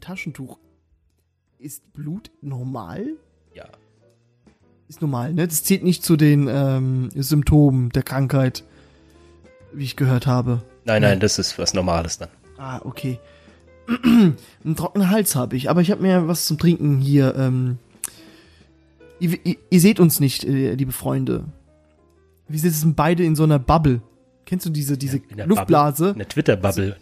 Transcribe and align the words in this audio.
ein 0.00 0.02
Taschentuch. 0.02 0.58
Ist 1.58 1.92
Blut 1.92 2.30
normal? 2.40 3.04
Ja. 3.54 3.66
Ist 4.88 5.02
normal, 5.02 5.34
ne? 5.34 5.46
Das 5.46 5.62
zählt 5.62 5.84
nicht 5.84 6.02
zu 6.02 6.16
den 6.16 6.48
ähm, 6.48 7.10
Symptomen 7.14 7.90
der 7.90 8.02
Krankheit, 8.02 8.64
wie 9.72 9.84
ich 9.84 9.96
gehört 9.96 10.26
habe. 10.26 10.62
Nein, 10.84 11.02
nein, 11.02 11.20
das 11.20 11.38
ist 11.38 11.58
was 11.58 11.74
Normales 11.74 12.18
dann. 12.18 12.30
Ah, 12.56 12.80
okay. 12.84 13.20
Einen 14.04 14.76
trockenen 14.76 15.10
Hals 15.10 15.36
habe 15.36 15.56
ich, 15.56 15.68
aber 15.68 15.82
ich 15.82 15.90
habe 15.90 16.02
mir 16.02 16.26
was 16.26 16.46
zum 16.46 16.56
Trinken 16.56 16.98
hier. 16.98 17.34
Ähm, 17.36 17.78
ihr, 19.18 19.38
ihr, 19.44 19.56
ihr 19.68 19.80
seht 19.80 20.00
uns 20.00 20.18
nicht, 20.18 20.44
äh, 20.44 20.74
liebe 20.74 20.92
Freunde. 20.92 21.44
Wir 22.48 22.58
sitzen 22.58 22.94
beide 22.94 23.22
in 23.22 23.36
so 23.36 23.44
einer 23.44 23.58
Bubble. 23.58 24.00
Kennst 24.46 24.66
du 24.66 24.70
diese, 24.70 24.96
diese 24.96 25.20
der 25.20 25.46
Luftblase? 25.46 26.06
Bubble, 26.06 26.22
Eine 26.22 26.28
Twitter-Bubble. 26.28 26.96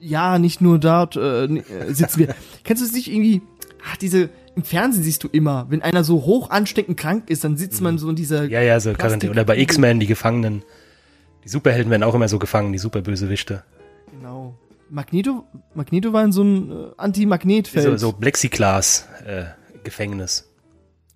Ja, 0.00 0.38
nicht 0.38 0.60
nur 0.60 0.78
dort 0.78 1.16
äh, 1.16 1.44
äh, 1.44 1.92
sitzen 1.92 2.18
wir. 2.20 2.34
Kennst 2.64 2.82
du 2.82 2.86
es 2.86 2.92
nicht 2.92 3.10
irgendwie? 3.12 3.42
Ach, 3.90 3.96
diese, 3.96 4.28
im 4.56 4.64
Fernsehen 4.64 5.02
siehst 5.04 5.22
du 5.24 5.28
immer, 5.28 5.66
wenn 5.68 5.82
einer 5.82 6.04
so 6.04 6.24
hoch 6.24 6.50
ansteckend 6.50 6.98
krank 6.98 7.30
ist, 7.30 7.44
dann 7.44 7.56
sitzt 7.56 7.80
man 7.80 7.98
so 7.98 8.08
in 8.10 8.16
dieser. 8.16 8.44
Ja, 8.44 8.60
ja, 8.62 8.78
so 8.80 8.92
Quarantäne. 8.92 9.32
Oder 9.32 9.44
bei 9.44 9.58
X-Men, 9.58 10.00
die 10.00 10.06
Gefangenen. 10.06 10.62
Die 11.44 11.48
Superhelden 11.48 11.90
werden 11.90 12.02
auch 12.02 12.14
immer 12.14 12.28
so 12.28 12.38
gefangen, 12.38 12.72
die 12.72 12.78
Superbösewichte. 12.78 13.62
Genau. 14.10 14.54
Magneto, 14.90 15.44
Magneto 15.74 16.12
war 16.12 16.22
in 16.24 16.32
so 16.32 16.42
ein 16.42 16.70
äh, 16.70 16.74
Anti-Magnetfeld. 16.96 17.98
So, 18.00 18.08
so 18.08 18.12
Plexiglas-Gefängnis. 18.12 20.48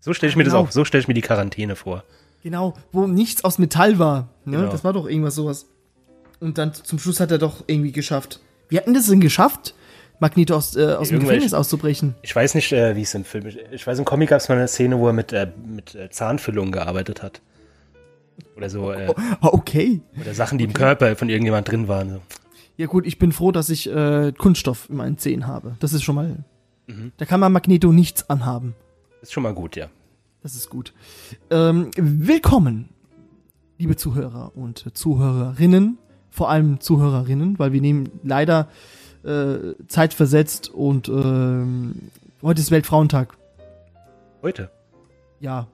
so 0.00 0.12
stelle 0.14 0.30
ich 0.30 0.36
mir 0.36 0.44
Genau. 0.44 0.60
das 0.62 0.68
auch, 0.68 0.72
so 0.72 0.84
stelle 0.84 1.00
ich 1.02 1.08
mir 1.08 1.14
die 1.14 1.20
Quarantäne 1.22 1.74
vor. 1.76 2.04
Genau, 2.42 2.74
wo 2.92 3.06
nichts 3.06 3.44
aus 3.44 3.58
Metall 3.58 3.98
war. 3.98 4.28
Ne? 4.44 4.58
Genau. 4.58 4.70
Das 4.70 4.84
war 4.84 4.92
doch 4.92 5.06
irgendwas 5.08 5.34
sowas. 5.34 5.66
Und 6.40 6.58
dann 6.58 6.74
zum 6.74 6.98
Schluss 6.98 7.20
hat 7.20 7.30
er 7.30 7.38
doch 7.38 7.64
irgendwie 7.66 7.92
geschafft. 7.92 8.40
Wie 8.68 8.78
hatten 8.78 8.94
das 8.94 9.06
denn 9.06 9.20
geschafft, 9.20 9.74
Magneto 10.20 10.54
aus, 10.54 10.76
äh, 10.76 10.94
aus 10.94 11.08
dem 11.08 11.20
Gefängnis 11.20 11.54
auszubrechen? 11.54 12.14
Ich 12.22 12.34
weiß 12.34 12.54
nicht, 12.54 12.72
äh, 12.72 12.96
wie 12.96 13.02
es 13.02 13.14
im 13.14 13.24
Film 13.24 13.46
ist. 13.46 13.58
Ich 13.72 13.86
weiß, 13.86 13.98
im 13.98 14.04
Comic 14.04 14.30
gab 14.30 14.40
es 14.40 14.48
mal 14.48 14.56
eine 14.56 14.68
Szene, 14.68 14.98
wo 14.98 15.06
er 15.08 15.12
mit, 15.12 15.32
äh, 15.32 15.50
mit 15.66 15.94
äh, 15.94 16.10
Zahnfüllungen 16.10 16.72
gearbeitet 16.72 17.22
hat. 17.22 17.40
Oder 18.56 18.70
so, 18.70 18.92
äh, 18.92 19.12
Ah, 19.40 19.48
okay. 19.52 20.00
oder 20.20 20.34
Sachen, 20.34 20.58
die 20.58 20.64
im 20.64 20.72
Körper 20.72 21.14
von 21.16 21.28
irgendjemand 21.28 21.70
drin 21.70 21.88
waren. 21.88 22.10
So. 22.10 22.20
Ja 22.76 22.86
gut, 22.86 23.06
ich 23.06 23.18
bin 23.18 23.32
froh, 23.32 23.52
dass 23.52 23.68
ich 23.70 23.88
äh, 23.88 24.32
Kunststoff 24.36 24.88
in 24.90 24.96
meinen 24.96 25.18
Zähnen 25.18 25.46
habe. 25.46 25.76
Das 25.80 25.92
ist 25.92 26.02
schon 26.02 26.14
mal. 26.16 26.44
Mhm. 26.86 27.12
Da 27.16 27.24
kann 27.24 27.38
man 27.40 27.52
Magneto 27.52 27.92
nichts 27.92 28.28
anhaben. 28.28 28.74
Ist 29.22 29.32
schon 29.32 29.42
mal 29.42 29.54
gut, 29.54 29.76
ja. 29.76 29.86
Das 30.42 30.54
ist 30.54 30.68
gut. 30.68 30.92
Ähm, 31.50 31.90
willkommen, 31.96 32.88
liebe 33.78 33.96
Zuhörer 33.96 34.52
und 34.56 34.84
Zuhörerinnen, 34.94 35.98
vor 36.34 36.50
allem 36.50 36.80
Zuhörerinnen, 36.80 37.60
weil 37.60 37.72
wir 37.72 37.80
nehmen 37.80 38.10
leider 38.24 38.68
äh, 39.22 39.74
zeitversetzt 39.86 40.68
und 40.68 41.08
ähm, 41.08 42.10
heute 42.42 42.60
ist 42.60 42.72
Weltfrauentag. 42.72 43.36
Heute. 44.42 44.68
Ja, 45.38 45.68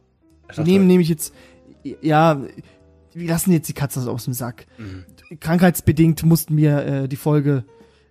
wir 0.55 0.65
nehmen 0.65 0.87
nämlich 0.87 1.09
jetzt, 1.09 1.33
ja, 2.03 2.43
wir 3.15 3.29
lassen 3.29 3.53
jetzt 3.53 3.71
die 3.71 3.73
Katze 3.73 4.09
aus 4.11 4.25
dem 4.25 4.35
Sack. 4.35 4.67
Mhm. 4.77 5.07
Krankheitsbedingt 5.41 6.23
mussten 6.25 6.59
wir 6.59 6.85
äh, 6.85 7.09
die 7.09 7.17
Folge 7.17 7.65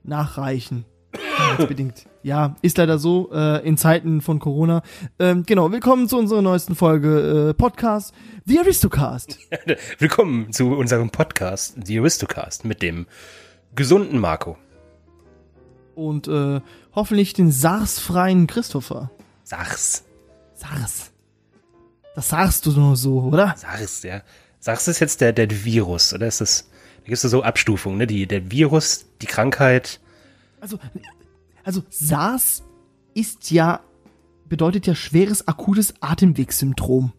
nachreichen. 0.04 0.86
Krankheitsbedingt. 1.12 2.08
Ja, 2.22 2.56
ist 2.62 2.78
leider 2.78 3.00
so, 3.00 3.31
äh, 3.31 3.66
in 3.66 3.78
Zeiten 3.78 4.19
von 4.22 4.40
Corona. 4.40 4.84
Ähm, 5.19 5.44
genau, 5.46 5.72
willkommen 5.72 6.09
zu 6.09 6.18
unserer 6.18 6.41
neuesten 6.41 6.75
Folge 6.75 7.50
äh, 7.50 7.53
Podcast, 7.53 8.13
The 8.46 8.59
Aristocast. 8.59 9.38
Willkommen 10.00 10.52
zu 10.52 10.75
unserem 10.75 11.12
Podcast, 11.12 11.78
The 11.85 12.00
Aristocast, 12.00 12.66
mit 12.66 12.81
dem 12.81 13.07
gesunden 13.74 14.19
Marco. 14.19 14.57
Und 15.96 16.28
äh, 16.28 16.59
hoffentlich 16.94 17.34
den 17.34 17.52
SARS-freien 17.52 18.47
Christopher. 18.47 19.12
SARS. 19.46 20.03
SARS. 20.56 21.12
Das 22.16 22.28
sagst 22.28 22.66
du 22.66 22.72
nur 22.72 22.97
so, 22.97 23.22
oder? 23.22 23.56
SARS, 23.56 24.03
ja. 24.03 24.24
SARS 24.59 24.90
ist 24.90 25.00
jetzt 25.00 25.22
der, 25.22 25.31
der 25.31 25.50
Virus, 25.63 26.13
oder 26.13 26.28
ist 26.28 26.41
das, 26.41 26.69
da 26.97 27.06
gibt 27.06 27.13
es 27.13 27.22
so 27.22 27.44
Abstufungen, 27.44 27.97
ne? 27.97 28.07
Die, 28.07 28.28
der 28.28 28.51
Virus, 28.51 29.06
die 29.22 29.25
Krankheit, 29.25 30.01
Also, 30.59 30.78
also 31.64 31.84
SARS 31.90 32.64
ist 33.14 33.52
ja, 33.52 33.81
bedeutet 34.47 34.88
ja 34.88 34.96
schweres 34.96 35.47
akutes 35.47 35.94
Atemwegssyndrom. 36.02 37.14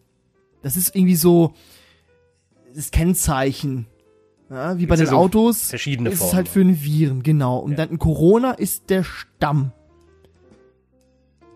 Das 0.61 0.77
ist 0.77 0.95
irgendwie 0.95 1.15
so 1.15 1.53
das 2.75 2.91
Kennzeichen. 2.91 3.87
Ja, 4.49 4.77
wie 4.77 4.85
bei 4.85 4.95
den 4.97 5.07
so 5.07 5.15
Autos 5.15 5.69
verschiedene 5.69 6.09
ist 6.09 6.15
es 6.15 6.19
Formen. 6.21 6.35
halt 6.35 6.47
für 6.49 6.59
eine 6.61 6.83
Viren, 6.83 7.23
genau. 7.23 7.57
Und 7.59 7.71
Ja. 7.71 7.85
dann 7.85 7.97
Corona 7.99 8.51
ist 8.51 8.89
der 8.89 9.03
Stamm. 9.03 9.71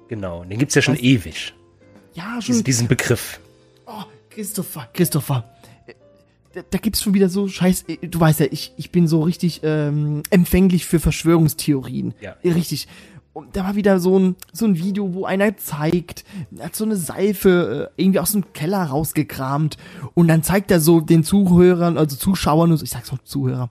genau. 0.08 0.44
Den 0.46 0.60
gibt's 0.60 0.76
ja 0.76 0.82
schon 0.82 0.96
Was? 0.96 1.02
ewig. 1.02 1.54
Ja, 2.14 2.36
Diesen, 2.40 2.56
schon. 2.56 2.64
diesen 2.64 2.88
Begriff. 2.88 3.40
Oh, 3.86 4.04
Christopher, 4.30 4.88
Christopher. 4.94 5.44
Äh, 6.56 6.62
Da, 6.62 6.68
da 6.70 6.78
gibt's 6.78 7.02
schon 7.04 7.14
wieder 7.14 7.30
so 7.30 7.48
Scheiß. 7.48 7.86
äh, 7.88 8.08
Du 8.08 8.20
weißt 8.20 8.40
ja, 8.40 8.48
ich, 8.50 8.74
ich 8.78 8.92
bin 8.92 9.08
so 9.08 9.22
richtig 9.22 9.62
ähm, 9.64 10.24
empfänglich 10.30 10.86
für 10.86 11.00
Verschwörungstheorien. 11.00 12.14
Ja. 12.22 12.36
Richtig. 12.44 12.88
Und 13.34 13.58
da 13.58 13.66
war 13.66 13.76
wieder 13.76 14.00
so 14.00 14.18
ein, 14.18 14.38
so 14.54 14.64
ein 14.66 14.78
Video, 14.78 15.14
wo 15.14 15.26
einer 15.26 15.58
zeigt, 15.58 16.24
er 16.58 16.68
hat 16.68 16.76
so 16.78 16.86
eine 16.86 16.96
Seife 16.96 17.92
äh, 17.98 18.02
irgendwie 18.02 18.20
aus 18.20 18.32
dem 18.32 18.54
Keller 18.54 18.82
rausgekramt. 18.82 19.76
Und 20.14 20.30
dann 20.30 20.42
zeigt 20.42 20.72
er 20.72 20.80
so 20.80 21.02
den 21.02 21.26
Zuhörern, 21.26 21.98
also 21.98 22.16
Zuschauern, 22.16 22.72
und 22.72 22.78
so, 22.78 22.86
ich 22.86 22.92
sag's 22.92 23.12
mal 23.12 23.20
Zuhörer. 23.26 23.70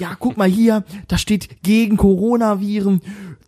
Ja, 0.00 0.16
guck 0.18 0.36
mal 0.36 0.48
hier, 0.48 0.82
da 1.06 1.16
steht 1.16 1.62
gegen 1.62 1.96
Coronaviren. 1.96 3.02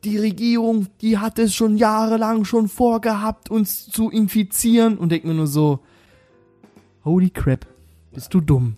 Die 0.05 0.19
Regierung, 0.19 0.87
die 1.01 1.19
hat 1.19 1.41
es 1.41 1.53
schon 1.53 1.77
jahrelang 1.77 2.45
schon 2.45 2.69
vorgehabt, 2.69 3.51
uns 3.51 3.87
zu 3.91 4.09
infizieren. 4.09 4.97
Und 4.97 5.11
denkt 5.11 5.27
mir 5.27 5.35
nur 5.35 5.49
so, 5.49 5.81
holy 7.05 7.31
crap, 7.31 7.67
bist 8.16 8.32
du 8.34 8.41
dumm. 8.41 8.77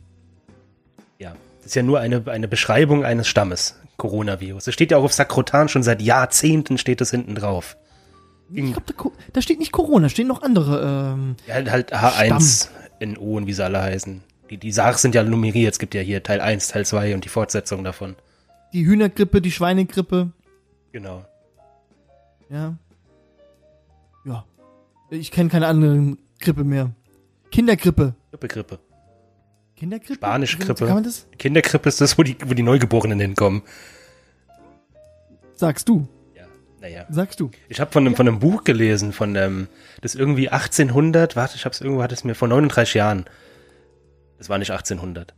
Ja. 1.18 1.34
Das 1.58 1.66
ist 1.66 1.74
ja 1.76 1.82
nur 1.82 2.00
eine, 2.00 2.22
eine 2.26 2.48
Beschreibung 2.48 3.04
eines 3.04 3.28
Stammes. 3.28 3.76
Coronavirus. 3.96 4.64
Das 4.64 4.74
steht 4.74 4.90
ja 4.90 4.98
auch 4.98 5.04
auf 5.04 5.12
Sakrotan 5.12 5.68
schon 5.68 5.82
seit 5.82 6.02
Jahrzehnten 6.02 6.76
steht 6.78 7.00
es 7.00 7.10
hinten 7.10 7.34
drauf. 7.34 7.76
Ich 8.52 8.64
glaube, 8.64 8.82
da, 8.86 9.10
da 9.32 9.42
steht 9.42 9.58
nicht 9.58 9.72
Corona, 9.72 10.08
stehen 10.08 10.26
noch 10.28 10.42
andere. 10.42 11.14
Ähm, 11.14 11.36
Ja, 11.46 11.54
halt, 11.54 11.70
halt 11.70 11.94
H1, 11.94 12.68
NO 13.00 13.36
und 13.36 13.46
wie 13.46 13.52
sie 13.52 13.64
alle 13.64 13.80
heißen. 13.80 14.22
Die, 14.50 14.56
die 14.56 14.72
SARS 14.72 15.02
sind 15.02 15.14
ja 15.14 15.22
nummeriert. 15.22 15.72
Es 15.72 15.78
gibt 15.78 15.94
ja 15.94 16.00
hier 16.00 16.22
Teil 16.22 16.40
1, 16.40 16.68
Teil 16.68 16.86
2 16.86 17.14
und 17.14 17.24
die 17.24 17.28
Fortsetzung 17.28 17.84
davon. 17.84 18.16
die 18.72 18.86
Hühnergrippe, 18.86 19.40
die 19.40 19.50
Schweinegrippe. 19.52 20.30
Genau. 20.92 21.24
Ja. 22.50 22.76
Ja. 24.24 24.44
Ich 25.10 25.30
kenne 25.30 25.48
keine 25.50 25.66
andere 25.66 26.16
Grippe 26.40 26.64
mehr. 26.64 26.90
Kindergrippe. 27.50 28.14
Grippe, 28.30 28.48
Grippe. 28.48 28.78
Kindergrippe? 29.78 30.14
Spanischgrippe. 30.14 30.86
Kann 30.86 30.94
man 30.94 31.04
das? 31.04 31.26
Kinderkrippe 31.38 31.88
ist 31.88 32.00
das, 32.00 32.18
wo 32.18 32.22
die, 32.22 32.36
wo 32.44 32.54
die 32.54 32.62
Neugeborenen 32.62 33.20
hinkommen. 33.20 33.62
Sagst 35.54 35.88
du. 35.88 36.08
Ja, 36.34 36.44
naja. 36.80 37.06
Sagst 37.10 37.40
du. 37.40 37.50
Ich 37.68 37.80
habe 37.80 37.90
von 37.92 38.06
einem, 38.06 38.16
von 38.16 38.26
einem 38.28 38.38
Buch 38.38 38.64
gelesen, 38.64 39.12
von 39.12 39.34
ähm, 39.36 39.68
das 40.00 40.14
irgendwie 40.14 40.48
1800, 40.50 41.36
warte, 41.36 41.56
ich 41.56 41.64
hab's 41.64 41.80
irgendwo, 41.80 42.02
hat 42.02 42.12
es 42.12 42.24
mir 42.24 42.34
vor 42.34 42.48
39 42.48 42.94
Jahren. 42.94 43.24
Das 44.38 44.48
war 44.48 44.58
nicht 44.58 44.70
1800, 44.70 45.34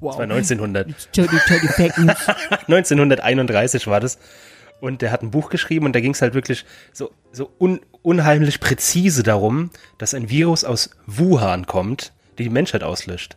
Wow. 0.00 0.12
das 0.12 0.18
war 0.18 0.24
1900. 0.36 1.12
Tell 1.12 1.28
the- 1.28 1.38
tell 1.46 1.60
the 1.60 1.68
fake 1.68 1.98
news. 1.98 2.28
1931 2.68 3.86
war 3.86 4.00
das. 4.00 4.18
Und 4.80 5.02
der 5.02 5.10
hat 5.10 5.22
ein 5.22 5.32
Buch 5.32 5.50
geschrieben 5.50 5.86
und 5.86 5.92
da 5.96 6.00
ging 6.00 6.12
es 6.12 6.22
halt 6.22 6.34
wirklich 6.34 6.64
so, 6.92 7.10
so 7.32 7.50
un, 7.58 7.80
unheimlich 8.02 8.60
präzise 8.60 9.24
darum, 9.24 9.70
dass 9.98 10.14
ein 10.14 10.30
Virus 10.30 10.62
aus 10.62 10.90
Wuhan 11.06 11.66
kommt, 11.66 12.12
die 12.38 12.44
die 12.44 12.50
Menschheit 12.50 12.82
auslöscht. 12.82 13.36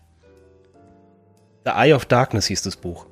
The 1.66 1.72
Eye 1.72 1.94
of 1.94 2.06
Darkness 2.06 2.48
hieß 2.48 2.64
das 2.64 2.76
Buch. 2.76 3.06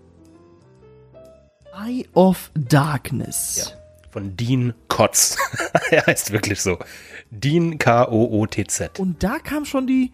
Eye 1.74 2.08
of 2.14 2.52
Darkness. 2.56 3.72
Ja. 3.72 3.80
Von 4.12 4.36
Dean 4.36 4.74
Kotz. 4.88 5.38
er 5.92 6.06
heißt 6.08 6.32
wirklich 6.32 6.62
so. 6.62 6.80
Dean 7.30 7.78
K-O-O-T-Z. 7.78 9.00
Und 9.00 9.24
da 9.24 9.38
kam 9.40 9.66
schon 9.66 9.86
die. 9.86 10.12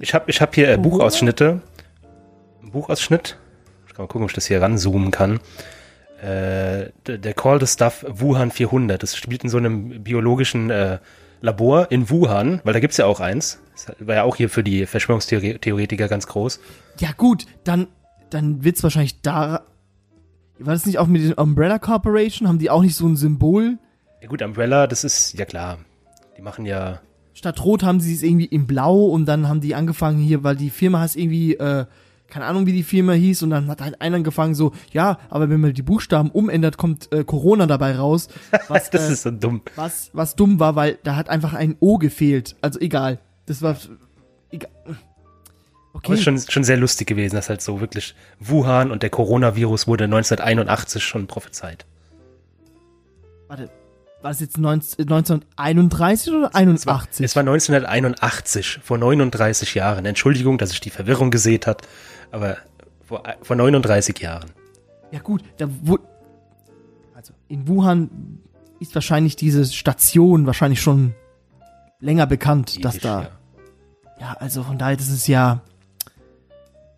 Ich 0.00 0.14
habe 0.14 0.30
ich 0.30 0.40
hab 0.40 0.54
hier 0.54 0.68
äh, 0.68 0.74
Corona? 0.74 0.90
Buchausschnitte. 0.90 1.62
Ein 2.62 2.70
Buchausschnitt. 2.72 3.38
Ich 3.86 3.94
kann 3.94 4.04
mal 4.04 4.08
gucken, 4.08 4.24
ob 4.24 4.30
ich 4.30 4.34
das 4.34 4.46
hier 4.46 4.60
ranzoomen 4.60 5.12
kann. 5.12 5.38
Äh, 6.20 6.90
der, 7.06 7.34
Call 7.34 7.60
the 7.60 7.66
Stuff 7.66 8.04
Wuhan 8.08 8.50
400. 8.50 9.02
Das 9.02 9.16
spielt 9.16 9.44
in 9.44 9.48
so 9.48 9.58
einem 9.58 10.02
biologischen 10.02 10.70
äh, 10.70 10.98
Labor 11.40 11.90
in 11.90 12.10
Wuhan, 12.10 12.60
weil 12.64 12.72
da 12.72 12.80
gibt's 12.80 12.96
ja 12.96 13.06
auch 13.06 13.20
eins. 13.20 13.60
Das 13.74 13.94
war 14.00 14.16
ja 14.16 14.22
auch 14.24 14.36
hier 14.36 14.50
für 14.50 14.62
die 14.62 14.86
Verschwörungstheoretiker 14.86 16.08
ganz 16.08 16.26
groß. 16.26 16.60
Ja, 16.98 17.12
gut, 17.16 17.46
dann, 17.64 17.88
dann 18.28 18.62
wird's 18.64 18.82
wahrscheinlich 18.82 19.22
da. 19.22 19.64
War 20.58 20.74
das 20.74 20.84
nicht 20.84 20.98
auch 20.98 21.06
mit 21.06 21.22
den 21.22 21.32
Umbrella 21.32 21.78
Corporation? 21.78 22.46
Haben 22.46 22.58
die 22.58 22.70
auch 22.70 22.82
nicht 22.82 22.94
so 22.94 23.06
ein 23.06 23.16
Symbol? 23.16 23.78
Ja 24.20 24.28
gut, 24.28 24.42
Umbrella, 24.42 24.86
das 24.86 25.04
ist, 25.04 25.32
ja 25.32 25.46
klar. 25.46 25.78
Die 26.36 26.42
machen 26.42 26.66
ja, 26.66 27.00
Statt 27.32 27.64
Rot 27.64 27.82
haben 27.82 28.00
sie 28.00 28.14
es 28.14 28.22
irgendwie 28.22 28.44
in 28.44 28.66
Blau 28.66 29.06
und 29.06 29.24
dann 29.24 29.48
haben 29.48 29.62
die 29.62 29.74
angefangen 29.74 30.18
hier, 30.18 30.44
weil 30.44 30.56
die 30.56 30.68
Firma 30.68 31.00
heißt 31.00 31.16
irgendwie, 31.16 31.54
äh, 31.54 31.86
keine 32.30 32.46
Ahnung, 32.46 32.66
wie 32.66 32.72
die 32.72 32.82
Firma 32.82 33.12
hieß, 33.12 33.42
und 33.42 33.50
dann 33.50 33.68
hat 33.68 33.80
halt 33.80 34.00
einer 34.00 34.16
angefangen 34.16 34.54
so, 34.54 34.72
ja, 34.92 35.18
aber 35.28 35.50
wenn 35.50 35.60
man 35.60 35.74
die 35.74 35.82
Buchstaben 35.82 36.30
umändert, 36.30 36.76
kommt 36.78 37.12
äh, 37.12 37.24
Corona 37.24 37.66
dabei 37.66 37.96
raus. 37.96 38.28
Was, 38.68 38.90
Das 38.90 39.08
äh, 39.08 39.12
ist 39.12 39.22
so 39.22 39.30
dumm. 39.30 39.62
was, 39.76 40.10
was 40.12 40.36
dumm 40.36 40.58
war, 40.60 40.76
weil 40.76 40.98
da 41.02 41.16
hat 41.16 41.28
einfach 41.28 41.52
ein 41.54 41.76
O 41.80 41.98
gefehlt. 41.98 42.56
Also 42.62 42.80
egal. 42.80 43.18
Das 43.46 43.60
war 43.62 43.76
egal. 44.50 44.70
Aber 44.84 44.96
Okay. 45.92 46.14
ist 46.14 46.22
schon, 46.22 46.38
schon 46.38 46.62
sehr 46.62 46.76
lustig 46.76 47.08
gewesen, 47.08 47.34
dass 47.34 47.48
halt 47.48 47.60
so 47.60 47.80
wirklich 47.80 48.14
Wuhan 48.38 48.92
und 48.92 49.02
der 49.02 49.10
Coronavirus 49.10 49.88
wurde 49.88 50.04
1981 50.04 51.02
schon 51.02 51.26
prophezeit. 51.26 51.84
Warte, 53.48 53.68
war 54.22 54.30
das 54.30 54.38
jetzt 54.40 54.56
19, 54.56 55.00
1931 55.08 56.32
oder 56.32 56.54
81? 56.54 57.24
Es 57.24 57.34
war 57.34 57.40
1981, 57.40 58.78
vor 58.82 58.98
39 58.98 59.74
Jahren. 59.74 60.04
Entschuldigung, 60.06 60.58
dass 60.58 60.72
ich 60.72 60.80
die 60.80 60.90
Verwirrung 60.90 61.30
gesät 61.30 61.66
hat, 61.66 61.82
aber 62.30 62.56
vor, 63.06 63.22
vor 63.42 63.56
39 63.56 64.18
Jahren. 64.20 64.50
Ja 65.10 65.18
gut, 65.20 65.42
da 65.58 65.66
wurde 65.82 66.04
also 67.14 67.32
in 67.48 67.66
Wuhan 67.68 68.38
ist 68.78 68.94
wahrscheinlich 68.94 69.36
diese 69.36 69.64
Station 69.66 70.46
wahrscheinlich 70.46 70.80
schon 70.80 71.14
länger 71.98 72.26
bekannt, 72.26 72.84
dass 72.84 72.94
Ewig, 72.94 73.02
da 73.02 73.22
ja. 73.22 73.30
ja, 74.20 74.32
also 74.38 74.62
von 74.62 74.78
daher 74.78 74.96
das 74.96 75.08
ist 75.08 75.26
ja 75.26 75.60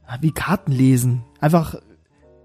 ja, 0.08 0.18
wie 0.20 0.30
Karten 0.32 0.70
lesen. 0.72 1.24
Einfach 1.40 1.74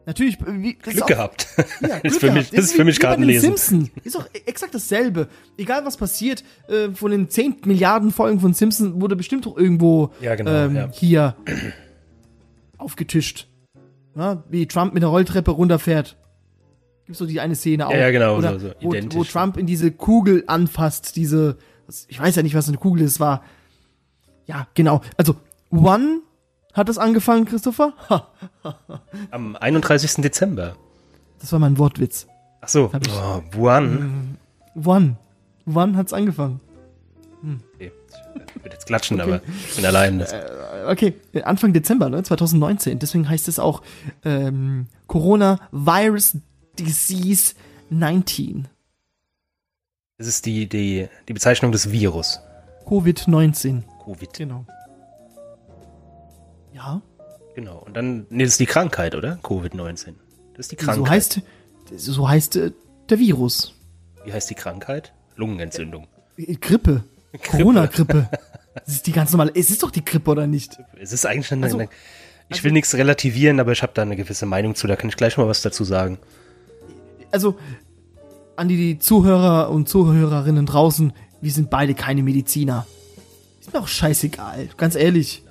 natürlich 0.05 0.37
wie, 0.47 0.77
das 0.81 0.87
ist 0.87 0.93
Glück 0.93 1.03
auch- 1.03 1.07
gehabt. 1.07 1.47
Ja, 1.81 1.87
ist 2.01 2.01
Glück 2.01 2.13
für 2.19 2.31
mich, 2.31 2.49
das 2.49 2.65
ist 2.65 2.73
für 2.75 2.85
mich 2.85 2.99
Kartenlesen. 2.99 3.57
Simpson. 3.57 3.91
Ist 4.03 4.15
doch 4.15 4.27
exakt 4.45 4.73
dasselbe. 4.73 5.27
Egal 5.57 5.85
was 5.85 5.97
passiert, 5.97 6.43
äh, 6.69 6.89
von 6.91 7.11
den 7.11 7.29
10 7.29 7.57
Milliarden 7.65 8.11
Folgen 8.11 8.39
von 8.39 8.53
Simpson 8.53 9.01
wurde 9.01 9.15
bestimmt 9.17 9.45
doch 9.45 9.57
irgendwo 9.57 10.11
Ja, 10.21 10.35
genau, 10.35 10.49
ähm, 10.51 10.75
ja. 10.75 10.89
hier 10.93 11.35
aufgetischt. 12.77 13.47
Ja, 14.15 14.43
wie 14.49 14.67
Trump 14.67 14.93
mit 14.93 15.03
der 15.03 15.09
Rolltreppe 15.09 15.51
runterfährt. 15.51 16.17
Gibt's 17.05 17.19
so 17.19 17.25
die 17.25 17.39
eine 17.39 17.55
Szene 17.55 17.87
auch. 17.87 17.91
ja, 17.93 18.09
genau, 18.11 18.37
Oder 18.37 18.59
so- 18.59 18.67
so 18.69 18.73
wo, 18.81 18.91
wo 19.11 19.23
Trump 19.23 19.57
in 19.57 19.65
diese 19.65 19.91
Kugel 19.91 20.43
anfasst, 20.47 21.15
diese, 21.15 21.57
ich 22.07 22.19
weiß 22.19 22.35
ja 22.35 22.43
nicht, 22.43 22.55
was 22.55 22.67
eine 22.67 22.77
Kugel 22.77 23.03
ist, 23.03 23.19
war, 23.19 23.43
ja, 24.45 24.67
genau. 24.73 25.01
Also, 25.17 25.35
One 25.71 26.21
hat 26.73 26.89
das 26.89 26.97
angefangen, 26.97 27.45
Christopher? 27.45 27.93
Am 29.31 29.55
31. 29.55 30.15
Dezember. 30.21 30.75
das 31.39 31.51
war 31.51 31.59
mein 31.59 31.77
Wortwitz. 31.77 32.27
Ach 32.61 32.67
so, 32.69 32.91
ich- 33.01 33.11
oh, 33.13 33.41
Wuhan. 33.51 34.37
One. 34.75 35.15
One 35.65 35.95
hat's 35.97 36.13
angefangen. 36.13 36.59
Okay. 37.75 37.91
Ich 38.67 38.71
würde 38.71 38.75
jetzt 38.75 38.87
klatschen, 38.87 39.21
aber 39.21 39.41
ich 39.69 39.75
bin 39.75 39.85
allein. 39.85 40.19
Das, 40.19 40.33
Okay, 40.87 41.13
Anfang 41.43 41.73
Dezember, 41.73 42.09
ne, 42.09 42.23
2019. 42.23 42.99
Deswegen 42.99 43.27
heißt 43.29 43.47
es 43.47 43.59
auch 43.59 43.81
ähm, 44.23 44.87
Corona 45.07 45.59
Virus 45.71 46.37
Disease 46.77 47.55
19. 47.89 48.67
das 50.17 50.27
ist 50.27 50.45
die, 50.45 50.67
die, 50.67 51.07
die 51.27 51.33
Bezeichnung 51.33 51.71
des 51.71 51.91
Virus. 51.91 52.39
Covid-19. 52.85 53.83
Covid. 54.05 54.33
Genau. 54.33 54.65
Ja, 56.73 57.01
Genau. 57.57 57.79
Und 57.79 57.97
dann, 57.97 58.27
nee, 58.29 58.43
das 58.43 58.53
ist 58.53 58.59
die 58.59 58.67
Krankheit, 58.67 59.15
oder? 59.15 59.39
Covid-19. 59.41 60.13
Das 60.53 60.67
ist 60.67 60.71
die 60.73 60.75
Krankheit. 60.75 60.95
so 60.95 61.09
heißt, 61.09 61.41
so 61.95 62.29
heißt 62.29 62.55
äh, 62.57 62.71
der 63.09 63.17
Virus. 63.17 63.73
Wie 64.25 64.31
heißt 64.31 64.47
die 64.51 64.55
Krankheit? 64.55 65.11
Lungenentzündung. 65.37 66.07
Äh, 66.37 66.53
Grippe. 66.55 67.03
Corona-Grippe. 67.49 68.29
Das 68.85 68.95
ist 68.95 69.07
die 69.07 69.11
ganz 69.11 69.31
normale. 69.31 69.51
Es 69.55 69.69
ist 69.69 69.83
doch 69.83 69.91
die 69.91 70.03
Grippe, 70.03 70.31
oder 70.31 70.47
nicht? 70.47 70.77
Es 70.99 71.11
ist 71.13 71.25
eigentlich 71.25 71.51
eine, 71.51 71.65
Also- 71.65 71.77
eine 71.79 71.89
ich 72.49 72.63
will 72.63 72.71
nichts 72.71 72.95
relativieren, 72.95 73.59
aber 73.59 73.73
ich 73.73 73.83
habe 73.83 73.91
da 73.93 74.03
eine 74.03 74.15
gewisse 74.15 74.45
Meinung 74.45 74.73
zu. 74.73 74.87
Da 74.87 74.95
kann 74.95 75.09
ich 75.09 75.17
gleich 75.17 75.37
mal 75.37 75.47
was 75.47 75.61
dazu 75.61 75.83
sagen. 75.83 76.17
Also, 77.31 77.57
an 78.55 78.69
die, 78.69 78.99
Zuhörer 78.99 79.69
und 79.69 79.89
Zuhörerinnen 79.89 80.65
draußen, 80.65 81.11
wir 81.41 81.51
sind 81.51 81.69
beide 81.69 81.93
keine 81.93 82.23
Mediziner. 82.23 82.87
Ist 83.59 83.73
mir 83.73 83.79
auch 83.79 83.87
scheißegal, 83.87 84.69
ganz 84.77 84.95
ehrlich. 84.95 85.43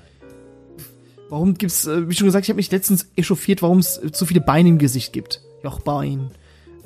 Warum 1.29 1.55
gibt's, 1.55 1.87
äh, 1.87 2.09
wie 2.09 2.15
schon 2.15 2.27
gesagt, 2.27 2.47
ich 2.47 2.51
habe 2.51 2.57
mich 2.57 2.71
letztens 2.71 3.09
echauffiert, 3.17 3.61
warum 3.61 3.79
es 3.79 3.99
äh, 3.99 4.11
zu 4.11 4.25
viele 4.27 4.41
Beine 4.41 4.71
im 4.71 4.79
Gesicht 4.79 5.13
gibt. 5.13 5.43
Jochbein, 5.63 6.31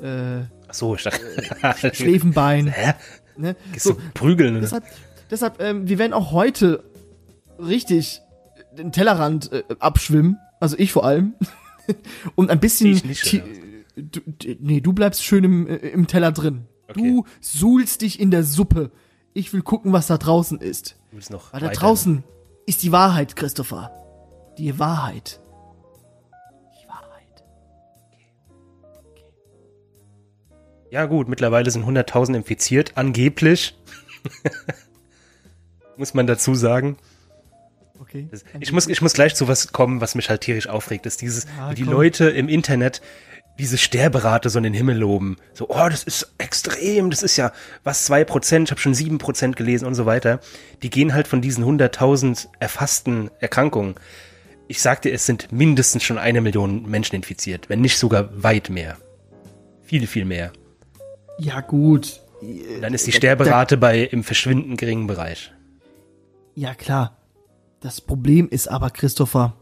äh, 0.01 0.41
Ach 0.67 0.73
so, 0.73 0.95
ich 0.95 1.03
dachte, 1.03 1.93
Schläfenbein. 1.93 2.67
Hä? 2.67 2.93
Ne? 3.37 3.55
So, 3.77 3.93
du 3.93 3.99
prügeln? 4.13 4.53
Oder? 4.53 4.61
deshalb, 4.61 4.83
deshalb 5.31 5.61
ähm, 5.61 5.87
wir 5.87 5.97
werden 5.97 6.13
auch 6.13 6.31
heute 6.31 6.83
richtig 7.57 8.21
den 8.77 8.91
Tellerrand 8.91 9.51
äh, 9.51 9.63
abschwimmen. 9.79 10.37
Also 10.59 10.77
ich 10.77 10.91
vor 10.91 11.03
allem. 11.05 11.33
Und 12.35 12.49
ein 12.51 12.59
bisschen. 12.59 12.91
Ich 12.93 13.03
nicht, 13.03 13.33
oder 13.33 13.43
du, 13.95 14.19
d- 14.25 14.57
nee, 14.61 14.79
du 14.81 14.93
bleibst 14.93 15.23
schön 15.23 15.43
im, 15.43 15.67
äh, 15.67 15.75
im 15.77 16.07
Teller 16.07 16.31
drin. 16.31 16.67
Du 16.93 17.25
suhlst 17.39 18.01
dich 18.01 18.19
in 18.19 18.31
der 18.31 18.43
Suppe. 18.43 18.91
Ich 19.33 19.53
will 19.53 19.61
gucken, 19.61 19.93
was 19.93 20.07
da 20.07 20.17
draußen 20.17 20.59
ist. 20.59 20.97
Du 21.09 21.15
willst 21.17 21.31
noch 21.31 21.53
Weil 21.53 21.61
da 21.61 21.67
weiter- 21.67 21.79
draußen 21.79 22.23
ist 22.65 22.83
die 22.83 22.91
Wahrheit, 22.91 23.35
Christopher. 23.35 23.91
Die 24.57 24.77
Wahrheit. 24.77 25.39
Die 26.83 26.87
Wahrheit. 26.87 27.43
Ja 30.91 31.05
gut, 31.05 31.27
mittlerweile 31.29 31.71
sind 31.71 31.85
100.000 31.85 32.35
infiziert, 32.35 32.93
angeblich. 32.97 33.77
muss 36.01 36.15
man 36.15 36.25
dazu 36.25 36.55
sagen. 36.55 36.97
Okay. 37.99 38.27
Ich 38.59 38.71
muss, 38.71 38.87
ich 38.87 39.03
muss 39.03 39.13
gleich 39.13 39.35
zu 39.35 39.47
was 39.47 39.71
kommen, 39.71 40.01
was 40.01 40.15
mich 40.15 40.31
halt 40.31 40.41
tierisch 40.41 40.67
aufregt, 40.67 41.05
ist 41.05 41.21
dieses, 41.21 41.45
Ja, 41.45 41.69
wie 41.69 41.75
die 41.75 41.83
komm. 41.83 41.93
Leute 41.93 42.27
im 42.29 42.49
Internet 42.49 43.03
diese 43.59 43.77
Sterberate 43.77 44.49
so 44.49 44.57
in 44.57 44.63
den 44.63 44.73
Himmel 44.73 44.97
loben. 44.97 45.37
So, 45.53 45.69
oh, 45.69 45.87
das 45.87 46.03
ist 46.03 46.33
extrem, 46.39 47.11
das 47.11 47.21
ist 47.21 47.37
ja 47.37 47.51
was, 47.83 48.05
zwei 48.05 48.23
Prozent, 48.23 48.67
ich 48.67 48.71
habe 48.71 48.81
schon 48.81 48.95
sieben 48.95 49.19
Prozent 49.19 49.55
gelesen 49.55 49.85
und 49.85 49.93
so 49.93 50.07
weiter. 50.07 50.39
Die 50.81 50.89
gehen 50.89 51.13
halt 51.13 51.27
von 51.27 51.41
diesen 51.41 51.63
100.000 51.63 52.47
erfassten 52.59 53.29
Erkrankungen. 53.39 53.93
Ich 54.67 54.81
sagte, 54.81 55.11
es 55.11 55.27
sind 55.27 55.51
mindestens 55.51 56.03
schon 56.03 56.17
eine 56.17 56.41
Million 56.41 56.89
Menschen 56.89 57.15
infiziert, 57.15 57.69
wenn 57.69 57.81
nicht 57.81 57.99
sogar 57.99 58.29
weit 58.41 58.71
mehr. 58.71 58.97
Viel, 59.83 60.07
viel 60.07 60.25
mehr. 60.25 60.51
Ja, 61.37 61.61
gut. 61.61 62.21
Dann 62.81 62.95
ist 62.95 63.05
die 63.05 63.11
Sterberate 63.11 63.77
bei 63.77 63.99
im 63.99 64.23
verschwindend 64.23 64.79
geringen 64.79 65.05
Bereich. 65.05 65.51
Ja, 66.55 66.73
klar. 66.73 67.17
Das 67.79 68.01
Problem 68.01 68.49
ist 68.49 68.67
aber, 68.67 68.89
Christopher, 68.89 69.53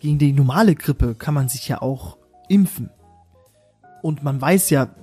gegen 0.00 0.18
die 0.18 0.32
normale 0.32 0.74
Grippe 0.74 1.14
kann 1.14 1.34
man 1.34 1.48
sich 1.48 1.68
ja 1.68 1.80
auch 1.80 2.18
impfen. 2.48 2.90
Und 4.02 4.22
man 4.22 4.40
weiß 4.40 4.70
ja, 4.70 4.94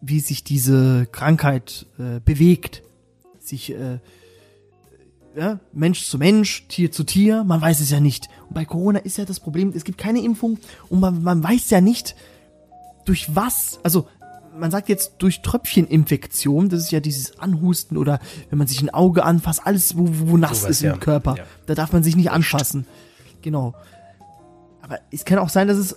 wie 0.00 0.20
sich 0.20 0.42
diese 0.44 1.06
Krankheit 1.06 1.86
äh, 1.98 2.20
bewegt. 2.20 2.82
Sich 3.38 3.72
äh, 3.72 3.98
ja, 5.36 5.60
Mensch 5.72 6.06
zu 6.06 6.18
Mensch, 6.18 6.66
Tier 6.68 6.90
zu 6.90 7.04
Tier, 7.04 7.44
man 7.44 7.60
weiß 7.60 7.80
es 7.80 7.90
ja 7.90 8.00
nicht. 8.00 8.28
Und 8.48 8.54
bei 8.54 8.64
Corona 8.64 9.00
ist 9.00 9.18
ja 9.18 9.24
das 9.24 9.40
Problem, 9.40 9.72
es 9.74 9.84
gibt 9.84 9.98
keine 9.98 10.22
Impfung 10.22 10.58
und 10.88 11.00
man, 11.00 11.22
man 11.22 11.42
weiß 11.42 11.70
ja 11.70 11.80
nicht, 11.80 12.16
durch 13.04 13.34
was, 13.34 13.78
also 13.82 14.08
man 14.56 14.70
sagt 14.70 14.88
jetzt 14.88 15.14
durch 15.18 15.42
Tröpfcheninfektion, 15.42 16.68
das 16.68 16.80
ist 16.80 16.90
ja 16.92 17.00
dieses 17.00 17.38
Anhusten 17.38 17.96
oder 17.96 18.20
wenn 18.48 18.58
man 18.58 18.66
sich 18.66 18.82
ein 18.82 18.90
Auge 18.90 19.24
anfasst, 19.24 19.60
alles, 19.64 19.96
wo, 19.96 20.06
wo 20.08 20.36
nass 20.36 20.62
Sowas, 20.62 20.70
ist 20.70 20.82
ja. 20.82 20.94
im 20.94 21.00
Körper. 21.00 21.36
Ja. 21.38 21.44
Da 21.66 21.74
darf 21.74 21.92
man 21.92 22.02
sich 22.02 22.16
nicht 22.16 22.30
anfassen. 22.30 22.86
Genau. 23.42 23.74
Aber 24.82 24.98
es 25.10 25.24
kann 25.24 25.38
auch 25.38 25.48
sein, 25.48 25.68
dass 25.68 25.78
es, 25.78 25.96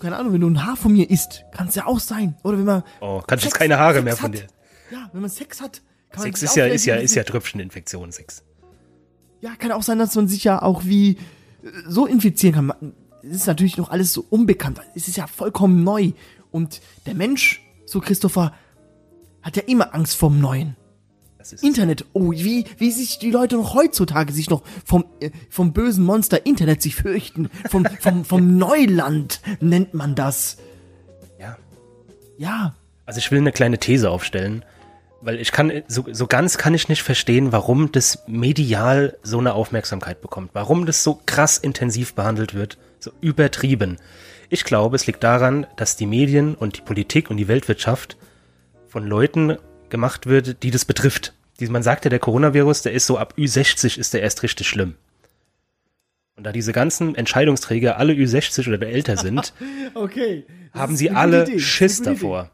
keine 0.00 0.16
Ahnung, 0.16 0.32
wenn 0.34 0.40
du 0.40 0.48
ein 0.48 0.64
Haar 0.64 0.76
von 0.76 0.92
mir 0.92 1.08
isst, 1.10 1.44
kann 1.52 1.68
es 1.68 1.74
ja 1.74 1.86
auch 1.86 2.00
sein. 2.00 2.36
Oder 2.42 2.58
wenn 2.58 2.64
man. 2.64 2.82
Oh, 3.00 3.22
kannst 3.26 3.44
jetzt 3.44 3.52
Sex- 3.54 3.58
keine 3.58 3.78
Haare 3.78 3.94
Sex 3.94 4.04
mehr 4.04 4.16
von 4.16 4.32
hat. 4.32 4.38
dir. 4.38 4.46
Ja, 4.90 5.10
wenn 5.12 5.20
man 5.20 5.30
Sex 5.30 5.60
hat, 5.60 5.82
kann 6.10 6.22
Sex 6.22 6.40
man 6.40 6.48
ist 6.48 6.56
ja, 6.56 6.66
ist 6.66 6.84
ja, 6.86 6.96
ist 6.96 7.14
ja 7.14 7.24
Tröpfcheninfektion, 7.24 8.12
Sex. 8.12 8.42
Ja, 9.40 9.54
kann 9.56 9.72
auch 9.72 9.82
sein, 9.82 9.98
dass 9.98 10.14
man 10.14 10.28
sich 10.28 10.44
ja 10.44 10.60
auch 10.62 10.84
wie 10.84 11.12
äh, 11.12 11.16
so 11.86 12.06
infizieren 12.06 12.54
kann. 12.54 12.92
Es 13.22 13.36
ist 13.36 13.46
natürlich 13.46 13.76
noch 13.76 13.90
alles 13.90 14.12
so 14.12 14.24
unbekannt. 14.30 14.80
Es 14.94 15.08
ist 15.08 15.16
ja 15.16 15.26
vollkommen 15.26 15.84
neu. 15.84 16.12
Und 16.50 16.80
der 17.06 17.14
Mensch, 17.14 17.62
so 17.88 18.00
Christopher, 18.00 18.52
hat 19.42 19.56
ja 19.56 19.62
immer 19.66 19.94
Angst 19.94 20.16
vorm 20.16 20.40
Neuen. 20.40 20.76
Das 21.38 21.52
ist 21.52 21.62
Internet, 21.62 22.04
oh, 22.12 22.32
wie, 22.32 22.66
wie 22.76 22.90
sich 22.90 23.18
die 23.18 23.30
Leute 23.30 23.56
noch 23.56 23.74
heutzutage 23.74 24.32
sich 24.32 24.50
noch 24.50 24.62
vom, 24.84 25.04
äh, 25.20 25.30
vom 25.48 25.72
bösen 25.72 26.04
Monster 26.04 26.44
Internet 26.44 26.82
sich 26.82 26.96
fürchten. 26.96 27.48
Vom, 27.70 27.86
vom, 28.00 28.24
vom 28.24 28.58
Neuland 28.58 29.40
nennt 29.60 29.94
man 29.94 30.14
das. 30.14 30.58
ja. 31.38 31.56
Ja, 32.36 32.74
Also 33.06 33.18
ich 33.18 33.30
will 33.30 33.38
eine 33.38 33.52
kleine 33.52 33.78
These 33.78 34.10
aufstellen, 34.10 34.64
weil 35.20 35.40
ich 35.40 35.50
kann, 35.52 35.82
so, 35.88 36.04
so 36.12 36.26
ganz 36.26 36.58
kann 36.58 36.74
ich 36.74 36.88
nicht 36.88 37.02
verstehen, 37.02 37.52
warum 37.52 37.90
das 37.90 38.24
medial 38.26 39.16
so 39.22 39.38
eine 39.38 39.54
Aufmerksamkeit 39.54 40.20
bekommt. 40.20 40.50
Warum 40.52 40.86
das 40.86 41.02
so 41.02 41.20
krass 41.24 41.56
intensiv 41.58 42.14
behandelt 42.14 42.54
wird, 42.54 42.78
so 42.98 43.12
übertrieben. 43.20 43.98
Ich 44.48 44.64
glaube, 44.64 44.96
es 44.96 45.06
liegt 45.06 45.22
daran, 45.22 45.66
dass 45.76 45.96
die 45.96 46.06
Medien 46.06 46.54
und 46.54 46.76
die 46.78 46.80
Politik 46.82 47.30
und 47.30 47.36
die 47.36 47.48
Weltwirtschaft 47.48 48.16
von 48.86 49.06
Leuten 49.06 49.56
gemacht 49.90 50.26
wird, 50.26 50.62
die 50.62 50.70
das 50.70 50.84
betrifft. 50.84 51.34
Man 51.60 51.82
sagt 51.82 52.04
ja, 52.04 52.08
der 52.08 52.18
Coronavirus, 52.20 52.82
der 52.82 52.92
ist 52.92 53.06
so 53.06 53.18
ab 53.18 53.34
Ü60 53.36 53.98
ist 53.98 54.14
der 54.14 54.22
erst 54.22 54.42
richtig 54.42 54.68
schlimm. 54.68 54.94
Und 56.36 56.44
da 56.44 56.52
diese 56.52 56.72
ganzen 56.72 57.16
Entscheidungsträger 57.16 57.96
alle 57.98 58.12
Ü60 58.12 58.72
oder 58.72 58.86
älter 58.86 59.16
sind, 59.16 59.52
Okay. 59.94 60.46
Haben 60.72 60.92
ist 60.92 60.98
sie 61.00 61.10
alle 61.10 61.42
Idee. 61.42 61.54
Ist 61.54 61.64
Schiss 61.64 62.00
davor. 62.00 62.50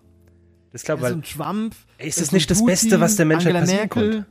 Das 0.72 0.82
glaube 0.84 1.02
Idee. 1.02 1.10
So 1.10 1.14
weil 1.14 1.20
ein 1.20 1.22
Trump. 1.22 1.74
Ey, 1.98 2.08
ist 2.08 2.20
das 2.20 2.32
nicht 2.32 2.50
das 2.50 2.58
Putin, 2.58 2.72
Beste, 2.72 3.00
was 3.00 3.16
der 3.16 3.26
Menschheit 3.26 3.54
Angela 3.54 3.60
passieren 3.60 3.80
Merkel. 3.82 4.24
konnte? 4.24 4.26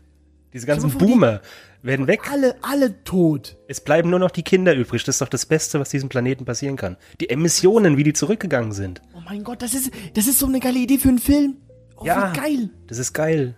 Diese 0.52 0.66
ganzen 0.66 0.90
vor, 0.90 1.00
die- 1.00 1.06
Boomer 1.06 1.40
werden 1.82 2.06
weg. 2.06 2.20
Alle, 2.30 2.56
alle 2.62 3.02
tot. 3.04 3.56
Es 3.68 3.80
bleiben 3.80 4.10
nur 4.10 4.18
noch 4.18 4.30
die 4.30 4.42
Kinder 4.42 4.74
übrig. 4.74 5.04
Das 5.04 5.16
ist 5.16 5.20
doch 5.20 5.28
das 5.28 5.46
Beste, 5.46 5.78
was 5.80 5.90
diesem 5.90 6.08
Planeten 6.08 6.44
passieren 6.44 6.76
kann. 6.76 6.96
Die 7.20 7.30
Emissionen, 7.30 7.96
wie 7.96 8.02
die 8.04 8.12
zurückgegangen 8.12 8.72
sind. 8.72 9.00
Oh 9.16 9.20
mein 9.24 9.44
Gott, 9.44 9.62
das 9.62 9.74
ist, 9.74 9.90
das 10.14 10.26
ist 10.26 10.38
so 10.38 10.46
eine 10.46 10.60
geile 10.60 10.78
Idee 10.78 10.98
für 10.98 11.08
einen 11.08 11.18
Film. 11.18 11.56
Oh, 11.96 12.04
Ja. 12.04 12.32
geil. 12.32 12.70
Das 12.86 12.98
ist 12.98 13.12
geil. 13.12 13.56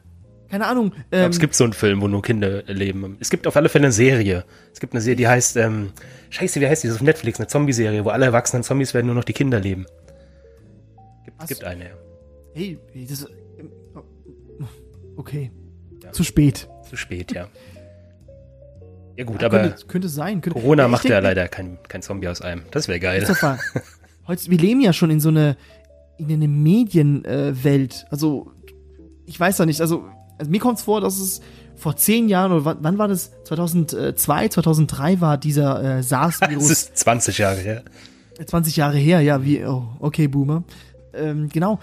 Keine 0.51 0.67
Ahnung. 0.67 0.89
Ich 0.89 0.99
Ähm, 1.13 1.21
glaub, 1.21 1.31
es 1.31 1.39
gibt 1.39 1.55
so 1.55 1.63
einen 1.65 1.73
Film, 1.73 2.01
wo 2.01 2.09
nur 2.09 2.23
Kinder 2.23 2.65
leben. 2.65 3.17
Es 3.21 3.31
gibt 3.31 3.47
auf 3.47 3.57
alle 3.57 3.69
Fälle 3.69 3.85
eine 3.85 3.93
Serie. 3.93 4.45
Es 4.73 4.81
gibt 4.81 4.93
eine 4.93 5.01
Serie, 5.01 5.17
die 5.17 5.29
heißt, 5.29 5.57
ähm, 5.57 5.93
scheiße, 6.31 6.61
wie 6.61 6.67
heißt 6.67 6.83
die? 6.83 6.89
Das 6.89 6.97
ist 6.97 7.01
auf 7.01 7.07
Netflix, 7.07 7.39
eine 7.39 7.47
Zombie-Serie, 7.47 8.05
wo 8.05 8.09
alle 8.09 8.27
erwachsenen 8.27 8.65
Zombies 8.65 8.93
werden, 8.93 9.07
nur 9.07 9.15
noch 9.15 9.25
die 9.25 9.33
Kinder 9.33 9.61
leben. 9.61 9.87
Gibt, 11.25 11.39
Was? 11.41 11.49
gibt 11.49 11.63
eine, 11.65 11.85
ja. 11.85 11.91
hey, 12.55 12.79
das, 13.09 13.27
ähm, 13.61 13.71
okay. 15.17 15.53
Ja. 16.03 16.11
Zu 16.13 16.25
spät. 16.25 16.69
Zu 16.89 16.97
spät, 16.97 17.31
ja. 17.33 17.49
Ja 19.17 19.25
gut, 19.25 19.41
Ja, 19.43 19.49
aber 19.49 19.61
könnte, 19.61 19.87
könnte 19.87 20.09
sein. 20.09 20.41
Könnte, 20.41 20.59
Corona 20.59 20.85
Ja, 20.85 20.89
macht 20.89 21.05
denk 21.05 21.13
ja 21.13 21.19
leider 21.21 21.49
kein, 21.49 21.79
kein 21.89 22.03
Zombie 22.03 22.29
aus 22.29 22.41
einem. 22.41 22.63
Das 22.71 22.89
wäre 22.89 23.01
geil. 23.01 23.27
Heute, 24.27 24.51
wir 24.51 24.59
leben 24.59 24.81
ja 24.81 24.93
schon 24.93 25.11
in 25.11 25.21
so 25.21 25.29
eine, 25.29 25.57
in 26.19 26.31
eine 26.31 26.49
Medienwelt. 26.49 28.05
Äh, 28.05 28.11
also, 28.11 28.53
ich 29.27 29.39
weiß 29.39 29.59
ja 29.59 29.67
nicht, 29.67 29.81
also, 29.81 30.05
also 30.39 30.51
mir 30.51 30.61
kommt 30.61 30.79
es 30.79 30.85
vor, 30.85 31.01
dass 31.01 31.19
es 31.19 31.41
vor 31.77 31.97
zehn 31.97 32.29
Jahren, 32.29 32.53
oder 32.53 32.77
wann, 32.81 32.99
war 32.99 33.09
das? 33.09 33.33
2002, 33.45 34.49
2003 34.49 35.21
war 35.21 35.39
dieser 35.39 35.81
äh, 35.81 35.97
Das 35.99 36.09
SARS-Virus. 36.11 36.71
ist 36.71 36.97
20 36.99 37.39
Jahre 37.39 37.59
her. 37.59 37.83
20 38.45 38.77
Jahre 38.77 38.97
her, 38.97 39.21
ja, 39.21 39.43
wie, 39.45 39.65
oh, 39.65 39.89
okay, 39.99 40.29
Boomer. 40.29 40.65
Ähm, 41.15 41.49
genau. 41.49 41.79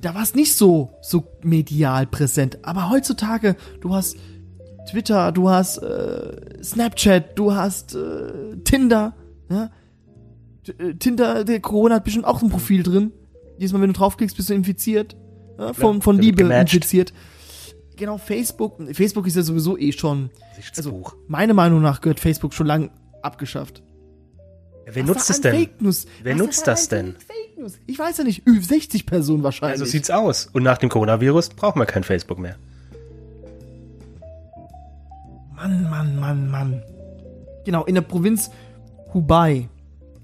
Da 0.00 0.14
war 0.14 0.22
es 0.22 0.34
nicht 0.34 0.56
so, 0.56 0.90
so 1.02 1.24
medial 1.42 2.06
präsent. 2.06 2.58
Aber 2.62 2.90
heutzutage, 2.90 3.56
du 3.80 3.94
hast 3.94 4.16
Twitter, 4.90 5.32
du 5.32 5.50
hast 5.50 5.78
äh, 5.78 6.62
Snapchat, 6.62 7.38
du 7.38 7.54
hast 7.54 7.94
äh, 7.94 8.56
Tinder, 8.64 9.14
ja. 9.50 9.70
Äh, 10.78 10.94
Tinder, 10.94 11.44
der 11.44 11.60
Corona 11.60 11.96
hat 11.96 12.04
bestimmt 12.04 12.24
auch 12.24 12.42
ein 12.42 12.50
Profil 12.50 12.82
drin. 12.82 13.12
Jedes 13.58 13.72
Mal, 13.72 13.80
wenn 13.80 13.92
du 13.92 13.98
draufklickst, 13.98 14.36
bist 14.36 14.50
du 14.50 14.54
infiziert. 14.54 15.16
Ja, 15.58 15.72
von, 15.72 16.04
wird 16.04 16.18
Liebe 16.18 16.42
gematcht. 16.44 16.74
infiziert. 16.74 17.12
Genau, 17.96 18.16
Facebook. 18.16 18.76
Facebook 18.92 19.26
ist 19.26 19.34
ja 19.36 19.42
sowieso 19.42 19.76
eh 19.76 19.90
schon. 19.92 20.30
Also, 20.76 21.02
meiner 21.26 21.54
Meinung 21.54 21.82
nach 21.82 22.00
gehört 22.00 22.20
Facebook 22.20 22.54
schon 22.54 22.68
lang 22.68 22.90
abgeschafft. 23.22 23.82
Ja, 24.86 24.94
wer 24.94 25.02
Was 25.02 25.08
nutzt 25.08 25.30
es 25.30 25.40
denn? 25.40 25.54
Fake 25.54 25.82
News? 25.82 26.06
Wer 26.22 26.34
Was 26.34 26.38
nutzt 26.38 26.66
da 26.66 26.72
das 26.72 26.88
denn? 26.88 27.16
Fake 27.16 27.58
News? 27.58 27.78
Ich 27.86 27.98
weiß 27.98 28.18
ja 28.18 28.24
nicht. 28.24 28.46
Ü 28.46 28.60
60 28.62 29.04
Personen 29.04 29.42
wahrscheinlich. 29.42 29.80
Also 29.80 29.90
sieht's 29.90 30.10
aus. 30.10 30.46
Und 30.52 30.62
nach 30.62 30.78
dem 30.78 30.88
Coronavirus 30.88 31.50
brauchen 31.50 31.80
wir 31.80 31.86
kein 31.86 32.04
Facebook 32.04 32.38
mehr. 32.38 32.56
Mann, 35.58 35.90
Mann, 35.90 36.20
Mann, 36.20 36.50
Mann. 36.50 36.82
Genau, 37.64 37.84
in 37.84 37.96
der 37.96 38.02
Provinz 38.02 38.50
Hubei. 39.12 39.68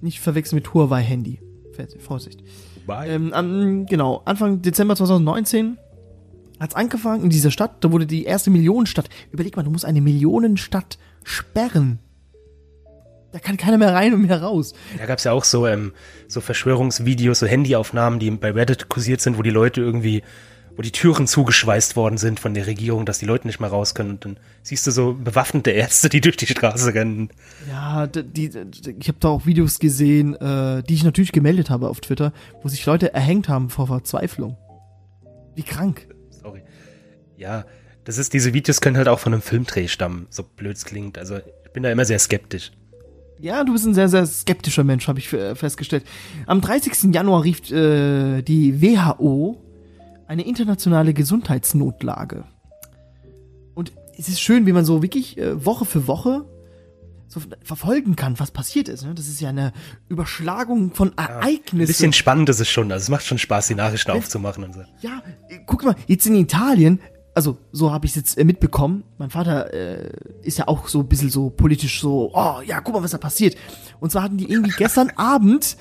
Nicht 0.00 0.21
verwechseln 0.21 0.57
mit 0.57 0.73
Huawei-Handy. 0.73 1.41
Vorsicht. 1.99 2.41
Bye. 2.87 3.09
Ähm, 3.09 3.87
genau, 3.87 4.23
Anfang 4.26 4.62
Dezember 4.62 4.95
2019 4.95 5.76
hat's 6.61 6.76
angefangen 6.76 7.25
in 7.25 7.31
dieser 7.31 7.50
Stadt. 7.50 7.83
Da 7.83 7.91
wurde 7.91 8.07
die 8.07 8.25
erste 8.25 8.50
Millionenstadt. 8.50 9.09
Überleg 9.33 9.57
mal, 9.57 9.64
du 9.64 9.71
musst 9.71 9.85
eine 9.85 10.00
Millionenstadt 10.00 10.99
sperren. 11.25 11.99
Da 13.33 13.41
kann 13.41 13.57
keiner 13.57 13.79
mehr 13.79 13.93
rein 13.93 14.14
und 14.14 14.23
mehr 14.26 14.41
raus. 14.41 14.73
Da 14.97 15.07
gab's 15.07 15.25
ja 15.25 15.33
auch 15.33 15.43
so, 15.43 15.67
ähm, 15.67 15.93
so 16.29 16.41
Verschwörungsvideos, 16.41 17.41
so 17.41 17.47
Handyaufnahmen, 17.47 18.21
die 18.21 18.31
bei 18.31 18.53
Reddit 18.53 18.88
kursiert 18.88 19.21
sind, 19.21 19.37
wo 19.37 19.43
die 19.43 19.50
Leute 19.50 19.81
irgendwie, 19.81 20.23
wo 20.76 20.83
die 20.83 20.90
Türen 20.93 21.26
zugeschweißt 21.26 21.95
worden 21.97 22.19
sind 22.19 22.40
von 22.40 22.52
der 22.54 22.66
Regierung, 22.66 23.07
dass 23.07 23.19
die 23.19 23.26
Leute 23.26 23.47
nicht 23.47 23.61
mehr 23.61 23.71
raus 23.71 23.95
können. 23.95 24.11
Und 24.12 24.25
dann 24.25 24.37
siehst 24.62 24.87
du 24.87 24.90
so 24.90 25.14
bewaffnete 25.14 25.71
Ärzte, 25.71 26.09
die 26.09 26.21
durch 26.21 26.37
die 26.37 26.47
Straße 26.47 26.93
rennen. 26.95 27.31
Ja, 27.69 28.07
die, 28.07 28.49
d- 28.49 28.64
ich 28.99 29.09
habe 29.09 29.19
da 29.21 29.28
auch 29.28 29.47
Videos 29.47 29.78
gesehen, 29.78 30.35
äh, 30.35 30.83
die 30.83 30.95
ich 30.95 31.04
natürlich 31.04 31.33
gemeldet 31.33 31.71
habe 31.71 31.88
auf 31.88 32.00
Twitter, 32.00 32.33
wo 32.62 32.69
sich 32.69 32.85
Leute 32.87 33.14
erhängt 33.14 33.49
haben 33.49 33.71
vor 33.71 33.87
Verzweiflung. 33.87 34.57
Wie 35.54 35.62
krank. 35.62 36.09
Sorry. 36.31 36.62
Ja, 37.37 37.64
das 38.04 38.19
ist, 38.19 38.33
diese 38.33 38.52
Videos 38.52 38.81
können 38.81 38.97
halt 38.97 39.09
auch 39.09 39.19
von 39.21 39.33
einem 39.33 39.43
Filmdreh 39.43 39.88
stammen, 39.88 40.26
so 40.31 40.43
blöd 40.43 40.76
es 40.76 40.85
klingt. 40.85 41.16
Also 41.19 41.37
ich 41.37 41.73
bin 41.73 41.83
da 41.85 41.90
immer 41.90 42.04
sehr 42.04 42.19
skeptisch. 42.19 42.73
Ja, 43.40 43.64
du 43.64 43.73
bist 43.73 43.85
ein 43.87 43.95
sehr, 43.95 44.09
sehr 44.09 44.26
skeptischer 44.26 44.85
Mensch, 44.85 45.09
habe 45.09 45.19
ich 45.19 45.33
äh, 45.33 45.54
festgestellt. 45.54 46.04
Am 46.47 46.61
30. 46.61 47.12
Januar 47.14 47.43
rief 47.45 47.71
äh, 47.71 48.43
die 48.43 48.81
WHO 48.81 49.61
eine 50.26 50.47
internationale 50.47 51.14
Gesundheitsnotlage. 51.14 52.45
Und 53.75 53.93
es 54.19 54.28
ist 54.28 54.40
schön, 54.40 54.66
wie 54.66 54.73
man 54.73 54.85
so 54.85 55.02
wirklich 55.02 55.38
äh, 55.38 55.64
Woche 55.64 55.85
für 55.85 56.07
Woche 56.07 56.45
so 57.26 57.40
verfolgen 57.62 58.16
kann, 58.16 58.38
was 58.38 58.50
passiert 58.52 58.88
ist. 58.88 59.04
Ne? 59.04 59.14
Das 59.14 59.26
ist 59.26 59.40
ja 59.40 59.49
eine 59.49 59.73
Überschlagung 60.09 60.93
von 60.93 61.12
Ein 61.16 61.26
Ereignissen. 61.26 61.87
bisschen 61.87 62.12
spannend 62.12 62.49
ist 62.49 62.61
es 62.61 62.69
schon. 62.69 62.93
Also 62.93 63.04
es 63.04 63.09
macht 63.09 63.25
schon 63.25 63.38
Spaß, 63.38 63.66
die 63.69 63.75
Nachrichten 63.75 64.12
aufzumachen 64.12 64.62
und 64.62 64.75
so. 64.75 64.81
Ja, 65.00 65.23
äh, 65.49 65.59
guck 65.66 65.85
mal, 65.85 65.97
jetzt 66.07 66.26
in 66.26 66.37
Italien, 66.37 67.00
also 67.35 67.59
so 67.73 67.93
habe 67.93 68.07
ich 68.07 68.12
es 68.12 68.16
jetzt 68.16 68.38
äh, 68.38 68.45
mitbekommen. 68.45 69.02
Mein 69.19 69.31
Vater 69.31 69.73
äh, 69.73 70.11
ist 70.43 70.59
ja 70.59 70.69
auch 70.69 70.87
so 70.87 71.00
ein 71.00 71.09
bisschen 71.09 71.31
so 71.31 71.50
politisch 71.50 72.00
so, 72.00 72.31
oh 72.33 72.61
ja, 72.64 72.81
guck 72.81 72.95
mal, 72.95 73.02
was 73.02 73.11
da 73.11 73.19
passiert. 73.19 73.57
Und 73.99 74.12
zwar 74.12 74.23
hatten 74.23 74.37
die 74.37 74.49
irgendwie 74.49 74.75
gestern 74.76 75.11
Abend, 75.16 75.76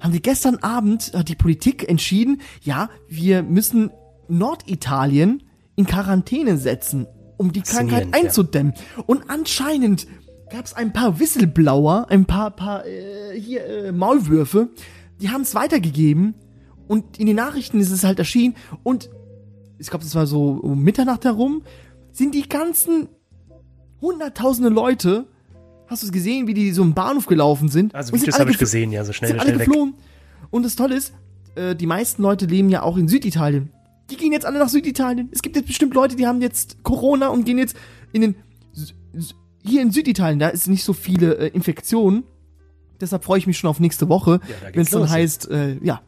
haben 0.00 0.12
die 0.12 0.22
gestern 0.22 0.56
Abend, 0.56 1.12
hat 1.14 1.28
die 1.28 1.34
Politik 1.34 1.88
entschieden, 1.88 2.40
ja, 2.62 2.90
wir 3.08 3.42
müssen 3.42 3.90
Norditalien 4.28 5.42
in 5.76 5.86
Quarantäne 5.86 6.58
setzen, 6.58 7.06
um 7.36 7.52
die 7.52 7.62
Krankheit 7.62 8.04
Faszinierend, 8.04 8.14
ja. 8.14 8.20
einzudämmen. 8.20 8.74
Und 9.06 9.30
anscheinend 9.30 10.06
gab 10.50 10.64
es 10.64 10.74
ein 10.74 10.92
paar 10.92 11.18
Whistleblower, 11.18 12.06
ein 12.10 12.24
paar, 12.24 12.50
paar 12.50 12.86
äh, 12.86 13.38
hier 13.38 13.64
äh, 13.64 13.92
Maulwürfe, 13.92 14.70
die 15.20 15.30
haben 15.30 15.42
es 15.42 15.54
weitergegeben 15.54 16.34
und 16.86 17.18
in 17.18 17.26
den 17.26 17.36
Nachrichten 17.36 17.80
ist 17.80 17.90
es 17.90 18.04
halt 18.04 18.18
erschienen 18.18 18.54
und 18.82 19.10
ich 19.78 19.88
glaube, 19.90 20.04
das 20.04 20.14
war 20.14 20.26
so 20.26 20.58
um 20.62 20.82
Mitternacht 20.82 21.24
herum, 21.24 21.62
sind 22.12 22.34
die 22.34 22.48
ganzen 22.48 23.08
hunderttausende 24.00 24.70
Leute, 24.70 25.26
hast 25.88 26.02
du 26.02 26.06
es 26.06 26.12
gesehen, 26.12 26.46
wie 26.46 26.54
die 26.54 26.72
so 26.72 26.82
im 26.82 26.94
Bahnhof 26.94 27.26
gelaufen 27.26 27.68
sind? 27.68 27.94
Also 27.94 28.12
Videos 28.14 28.34
alle 28.34 28.42
habe 28.42 28.50
ich 28.52 28.58
gesehen, 28.58 28.92
ja, 28.92 29.04
so 29.04 29.12
schnell, 29.12 29.30
sind 29.30 29.40
alle 29.40 29.48
schnell 29.50 29.58
weg. 29.60 29.66
geflohen. 29.68 29.94
Und 30.50 30.64
das 30.64 30.76
Tolle 30.76 30.94
ist, 30.96 31.12
äh, 31.56 31.74
die 31.74 31.86
meisten 31.86 32.22
Leute 32.22 32.46
leben 32.46 32.68
ja 32.70 32.82
auch 32.82 32.96
in 32.96 33.08
Süditalien. 33.08 33.70
Die 34.10 34.16
gehen 34.16 34.32
jetzt 34.32 34.46
alle 34.46 34.58
nach 34.58 34.68
Süditalien. 34.70 35.28
Es 35.32 35.42
gibt 35.42 35.56
jetzt 35.56 35.66
bestimmt 35.66 35.94
Leute, 35.94 36.16
die 36.16 36.26
haben 36.26 36.40
jetzt 36.40 36.82
Corona 36.82 37.28
und 37.28 37.44
gehen 37.44 37.58
jetzt 37.58 37.76
in 38.12 38.20
den 38.22 38.34
hier 39.64 39.82
in 39.82 39.90
Süditalien, 39.90 40.38
da 40.38 40.48
ist 40.48 40.66
nicht 40.68 40.84
so 40.84 40.92
viele 40.92 41.34
äh, 41.36 41.48
Infektionen. 41.48 42.22
Deshalb 43.00 43.24
freue 43.24 43.38
ich 43.38 43.46
mich 43.46 43.58
schon 43.58 43.68
auf 43.68 43.80
nächste 43.80 44.08
Woche, 44.08 44.40
Ja, 44.48 44.68
wenn 44.74 44.82
es 44.82 44.90
dann 44.90 45.02
los. 45.02 45.10
heißt, 45.10 45.50
äh, 45.50 45.76
ja. 45.82 46.00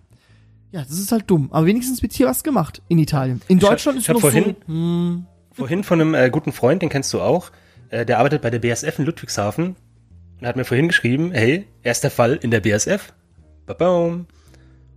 Ja, 0.72 0.82
das 0.82 0.98
ist 0.98 1.10
halt 1.12 1.24
dumm. 1.28 1.48
Aber 1.52 1.66
wenigstens 1.66 2.00
wird 2.00 2.12
hier 2.12 2.26
was 2.26 2.42
gemacht 2.44 2.80
in 2.88 2.98
Italien. 2.98 3.42
In 3.48 3.58
Ich 3.58 3.64
Deutschland 3.64 3.98
ich 3.98 4.04
ist 4.04 4.08
hab 4.08 4.14
noch 4.14 4.20
vorhin- 4.20 4.56
so. 4.66 4.72
Hm, 4.72 5.26
Vorhin 5.52 5.82
von 5.84 6.00
einem 6.00 6.14
äh, 6.14 6.30
guten 6.30 6.52
Freund, 6.52 6.80
den 6.80 6.88
kennst 6.88 7.12
du 7.12 7.20
auch, 7.20 7.50
äh, 7.90 8.06
der 8.06 8.18
arbeitet 8.18 8.42
bei 8.42 8.50
der 8.50 8.58
BSF 8.58 8.98
in 8.98 9.04
Ludwigshafen 9.06 9.76
und 10.40 10.46
hat 10.46 10.56
mir 10.56 10.64
vorhin 10.64 10.88
geschrieben, 10.88 11.32
hey, 11.32 11.66
erster 11.82 12.10
Fall 12.10 12.36
in 12.42 12.50
der 12.50 12.60
BSF. 12.60 13.12
Ba-boom. 13.66 14.26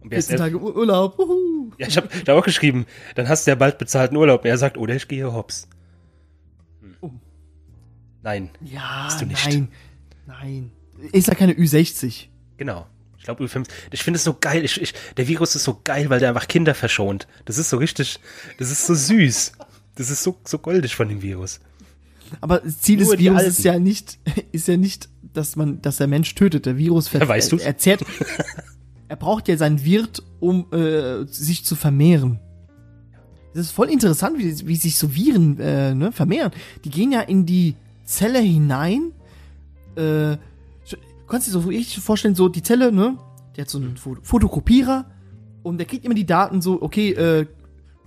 Und 0.01 0.09
14 0.09 0.35
BSF, 0.35 0.37
Tage 0.37 0.57
Ur- 0.61 0.75
Urlaub. 0.75 1.17
Uhu. 1.19 1.71
ja, 1.77 1.87
ich 1.87 1.97
habe 1.97 2.09
hab 2.09 2.29
auch 2.29 2.43
geschrieben, 2.45 2.85
dann 3.15 3.27
hast 3.29 3.45
du 3.47 3.51
ja 3.51 3.55
bald 3.55 3.77
bezahlten 3.77 4.15
Urlaub. 4.17 4.43
Und 4.43 4.49
er 4.49 4.57
sagt, 4.57 4.77
oder 4.77 4.95
ich 4.95 5.07
gehe 5.07 5.31
hops. 5.31 5.67
Hm. 6.81 6.95
Oh. 7.01 7.11
Nein, 8.21 8.49
Ja, 8.61 9.05
Bist 9.07 9.21
du 9.21 9.25
nicht. 9.25 9.45
nein. 9.45 9.67
Nein. 10.25 10.71
Ist 11.11 11.27
ja 11.27 11.35
keine 11.35 11.53
Ü60. 11.53 12.27
genau. 12.57 12.87
Ich 13.17 13.25
glaube, 13.25 13.45
Ü5. 13.45 13.69
Ich 13.91 14.03
finde 14.03 14.17
es 14.17 14.25
so 14.25 14.33
geil. 14.37 14.65
Ich, 14.65 14.81
ich, 14.81 14.93
der 15.15 15.25
Virus 15.29 15.55
ist 15.55 15.63
so 15.63 15.79
geil, 15.85 16.09
weil 16.09 16.19
der 16.19 16.27
einfach 16.27 16.49
Kinder 16.49 16.75
verschont. 16.75 17.25
Das 17.45 17.57
ist 17.57 17.69
so 17.69 17.77
richtig, 17.77 18.19
das 18.57 18.69
ist 18.69 18.85
so 18.85 18.93
süß. 18.93 19.53
Das 19.95 20.09
ist 20.09 20.23
so, 20.23 20.37
so 20.43 20.57
goldig 20.59 20.93
von 20.93 21.07
dem 21.07 21.21
Virus. 21.21 21.61
Aber 22.41 22.59
das 22.59 22.79
Ziel 22.81 22.99
Nur 23.01 23.11
des 23.15 23.19
Virus 23.19 23.37
Alten. 23.39 23.49
ist 23.49 23.63
ja 23.63 23.79
nicht, 23.79 24.19
ist 24.51 24.67
ja 24.67 24.77
nicht, 24.77 25.09
dass 25.33 25.55
man, 25.55 25.81
dass 25.81 25.97
der 25.97 26.07
Mensch 26.07 26.33
tötet. 26.35 26.65
Der 26.65 26.77
Virus 26.77 27.07
ver 27.07 27.21
Ja, 27.21 27.27
weißt 27.27 27.51
du's? 27.51 27.61
er, 27.61 27.75
er 27.85 27.97
er 29.09 29.15
braucht 29.15 29.47
ja 29.47 29.57
seinen 29.57 29.83
Wirt, 29.83 30.23
um 30.39 30.71
äh, 30.71 31.25
sich 31.25 31.65
zu 31.65 31.75
vermehren. 31.75 32.39
Das 33.53 33.65
ist 33.67 33.71
voll 33.71 33.89
interessant, 33.89 34.37
wie, 34.39 34.67
wie 34.67 34.75
sich 34.75 34.97
so 34.97 35.13
Viren 35.13 35.59
äh, 35.59 35.93
ne, 35.93 36.11
vermehren. 36.11 36.51
Die 36.85 36.89
gehen 36.89 37.11
ja 37.11 37.21
in 37.21 37.45
die 37.45 37.75
Zelle 38.03 38.39
hinein. 38.39 39.11
Äh, 39.95 40.37
kannst 41.27 41.47
du 41.47 41.51
dir 41.51 41.61
so 41.61 41.69
richtig 41.69 41.99
vorstellen, 42.03 42.33
so 42.35 42.49
die 42.49 42.63
Zelle, 42.63 42.91
ne? 42.91 43.17
Der 43.55 43.63
hat 43.65 43.69
so 43.69 43.77
einen 43.77 43.95
Fo- 43.95 44.17
Fotokopierer 44.23 45.05
und 45.61 45.77
der 45.77 45.85
kriegt 45.85 46.03
immer 46.03 46.15
die 46.15 46.25
Daten 46.25 46.61
so, 46.63 46.81
okay, 46.81 47.11
äh, 47.11 47.45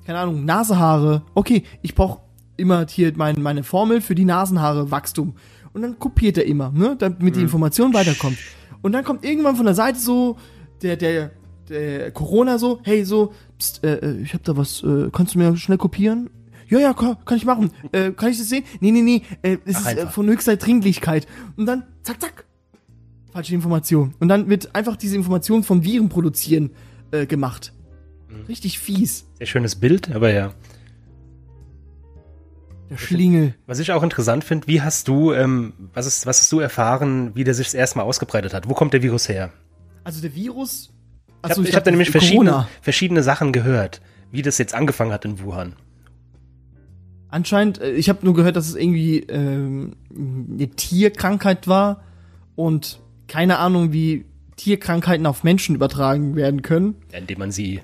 keine 0.04 0.18
Ahnung, 0.18 0.44
Nasehaare. 0.44 1.22
Okay, 1.34 1.62
ich 1.82 1.94
brauche 1.94 2.22
immer 2.56 2.86
hier 2.88 3.12
mein, 3.16 3.42
meine 3.42 3.62
Formel 3.62 4.00
für 4.00 4.14
die 4.14 4.24
Nasenhaare 4.24 4.90
Wachstum. 4.90 5.34
Und 5.72 5.82
dann 5.82 5.98
kopiert 5.98 6.38
er 6.38 6.46
immer, 6.46 6.70
ne, 6.70 6.96
damit 6.98 7.36
die 7.36 7.42
Information 7.42 7.92
weiterkommt. 7.92 8.38
Und 8.82 8.92
dann 8.92 9.04
kommt 9.04 9.24
irgendwann 9.24 9.56
von 9.56 9.66
der 9.66 9.74
Seite 9.74 9.98
so 9.98 10.36
der, 10.82 10.96
der, 10.96 11.32
der 11.68 12.10
Corona 12.12 12.58
so, 12.58 12.80
hey, 12.82 13.04
so, 13.04 13.32
pst, 13.58 13.84
äh, 13.84 13.96
äh, 13.96 14.22
ich 14.22 14.32
hab 14.32 14.42
da 14.44 14.56
was, 14.56 14.82
äh, 14.82 15.10
kannst 15.12 15.34
du 15.34 15.38
mir 15.38 15.56
schnell 15.56 15.78
kopieren? 15.78 16.30
Ja, 16.68 16.78
ja, 16.78 16.94
kann, 16.94 17.16
kann 17.24 17.36
ich 17.36 17.44
machen. 17.44 17.70
Äh, 17.92 18.12
kann 18.12 18.30
ich 18.30 18.38
das 18.38 18.48
sehen? 18.48 18.64
Nee, 18.80 18.90
nee, 18.90 19.02
nee, 19.02 19.22
äh, 19.42 19.58
es 19.64 19.76
Ach, 19.76 19.90
ist 19.90 19.98
äh, 19.98 20.06
von 20.06 20.26
höchster 20.28 20.56
Dringlichkeit. 20.56 21.26
Und 21.56 21.66
dann, 21.66 21.84
zack, 22.02 22.20
zack, 22.20 22.44
falsche 23.32 23.54
Information. 23.54 24.14
Und 24.18 24.28
dann 24.28 24.48
wird 24.48 24.74
einfach 24.74 24.96
diese 24.96 25.16
Information 25.16 25.62
vom 25.62 25.84
Viren 25.84 26.08
produzieren 26.08 26.70
äh, 27.10 27.26
gemacht. 27.26 27.72
Richtig 28.48 28.78
fies. 28.78 29.26
Sehr 29.38 29.46
schönes 29.46 29.76
Bild, 29.76 30.14
aber 30.14 30.32
ja. 30.32 30.52
Der 32.90 32.98
Schlingel. 32.98 33.54
Was 33.66 33.78
ich 33.80 33.90
auch 33.92 34.02
interessant 34.02 34.44
finde, 34.44 34.66
wie 34.68 34.80
hast 34.80 35.08
du, 35.08 35.32
ähm, 35.32 35.72
was, 35.92 36.06
ist, 36.06 36.26
was 36.26 36.40
hast 36.40 36.52
du 36.52 36.60
erfahren, 36.60 37.34
wie 37.34 37.44
der 37.44 37.54
sich 37.54 37.66
das 37.66 37.74
erste 37.74 37.98
Mal 37.98 38.04
ausgebreitet 38.04 38.54
hat? 38.54 38.68
Wo 38.68 38.74
kommt 38.74 38.92
der 38.92 39.02
Virus 39.02 39.28
her? 39.28 39.52
Also 40.04 40.20
der 40.20 40.34
Virus. 40.34 40.92
Ich 41.28 41.50
Achso, 41.50 41.62
habe 41.62 41.72
hab 41.72 41.84
da 41.84 41.90
nämlich 41.90 42.10
verschiedene, 42.10 42.68
verschiedene 42.80 43.22
Sachen 43.22 43.52
gehört, 43.52 44.00
wie 44.30 44.42
das 44.42 44.58
jetzt 44.58 44.74
angefangen 44.74 45.12
hat 45.12 45.24
in 45.24 45.40
Wuhan. 45.40 45.74
Anscheinend, 47.28 47.80
äh, 47.80 47.90
ich 47.90 48.08
habe 48.08 48.24
nur 48.24 48.34
gehört, 48.34 48.56
dass 48.56 48.68
es 48.68 48.76
irgendwie 48.76 49.18
ähm, 49.20 49.96
eine 50.14 50.68
Tierkrankheit 50.68 51.66
war 51.66 52.02
und 52.54 53.00
keine 53.26 53.58
Ahnung, 53.58 53.92
wie 53.92 54.24
Tierkrankheiten 54.56 55.26
auf 55.26 55.44
Menschen 55.44 55.74
übertragen 55.74 56.36
werden 56.36 56.62
können. 56.62 56.94
Indem 57.12 57.40
man 57.40 57.50
sie 57.50 57.80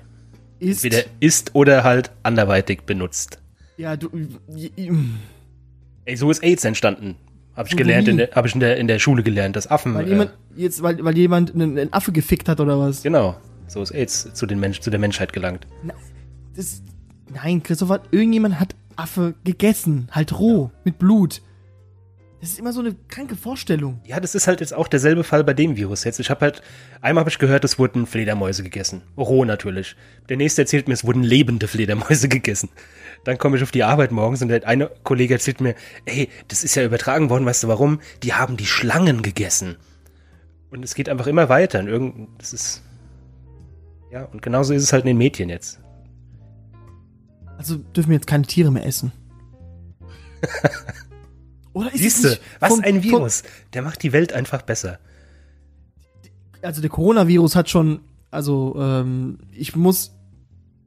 Ist 0.59 0.83
entweder 0.83 1.03
isst 1.19 1.55
oder 1.55 1.83
halt 1.83 2.11
anderweitig 2.23 2.83
benutzt. 2.83 3.42
Ja 3.77 3.97
du 3.97 4.09
Ey, 6.05 6.17
so 6.17 6.29
ist 6.29 6.43
AIDS 6.43 6.65
entstanden. 6.65 7.15
Habe 7.55 7.69
ich 7.69 7.77
gelernt, 7.77 8.07
in 8.07 8.17
der, 8.17 8.31
habe 8.31 8.47
ich 8.47 8.55
in 8.55 8.59
der, 8.59 8.77
in 8.77 8.87
der 8.87 8.97
Schule 8.99 9.21
gelernt, 9.21 9.55
dass 9.55 9.69
Affen. 9.69 9.93
weil 9.93 10.07
äh, 10.07 10.09
jemand 10.09 10.31
jetzt 10.55 10.81
weil, 10.81 11.03
weil 11.03 11.15
jemand 11.15 11.53
einen, 11.53 11.77
einen 11.77 11.93
Affe 11.93 12.11
gefickt 12.11 12.49
hat 12.49 12.59
oder 12.59 12.79
was? 12.79 13.03
genau, 13.03 13.35
so 13.67 13.81
ist 13.81 13.91
AIDS 13.91 14.33
zu, 14.33 14.45
den 14.45 14.59
Mensch, 14.59 14.79
zu 14.79 14.89
der 14.89 14.99
Menschheit 14.99 15.33
gelangt. 15.33 15.67
Das, 16.55 16.81
nein, 17.31 17.61
Christopher, 17.61 18.01
irgendjemand 18.11 18.59
hat 18.59 18.75
Affe 18.95 19.35
gegessen, 19.43 20.07
halt 20.11 20.37
roh 20.39 20.71
mit 20.83 20.97
Blut. 20.97 21.41
Das 22.41 22.49
ist 22.49 22.59
immer 22.59 22.73
so 22.73 22.81
eine 22.81 22.93
kranke 23.07 23.37
Vorstellung. 23.37 24.01
Ja, 24.05 24.19
das 24.19 24.35
ist 24.35 24.47
halt 24.47 24.59
jetzt 24.59 24.73
auch 24.73 24.89
derselbe 24.89 25.23
Fall 25.23 25.45
bei 25.45 25.53
dem 25.53 25.77
Virus 25.77 26.03
jetzt. 26.03 26.19
Ich 26.19 26.29
habe 26.29 26.41
halt, 26.41 26.61
einmal 26.99 27.21
habe 27.21 27.29
ich 27.29 27.39
gehört, 27.39 27.63
es 27.63 27.79
wurden 27.79 28.05
Fledermäuse 28.05 28.63
gegessen. 28.63 29.01
Roh 29.15 29.45
natürlich. 29.45 29.95
Der 30.27 30.35
nächste 30.35 30.63
erzählt 30.63 30.89
mir, 30.89 30.93
es 30.93 31.05
wurden 31.05 31.23
lebende 31.23 31.69
Fledermäuse 31.69 32.27
gegessen. 32.29 32.69
Dann 33.23 33.37
komme 33.37 33.55
ich 33.57 33.63
auf 33.63 33.71
die 33.71 33.83
Arbeit 33.83 34.11
morgens 34.11 34.41
und 34.41 34.49
der 34.49 34.67
eine 34.67 34.91
Kollege 35.03 35.35
erzählt 35.35 35.61
mir, 35.61 35.75
ey, 36.05 36.29
das 36.49 36.63
ist 36.63 36.75
ja 36.75 36.83
übertragen 36.83 37.29
worden, 37.29 37.45
weißt 37.45 37.63
du 37.63 37.67
warum? 37.69 37.99
Die 38.21 38.33
haben 38.33 38.57
die 38.57 38.65
Schlangen 38.65 39.21
gegessen. 39.21 39.77
Und 40.71 40.83
es 40.83 40.93
geht 40.95 41.07
einfach 41.07 41.27
immer 41.27 41.47
weiter. 41.49 41.79
Und 41.79 41.87
irgend, 41.87 42.29
das 42.39 42.51
ist, 42.51 42.83
ja, 44.11 44.23
und 44.25 44.41
genauso 44.41 44.73
ist 44.73 44.83
es 44.83 44.91
halt 44.91 45.03
in 45.03 45.07
den 45.07 45.17
Medien 45.17 45.49
jetzt. 45.49 45.79
Also 47.57 47.77
dürfen 47.77 48.09
wir 48.09 48.15
jetzt 48.15 48.27
keine 48.27 48.43
Tiere 48.45 48.71
mehr 48.71 48.85
essen. 48.85 49.11
Oder 51.73 51.87
ist 51.87 51.95
es 51.95 52.01
Siehst 52.01 52.23
du, 52.23 52.27
nicht 52.29 52.41
was 52.59 52.69
von- 52.73 52.83
ein 52.83 53.03
Virus. 53.03 53.43
Der 53.73 53.81
macht 53.81 54.03
die 54.03 54.11
Welt 54.11 54.33
einfach 54.33 54.61
besser. 54.63 54.99
also 56.61 56.81
der 56.81 56.89
Coronavirus 56.89 57.55
hat 57.55 57.69
schon, 57.69 58.01
also 58.31 58.75
ähm, 58.77 59.39
ich 59.51 59.75
muss, 59.75 60.13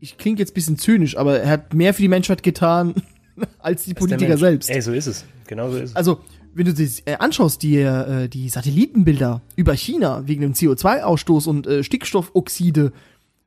ich 0.00 0.18
klinge 0.18 0.38
jetzt 0.38 0.52
ein 0.52 0.54
bisschen 0.54 0.78
zynisch, 0.78 1.16
aber 1.16 1.40
er 1.40 1.50
hat 1.50 1.74
mehr 1.74 1.94
für 1.94 2.02
die 2.02 2.08
Menschheit 2.08 2.42
getan 2.42 2.94
als 3.58 3.84
die 3.84 3.94
der 3.94 4.00
Politiker 4.00 4.36
selbst. 4.38 4.70
Ey, 4.70 4.80
so 4.80 4.92
ist 4.92 5.06
es. 5.06 5.24
Genau 5.46 5.70
so 5.70 5.76
ist 5.76 5.90
es. 5.90 5.96
Also 5.96 6.20
wenn 6.54 6.66
du 6.66 6.72
dir 6.74 6.88
äh, 7.04 7.16
anschaust, 7.16 7.62
die, 7.62 7.76
äh, 7.76 8.28
die 8.28 8.48
Satellitenbilder 8.48 9.42
über 9.56 9.74
China 9.74 10.26
wegen 10.26 10.40
dem 10.42 10.52
CO2-Ausstoß 10.54 11.46
und 11.48 11.66
äh, 11.66 11.84
Stickstoffoxide 11.84 12.92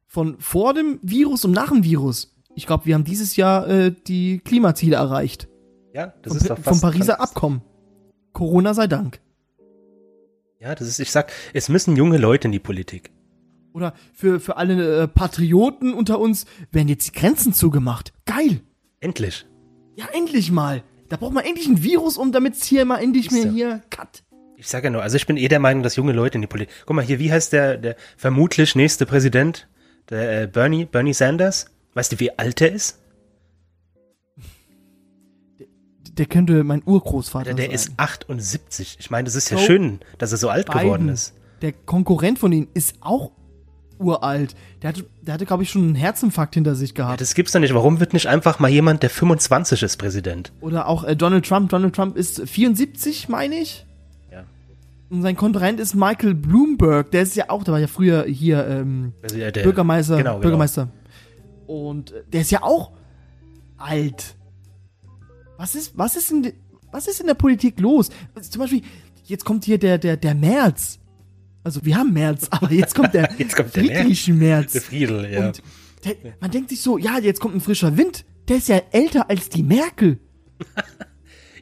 von 0.05 0.35
vor 0.39 0.73
dem 0.73 0.99
Virus 1.01 1.43
und 1.45 1.51
nach 1.51 1.69
dem 1.69 1.83
Virus, 1.83 2.35
ich 2.55 2.67
glaube, 2.67 2.85
wir 2.85 2.93
haben 2.95 3.03
dieses 3.03 3.35
Jahr 3.35 3.67
äh, 3.67 3.93
die 4.07 4.39
Klimaziele 4.39 4.95
erreicht. 4.95 5.47
Ja, 5.93 6.13
das 6.21 6.33
Vom, 6.33 6.37
ist 6.37 6.49
doch 6.49 6.55
vom 6.57 6.63
fast 6.63 6.81
Pariser 6.81 7.15
fast- 7.17 7.31
Abkommen. 7.31 7.61
Corona 8.33 8.73
sei 8.75 8.87
Dank. 8.87 9.19
Ja, 10.59 10.75
das 10.75 10.87
ist, 10.87 10.99
ich 10.99 11.09
sag, 11.11 11.31
es 11.53 11.69
müssen 11.69 11.95
junge 11.95 12.17
Leute 12.17 12.47
in 12.47 12.51
die 12.51 12.59
Politik. 12.59 13.11
Oder 13.73 13.93
für, 14.13 14.39
für 14.39 14.57
alle 14.57 15.03
äh, 15.03 15.07
Patrioten 15.07 15.93
unter 15.93 16.19
uns 16.19 16.45
werden 16.71 16.87
jetzt 16.87 17.07
die 17.07 17.19
Grenzen 17.19 17.53
zugemacht. 17.53 18.13
Geil. 18.25 18.61
Endlich. 18.99 19.45
Ja, 19.95 20.05
endlich 20.13 20.51
mal. 20.51 20.83
Da 21.09 21.17
braucht 21.17 21.33
man 21.33 21.45
endlich 21.45 21.67
ein 21.67 21.83
Virus, 21.83 22.17
um 22.17 22.31
damit 22.31 22.55
es 22.55 22.63
hier 22.65 22.85
mal 22.85 22.97
endlich 22.97 23.31
mehr 23.31 23.43
so. 23.43 23.49
hier 23.49 23.81
cut. 23.89 24.23
Ich 24.57 24.67
sage 24.67 24.87
ja 24.87 24.89
nur, 24.91 25.01
also 25.01 25.15
ich 25.15 25.25
bin 25.25 25.37
eh 25.37 25.47
der 25.47 25.59
Meinung, 25.59 25.83
dass 25.83 25.95
junge 25.95 26.11
Leute 26.11 26.37
in 26.37 26.41
die 26.41 26.47
Politik. 26.47 26.73
Guck 26.85 26.95
mal 26.95 27.05
hier, 27.05 27.19
wie 27.19 27.31
heißt 27.31 27.53
der, 27.53 27.77
der 27.77 27.95
vermutlich 28.17 28.75
nächste 28.75 29.05
Präsident? 29.05 29.67
Der 30.09 30.43
äh, 30.43 30.47
Bernie, 30.47 30.85
Bernie 30.85 31.13
Sanders? 31.13 31.67
Weißt 31.93 32.11
du, 32.11 32.19
wie 32.19 32.37
alt 32.37 32.61
er 32.61 32.71
ist? 32.71 32.99
Der 36.11 36.25
könnte 36.25 36.63
mein 36.65 36.83
Urgroßvater 36.85 37.45
Der, 37.45 37.53
der 37.55 37.65
sein. 37.67 37.75
ist 37.75 37.91
78. 37.95 38.97
Ich 38.99 39.09
meine, 39.09 39.25
das 39.25 39.35
ist 39.35 39.49
ja 39.49 39.57
Joe 39.57 39.65
schön, 39.65 39.99
dass 40.17 40.31
er 40.33 40.37
so 40.37 40.49
alt 40.49 40.67
geworden 40.67 41.03
Biden, 41.03 41.09
ist. 41.09 41.33
Der 41.61 41.71
Konkurrent 41.71 42.39
von 42.39 42.51
ihnen 42.51 42.67
ist 42.73 42.95
auch 42.99 43.31
uralt. 43.99 44.55
Der 44.81 44.89
hatte, 44.89 45.05
der 45.21 45.33
hatte 45.35 45.45
glaube 45.45 45.63
ich, 45.63 45.69
schon 45.69 45.83
einen 45.83 45.95
Herzinfarkt 45.95 46.55
hinter 46.55 46.73
sich 46.75 46.91
Ja, 46.91 46.95
gehabt. 46.95 47.21
das 47.21 47.35
gibt's 47.35 47.51
doch 47.51 47.59
nicht. 47.59 47.73
Warum 47.73 47.99
wird 47.99 48.13
nicht 48.13 48.27
einfach 48.27 48.59
mal 48.59 48.69
jemand, 48.69 49.03
der 49.03 49.09
25 49.09 49.83
ist, 49.83 49.97
Präsident? 49.97 50.51
Oder 50.61 50.87
auch 50.87 51.03
äh, 51.03 51.15
Donald 51.15 51.45
Trump. 51.45 51.69
Donald 51.69 51.95
Trump 51.95 52.15
ist 52.17 52.41
74, 52.47 53.29
meine 53.29 53.55
ich. 53.55 53.85
Ja. 54.31 54.45
Und 55.09 55.21
sein 55.21 55.35
Konkurrent 55.35 55.79
ist 55.79 55.95
Michael 55.95 56.33
Bloomberg. 56.33 57.11
Der 57.11 57.21
ist 57.23 57.35
ja 57.35 57.49
auch, 57.49 57.63
der 57.63 57.73
war 57.73 57.79
ja 57.79 57.87
früher 57.87 58.23
hier 58.25 58.65
ähm, 58.67 59.13
Also, 59.21 59.37
ja, 59.37 59.51
der, 59.51 59.63
Bürgermeister. 59.63 60.17
Genau, 60.17 60.31
genau. 60.31 60.41
Bürgermeister. 60.41 60.89
Und 61.67 62.11
äh, 62.11 62.23
der 62.31 62.41
ist 62.41 62.51
ja 62.51 62.63
auch 62.63 62.91
alt. 63.77 64.35
Was 65.57 65.75
ist, 65.75 65.97
was 65.97 66.15
ist 66.15 66.31
in, 66.31 66.53
was 66.91 67.07
ist 67.07 67.19
in 67.19 67.27
der 67.27 67.33
Politik 67.33 67.79
los? 67.79 68.09
Also 68.33 68.49
zum 68.49 68.61
Beispiel, 68.61 68.81
jetzt 69.25 69.43
kommt 69.45 69.65
hier 69.65 69.77
der, 69.77 69.97
der, 69.97 70.15
der 70.17 70.35
März. 70.35 70.98
Also 71.69 71.85
wir 71.85 71.97
haben 71.97 72.13
März, 72.13 72.47
aber 72.49 72.71
jetzt 72.71 72.95
kommt 72.95 73.13
der, 73.13 73.29
Jetzt 73.37 73.55
kommt 73.55 73.75
der 73.75 73.83
friedliche 73.83 74.33
März. 74.33 74.71
Der 74.71 74.81
Friedel, 74.81 75.31
ja. 75.31 75.45
Und 75.45 75.61
der, 76.03 76.15
man 76.39 76.49
denkt 76.49 76.71
sich 76.71 76.81
so, 76.81 76.97
ja, 76.97 77.19
jetzt 77.19 77.39
kommt 77.39 77.53
ein 77.53 77.61
frischer 77.61 77.95
Wind. 77.95 78.25
Der 78.47 78.57
ist 78.57 78.69
ja 78.69 78.81
älter 78.91 79.29
als 79.29 79.49
die 79.49 79.61
Merkel. 79.61 80.17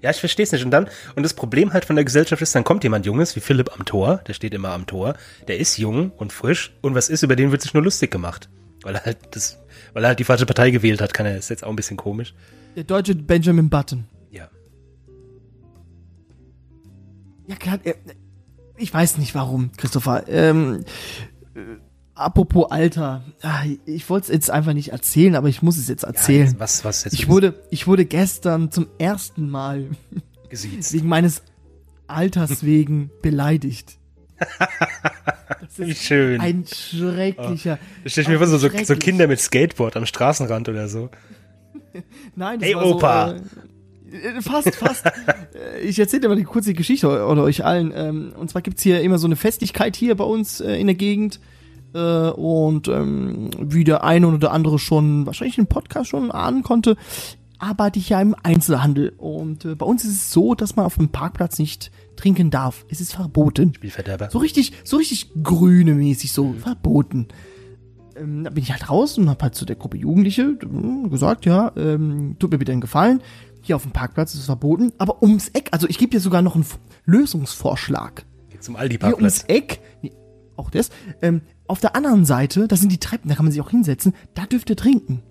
Ja, 0.03 0.11
ich 0.11 0.17
verstehe 0.17 0.43
es 0.43 0.51
nicht. 0.51 0.63
Und 0.63 0.69
dann, 0.69 0.87
und 1.15 1.23
das 1.23 1.33
Problem 1.33 1.73
halt 1.73 1.83
von 1.83 1.95
der 1.95 2.05
Gesellschaft 2.05 2.39
ist, 2.43 2.53
dann 2.53 2.63
kommt 2.63 2.83
jemand 2.83 3.07
Junges 3.07 3.35
wie 3.35 3.39
Philipp 3.39 3.73
am 3.73 3.83
Tor, 3.83 4.21
der 4.27 4.35
steht 4.35 4.53
immer 4.53 4.69
am 4.69 4.85
Tor, 4.85 5.15
der 5.47 5.57
ist 5.57 5.77
jung 5.77 6.11
und 6.11 6.31
frisch 6.31 6.71
und 6.81 6.93
was 6.93 7.09
ist, 7.09 7.23
über 7.23 7.35
den 7.35 7.51
wird 7.51 7.63
sich 7.63 7.73
nur 7.73 7.81
lustig 7.81 8.11
gemacht. 8.11 8.47
Weil 8.83 8.93
er 8.93 9.03
halt 9.05 9.17
das, 9.31 9.57
weil 9.93 10.03
er 10.03 10.09
halt 10.09 10.19
die 10.19 10.23
falsche 10.23 10.45
Partei 10.45 10.69
gewählt 10.69 11.01
hat, 11.01 11.15
kann 11.15 11.25
er, 11.25 11.35
ist 11.35 11.49
jetzt 11.49 11.63
auch 11.63 11.71
ein 11.71 11.75
bisschen 11.75 11.97
komisch. 11.97 12.35
Der 12.75 12.83
deutsche 12.83 13.15
Benjamin 13.15 13.71
Button. 13.71 14.05
Ja. 14.29 14.47
Ja, 17.47 17.55
klar, 17.55 17.79
äh, 17.83 17.95
ich 18.77 18.93
weiß 18.93 19.17
nicht 19.17 19.35
warum, 19.35 19.71
Christopher. 19.77 20.25
Ähm, 20.27 20.83
äh, 21.55 21.59
apropos 22.15 22.71
Alter, 22.71 23.23
ah, 23.41 23.63
ich 23.85 24.09
wollte 24.09 24.27
es 24.27 24.33
jetzt 24.33 24.51
einfach 24.51 24.73
nicht 24.73 24.91
erzählen, 24.91 25.35
aber 25.35 25.49
ich 25.49 25.61
muss 25.61 25.77
es 25.77 25.87
jetzt 25.87 26.03
ja 26.03 26.09
erzählen. 26.09 26.47
jetzt, 26.47 26.59
was, 26.59 26.85
was 26.85 27.03
jetzt 27.03 27.13
ich 27.13 27.27
wurde, 27.27 27.53
ich 27.71 27.87
wurde 27.87 28.05
gestern 28.05 28.71
zum 28.71 28.87
ersten 28.97 29.49
Mal 29.49 29.89
gesiezt. 30.49 30.93
wegen 30.93 31.07
meines 31.07 31.41
Alters 32.07 32.63
wegen 32.65 33.11
beleidigt. 33.21 33.97
Wie 35.77 35.95
schön. 35.95 36.39
Ein 36.39 36.65
schrecklicher. 36.67 37.79
Stell 38.05 38.21
ich 38.23 38.27
mir 38.27 38.37
vor, 38.37 38.47
so, 38.47 38.57
so. 38.57 38.95
Kinder 38.95 39.27
mit 39.27 39.39
Skateboard 39.39 39.97
am 39.97 40.05
Straßenrand 40.05 40.69
oder 40.69 40.87
so. 40.87 41.09
Nein, 42.35 42.59
das 42.59 42.69
Hey, 42.69 42.75
Opa. 42.75 43.29
So, 43.29 43.35
äh, 43.35 43.41
fast, 44.41 44.75
fast. 44.75 45.05
Äh, 45.53 45.81
ich 45.81 45.97
erzähle 45.97 46.21
dir 46.21 46.29
mal 46.29 46.35
die 46.35 46.43
kurze 46.43 46.73
Geschichte 46.73 47.07
oder 47.07 47.43
euch 47.43 47.65
allen. 47.65 47.91
Ähm, 47.95 48.33
und 48.37 48.49
zwar 48.49 48.61
gibt's 48.61 48.83
hier 48.83 49.01
immer 49.01 49.17
so 49.17 49.27
eine 49.27 49.35
Festigkeit 49.35 49.95
hier 49.95 50.15
bei 50.15 50.23
uns 50.23 50.59
äh, 50.59 50.75
in 50.75 50.87
der 50.87 50.95
Gegend. 50.95 51.39
Äh, 51.93 52.29
und 52.29 52.87
ähm, 52.87 53.49
wie 53.59 53.83
der 53.83 54.03
eine 54.03 54.27
oder 54.27 54.51
andere 54.51 54.77
schon 54.79 55.25
wahrscheinlich 55.25 55.57
im 55.57 55.67
Podcast 55.67 56.09
schon 56.09 56.31
ahnen 56.31 56.63
konnte, 56.63 56.97
arbeite 57.59 57.99
ich 57.99 58.09
ja 58.09 58.21
im 58.21 58.35
Einzelhandel. 58.43 59.13
Und 59.17 59.65
äh, 59.65 59.75
bei 59.75 59.85
uns 59.85 60.03
ist 60.03 60.11
es 60.11 60.31
so, 60.31 60.53
dass 60.53 60.75
man 60.75 60.85
auf 60.85 60.95
dem 60.95 61.09
Parkplatz 61.09 61.59
nicht 61.59 61.91
trinken 62.15 62.49
darf. 62.49 62.85
Es 62.89 63.01
ist 63.01 63.13
verboten. 63.13 63.73
Spielverderber. 63.73 64.29
So 64.29 64.39
richtig, 64.39 64.73
so 64.83 64.97
richtig 64.97 65.31
grüne 65.43 65.93
mäßig, 65.93 66.31
so 66.31 66.53
verboten. 66.53 67.27
Ähm, 68.15 68.43
da 68.43 68.49
bin 68.49 68.63
ich 68.63 68.71
halt 68.71 68.89
raus 68.89 69.17
und 69.17 69.29
hab 69.29 69.41
halt 69.41 69.55
zu 69.55 69.65
der 69.65 69.75
Gruppe 69.75 69.97
Jugendliche 69.97 70.57
ähm, 70.61 71.09
gesagt, 71.09 71.45
ja, 71.45 71.71
ähm, 71.75 72.35
tut 72.39 72.51
mir 72.51 72.57
bitte 72.57 72.71
einen 72.71 72.81
Gefallen. 72.81 73.21
Hier 73.67 73.75
auf 73.75 73.83
dem 73.83 73.91
Parkplatz 73.91 74.33
ist 74.33 74.39
es 74.39 74.45
verboten, 74.45 74.93
aber 74.97 75.21
ums 75.21 75.49
Eck, 75.49 75.67
also 75.73 75.89
ich 75.89 75.97
gebe 75.97 76.09
dir 76.09 76.21
sogar 76.21 76.41
noch 76.41 76.55
einen 76.55 76.63
F 76.63 76.79
Lösungsvorschlag. 77.03 78.25
Zum 78.61 78.75
Hier 78.75 78.77
ums 78.77 78.79
Aldi-Parkplatz. 78.79 79.43
Eck, 79.49 79.81
nee, 80.01 80.13
auch 80.55 80.69
das, 80.69 80.89
ähm, 81.21 81.41
auf 81.67 81.81
der 81.81 81.93
anderen 81.93 82.23
Seite, 82.23 82.69
da 82.69 82.77
sind 82.77 82.93
die 82.93 82.97
Treppen, 82.97 83.27
da 83.27 83.35
kann 83.35 83.43
man 83.43 83.51
sich 83.51 83.59
auch 83.59 83.69
hinsetzen, 83.69 84.13
da 84.35 84.45
dürft 84.45 84.69
ihr 84.69 84.77
trinken. 84.77 85.21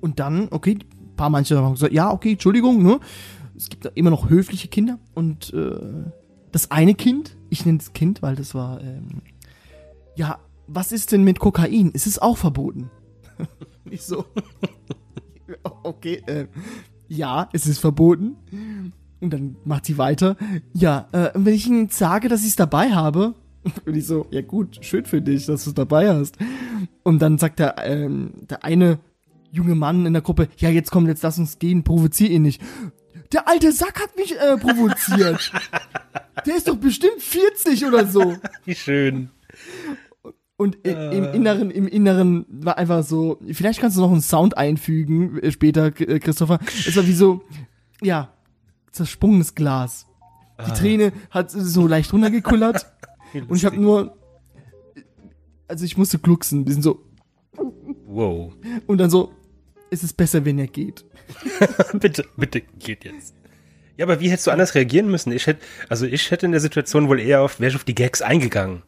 Und 0.00 0.18
dann, 0.18 0.48
okay, 0.50 0.78
ein 0.80 1.14
paar 1.14 1.30
manche 1.30 1.56
haben 1.56 1.74
gesagt, 1.74 1.92
ja, 1.92 2.10
okay, 2.10 2.32
Entschuldigung, 2.32 2.82
ne? 2.82 2.98
es 3.56 3.68
gibt 3.68 3.84
da 3.84 3.90
immer 3.94 4.10
noch 4.10 4.28
höfliche 4.28 4.66
Kinder 4.66 4.98
und 5.14 5.54
äh, 5.54 5.78
das 6.50 6.72
eine 6.72 6.96
Kind, 6.96 7.36
ich 7.50 7.64
nenne 7.64 7.78
es 7.78 7.92
Kind, 7.92 8.20
weil 8.20 8.34
das 8.34 8.52
war, 8.52 8.80
ähm, 8.80 9.22
ja, 10.16 10.40
was 10.66 10.90
ist 10.90 11.12
denn 11.12 11.22
mit 11.22 11.38
Kokain? 11.38 11.92
Ist 11.92 12.08
es 12.08 12.18
auch 12.18 12.36
verboten? 12.36 12.90
ich 13.88 14.02
so, 14.02 14.24
okay, 15.84 16.20
äh, 16.26 16.48
ja, 17.08 17.48
es 17.52 17.66
ist 17.66 17.78
verboten. 17.78 18.36
Und 19.20 19.32
dann 19.32 19.56
macht 19.64 19.86
sie 19.86 19.98
weiter. 19.98 20.36
Ja, 20.72 21.08
äh, 21.12 21.30
wenn 21.34 21.54
ich 21.54 21.66
Ihnen 21.66 21.88
sage, 21.88 22.28
dass 22.28 22.42
ich 22.42 22.50
es 22.50 22.56
dabei 22.56 22.90
habe, 22.92 23.34
und 23.86 23.96
ich 23.96 24.06
so, 24.06 24.26
ja 24.30 24.42
gut, 24.42 24.78
schön 24.82 25.04
für 25.04 25.20
dich, 25.20 25.46
dass 25.46 25.64
du 25.64 25.70
es 25.70 25.74
dabei 25.74 26.08
hast. 26.14 26.36
Und 27.02 27.20
dann 27.20 27.38
sagt 27.38 27.58
der, 27.58 27.76
ähm, 27.84 28.32
der 28.48 28.64
eine 28.64 28.98
junge 29.50 29.74
Mann 29.74 30.06
in 30.06 30.12
der 30.12 30.22
Gruppe, 30.22 30.48
ja, 30.58 30.68
jetzt 30.68 30.90
komm, 30.90 31.06
jetzt 31.06 31.22
lass 31.22 31.38
uns 31.38 31.58
gehen, 31.58 31.82
provozier 31.82 32.30
ihn 32.30 32.42
nicht. 32.42 32.62
Der 33.32 33.48
alte 33.48 33.72
Sack 33.72 34.00
hat 34.00 34.16
mich 34.16 34.36
äh, 34.36 34.56
provoziert. 34.56 35.52
der 36.46 36.56
ist 36.56 36.68
doch 36.68 36.76
bestimmt 36.76 37.20
40 37.20 37.84
oder 37.86 38.06
so. 38.06 38.36
Wie 38.64 38.74
schön. 38.74 39.30
Und 40.58 40.84
äh, 40.84 41.16
im 41.16 41.32
Inneren, 41.32 41.70
im 41.70 41.86
Inneren 41.86 42.44
war 42.48 42.78
einfach 42.78 43.04
so, 43.04 43.38
vielleicht 43.52 43.80
kannst 43.80 43.96
du 43.96 44.00
noch 44.00 44.10
einen 44.10 44.20
Sound 44.20 44.58
einfügen, 44.58 45.38
äh, 45.38 45.52
später, 45.52 45.86
äh, 46.00 46.18
Christopher. 46.18 46.58
Es 46.66 46.96
war 46.96 47.06
wie 47.06 47.12
so, 47.12 47.44
ja, 48.02 48.32
zersprungenes 48.90 49.54
Glas. 49.54 50.06
Die 50.66 50.72
Träne 50.72 51.12
hat 51.30 51.52
so 51.52 51.86
leicht 51.86 52.12
runtergekullert. 52.12 52.86
und 53.48 53.54
ich 53.56 53.64
habe 53.64 53.76
nur, 53.76 54.18
also 55.68 55.84
ich 55.84 55.96
musste 55.96 56.18
glucksen, 56.18 56.62
ein 56.62 56.64
bisschen 56.64 56.82
so, 56.82 57.04
Wow. 58.06 58.52
und 58.88 58.98
dann 58.98 59.10
so, 59.10 59.32
es 59.90 60.02
ist 60.02 60.16
besser, 60.16 60.44
wenn 60.44 60.58
er 60.58 60.66
geht. 60.66 61.04
bitte, 62.00 62.24
bitte, 62.36 62.62
geht 62.80 63.04
jetzt. 63.04 63.32
Ja, 63.96 64.06
aber 64.06 64.18
wie 64.18 64.28
hättest 64.28 64.48
du 64.48 64.50
anders 64.50 64.74
reagieren 64.74 65.08
müssen? 65.08 65.30
Ich 65.30 65.46
hätte, 65.46 65.60
also 65.88 66.04
ich 66.04 66.32
hätte 66.32 66.46
in 66.46 66.52
der 66.52 66.60
Situation 66.60 67.08
wohl 67.08 67.20
eher 67.20 67.42
auf, 67.42 67.60
wäre 67.60 67.70
ich 67.70 67.76
auf 67.76 67.84
die 67.84 67.94
Gags 67.94 68.22
eingegangen. 68.22 68.82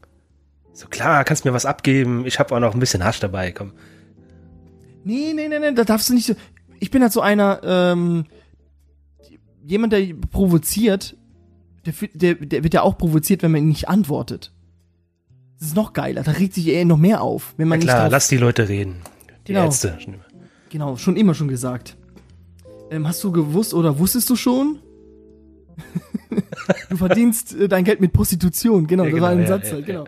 So 0.72 0.87
klar, 0.88 1.24
kannst 1.24 1.44
mir 1.44 1.52
was 1.52 1.66
abgeben. 1.66 2.24
Ich 2.26 2.38
habe 2.38 2.54
auch 2.54 2.61
noch 2.61 2.74
ein 2.74 2.80
bisschen 2.80 3.04
Hasch 3.04 3.20
dabei. 3.20 3.52
Komm. 3.52 3.72
Nee, 5.04 5.33
nee, 5.35 5.48
nee, 5.48 5.59
nee, 5.59 5.72
da 5.72 5.85
darfst 5.85 6.09
du 6.09 6.14
nicht 6.14 6.26
so. 6.26 6.35
Ich 6.78 6.90
bin 6.90 7.02
halt 7.02 7.12
so 7.12 7.20
einer, 7.20 7.61
ähm, 7.64 8.24
jemand, 9.64 9.92
der 9.92 10.14
provoziert, 10.30 11.16
der, 11.85 11.94
der, 12.14 12.35
der 12.35 12.62
wird 12.62 12.74
ja 12.74 12.83
auch 12.83 12.96
provoziert, 12.98 13.42
wenn 13.42 13.50
man 13.50 13.62
ihn 13.62 13.68
nicht 13.68 13.88
antwortet. 13.88 14.52
Das 15.59 15.68
ist 15.68 15.76
noch 15.76 15.92
geiler, 15.92 16.22
da 16.22 16.33
regt 16.33 16.54
sich 16.54 16.68
eher 16.68 16.85
noch 16.87 16.96
mehr 16.96 17.20
auf, 17.20 17.54
wenn 17.59 17.68
man 17.68 17.80
klar, 17.80 17.94
nicht 17.96 18.04
drauf, 18.04 18.12
lass 18.12 18.28
die 18.28 18.38
Leute 18.38 18.68
reden. 18.68 18.96
Die 19.46 19.52
Genau. 19.52 19.64
Ärzte. 19.64 19.98
Genau, 20.70 20.96
schon 20.96 21.16
immer 21.16 21.35
schon 21.35 21.48
gesagt. 21.48 21.96
Ähm, 22.90 23.06
hast 23.06 23.22
du 23.24 23.30
gewusst 23.33 23.74
oder 23.74 23.98
wusstest 23.98 24.30
du 24.30 24.37
schon? 24.37 24.78
du 26.90 26.96
verdienst 26.96 27.54
äh, 27.54 27.68
dein 27.68 27.85
Geld 27.85 28.00
mit 28.00 28.12
Prostitution, 28.12 28.87
genau, 28.87 29.04
Ja, 29.04 29.11
das 29.11 29.20
war 29.20 29.30
genau, 29.30 29.42
ein 29.42 29.48
ja, 29.48 29.48
Satz 29.48 29.66
ja, 29.68 29.72
halt, 29.74 29.88
ja. 29.88 29.94
genau. 29.94 30.04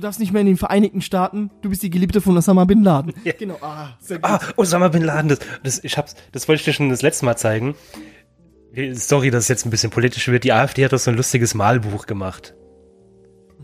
Du 0.00 0.06
darfst 0.06 0.18
nicht 0.18 0.32
mehr 0.32 0.40
in 0.40 0.46
den 0.46 0.56
Vereinigten 0.56 1.02
Staaten, 1.02 1.50
du 1.60 1.68
bist 1.68 1.82
die 1.82 1.90
Geliebte 1.90 2.22
von 2.22 2.34
Osama 2.34 2.64
Bin 2.64 2.82
Laden. 2.82 3.12
Ja. 3.22 3.34
Genau, 3.38 3.58
ah, 3.60 3.98
sehr 4.00 4.18
gut. 4.18 4.30
Ah, 4.30 4.40
Osama 4.56 4.88
Bin 4.88 5.02
Laden, 5.02 5.28
das, 5.28 5.40
das, 5.62 5.84
ich 5.84 5.98
hab's, 5.98 6.16
das 6.32 6.48
wollte 6.48 6.60
ich 6.60 6.64
dir 6.64 6.72
schon 6.72 6.88
das 6.88 7.02
letzte 7.02 7.26
Mal 7.26 7.36
zeigen. 7.36 7.74
Sorry, 8.92 9.30
dass 9.30 9.42
es 9.42 9.48
jetzt 9.48 9.66
ein 9.66 9.70
bisschen 9.70 9.90
politisch 9.90 10.26
wird. 10.28 10.44
Die 10.44 10.54
AfD 10.54 10.86
hat 10.86 10.94
doch 10.94 10.98
so 10.98 11.10
ein 11.10 11.18
lustiges 11.18 11.52
Malbuch 11.52 12.06
gemacht. 12.06 12.54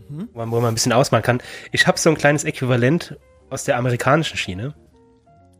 Wo, 0.09 0.37
man, 0.37 0.51
wo 0.51 0.59
man 0.59 0.65
ein 0.65 0.73
bisschen 0.75 0.93
ausmalen 0.93 1.23
kann. 1.23 1.41
Ich 1.71 1.87
habe 1.87 1.97
so 1.97 2.11
ein 2.11 2.17
kleines 2.17 2.43
Äquivalent 2.43 3.17
aus 3.49 3.63
der 3.63 3.75
amerikanischen 3.77 4.37
Schiene. 4.37 4.75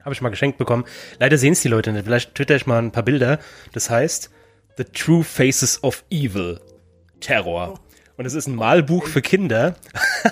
Habe 0.05 0.13
ich 0.13 0.21
mal 0.21 0.29
geschenkt 0.29 0.59
bekommen. 0.59 0.83
Leider 1.17 1.39
sehen 1.39 1.53
es 1.53 1.61
die 1.61 1.69
Leute 1.69 1.91
nicht. 1.91 2.05
Vielleicht 2.05 2.35
twitter 2.35 2.55
ich 2.55 2.67
mal 2.67 2.77
ein 2.77 2.91
paar 2.91 3.01
Bilder. 3.01 3.39
Das 3.73 3.89
heißt 3.89 4.29
The 4.77 4.83
True 4.83 5.23
Faces 5.23 5.83
of 5.83 6.05
Evil. 6.11 6.61
Terror. 7.19 7.79
Und 8.17 8.25
es 8.25 8.33
ist 8.33 8.47
ein 8.47 8.55
Malbuch 8.55 9.07
für 9.07 9.21
Kinder. 9.21 9.75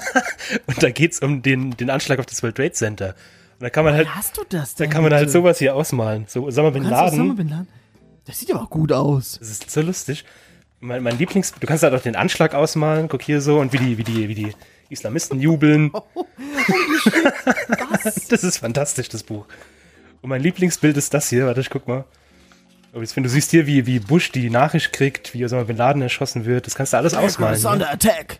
Und 0.66 0.82
da 0.82 0.90
geht's 0.90 1.20
um 1.20 1.42
den, 1.42 1.78
den 1.78 1.90
Anschlag 1.90 2.20
auf 2.20 2.26
das 2.26 2.42
World 2.42 2.56
Trade 2.56 2.72
Center. 2.72 3.10
Und 3.60 3.64
da 3.64 3.70
kann 3.70 3.86
man 3.86 3.94
halt 3.94 4.14
hast 4.14 4.38
du 4.38 4.42
das 4.50 4.76
da 4.76 4.84
denn? 4.84 4.92
kann 4.92 5.04
man 5.04 5.14
halt 5.14 5.32
sowas 5.32 5.60
hier 5.60 5.76
ausmalen. 5.76 6.26
So 6.28 6.46
Osama 6.46 6.72
Bin 6.72 6.84
du 6.84 6.90
Osama 6.90 7.06
Laden. 7.06 7.36
Bin 7.36 7.50
Laden? 7.50 7.68
Das 8.26 8.40
sieht 8.40 8.52
aber 8.52 8.64
auch 8.64 8.70
gut 8.70 8.92
aus. 8.92 9.38
Das 9.40 9.50
ist 9.50 9.70
so 9.70 9.82
lustig. 9.82 10.26
Mein, 10.80 11.04
mein 11.04 11.18
Lieblings, 11.18 11.54
du 11.54 11.68
kannst 11.68 11.84
halt 11.84 11.94
auch 11.94 12.02
den 12.02 12.16
Anschlag 12.16 12.56
ausmalen. 12.56 13.08
Guck 13.08 13.22
hier 13.22 13.40
so 13.40 13.60
und 13.60 13.72
wie 13.72 13.78
die, 13.78 13.98
wie 13.98 14.04
die, 14.04 14.30
wie 14.30 14.36
die 14.36 14.54
Islamisten 14.90 15.40
jubeln. 15.40 15.94
Was? 18.04 18.16
Das 18.30 18.44
ist 18.44 18.58
fantastisch, 18.58 19.10
das 19.10 19.24
Buch. 19.24 19.46
Und 20.22 20.30
mein 20.30 20.42
Lieblingsbild 20.42 20.98
ist 20.98 21.14
das 21.14 21.30
hier. 21.30 21.46
Warte, 21.46 21.62
ich 21.62 21.70
guck 21.70 21.88
mal. 21.88 22.06
Wenn 22.96 23.24
du 23.24 23.30
siehst 23.30 23.52
hier, 23.52 23.68
wie, 23.68 23.86
wie 23.86 24.00
Bush 24.00 24.32
die 24.32 24.50
Nachricht 24.50 24.94
kriegt, 24.94 25.34
wie 25.34 25.44
Osama 25.44 25.64
Bin 25.64 25.76
Laden 25.76 26.02
erschossen 26.02 26.46
wird, 26.46 26.66
das 26.66 26.76
kannst 26.76 26.94
du 26.94 26.98
alles 26.98 27.14
ausmalen. 27.14 27.56
Is 27.56 27.64
Ne? 27.64 27.70
under 27.72 27.92
attack. 27.92 28.40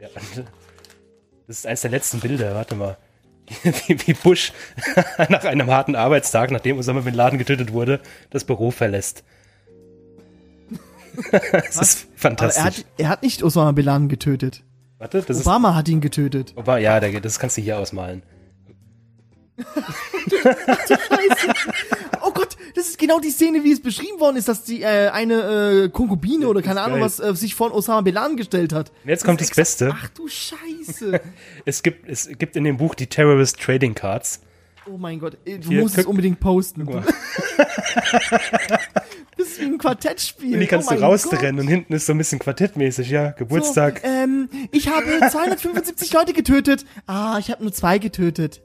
Ja, 0.00 0.08
das 1.48 1.58
ist 1.58 1.66
eines 1.66 1.80
der 1.80 1.90
letzten 1.90 2.20
Bilder. 2.20 2.54
Warte 2.54 2.76
mal. 2.76 2.96
Wie, 3.88 3.98
wie 4.06 4.14
Bush 4.14 4.52
nach 5.28 5.44
einem 5.44 5.68
harten 5.68 5.96
Arbeitstag, 5.96 6.52
nachdem 6.52 6.78
Osama 6.78 7.00
Bin 7.00 7.12
Laden 7.14 7.38
getötet 7.40 7.72
wurde, 7.72 8.00
das 8.30 8.44
Büro 8.44 8.70
verlässt. 8.70 9.24
das 11.30 11.76
ist 11.76 12.04
Aber 12.04 12.14
er 12.14 12.18
fantastisch. 12.20 12.62
hat, 12.64 12.84
er 12.98 13.08
hat 13.08 13.22
nicht 13.22 13.42
Osama 13.42 13.72
Bin 13.72 13.84
Laden 13.84 14.08
getötet. 14.08 14.62
Warte, 14.98 15.22
das 15.22 15.38
ist. 15.38 15.46
Obama 15.46 15.74
hat 15.74 15.88
ihn 15.88 16.00
getötet. 16.00 16.52
Obama, 16.54 16.78
ja, 16.78 17.00
das 17.00 17.40
kannst 17.40 17.56
du 17.58 17.62
hier 17.62 17.78
ausmalen. 17.78 18.22
Gott, 22.72 22.76
das 22.76 22.88
ist 22.88 22.98
genau 22.98 23.20
die 23.20 23.30
Szene, 23.30 23.64
wie 23.64 23.72
es 23.72 23.82
beschrieben 23.82 24.18
worden 24.20 24.36
ist, 24.36 24.48
dass 24.48 24.64
die 24.64 24.82
äh, 24.82 25.08
eine 25.08 25.84
äh, 25.84 25.88
Konkubine 25.90 26.48
oder 26.48 26.62
keine 26.62 26.80
Ahnung 26.80 27.00
geil. 27.00 27.06
was 27.06 27.20
äh, 27.20 27.34
sich 27.34 27.54
von 27.54 27.72
Osama 27.72 28.00
Bin 28.00 28.14
Laden 28.14 28.36
gestellt 28.36 28.72
hat. 28.72 28.90
Und 29.04 29.10
jetzt 29.10 29.24
kommt 29.24 29.40
das 29.40 29.50
Beste. 29.50 29.92
Ach 29.94 30.08
du 30.10 30.28
Scheiße. 30.28 31.20
Es 31.64 31.82
gibt, 31.82 32.08
es 32.08 32.28
gibt 32.38 32.56
in 32.56 32.64
dem 32.64 32.76
Buch 32.76 32.94
die 32.94 33.06
Terrorist 33.06 33.60
Trading 33.60 33.94
Cards. 33.94 34.40
Oh 34.92 34.96
mein 34.96 35.20
Gott, 35.20 35.36
du 35.44 35.68
Hier, 35.68 35.82
musst 35.82 35.96
es 35.96 36.06
unbedingt 36.06 36.40
posten. 36.40 36.84
Das 36.86 37.06
ist 39.46 39.60
wie 39.60 39.64
ein 39.66 39.78
Quartettspiel. 39.78 40.54
Und 40.54 40.60
die 40.60 40.66
kannst 40.66 40.90
oh 40.90 40.94
du 40.94 41.00
rausrennen 41.00 41.60
und 41.60 41.68
hinten 41.68 41.92
ist 41.92 42.06
so 42.06 42.12
ein 42.12 42.18
bisschen 42.18 42.40
quartettmäßig, 42.40 43.08
ja. 43.10 43.30
Geburtstag. 43.30 44.00
So, 44.02 44.08
ähm, 44.08 44.48
ich 44.72 44.88
habe 44.88 45.06
275 45.30 46.12
Leute 46.12 46.32
getötet. 46.32 46.84
Ah, 47.06 47.36
ich 47.38 47.50
habe 47.52 47.62
nur 47.62 47.72
zwei 47.72 47.98
getötet. 47.98 48.60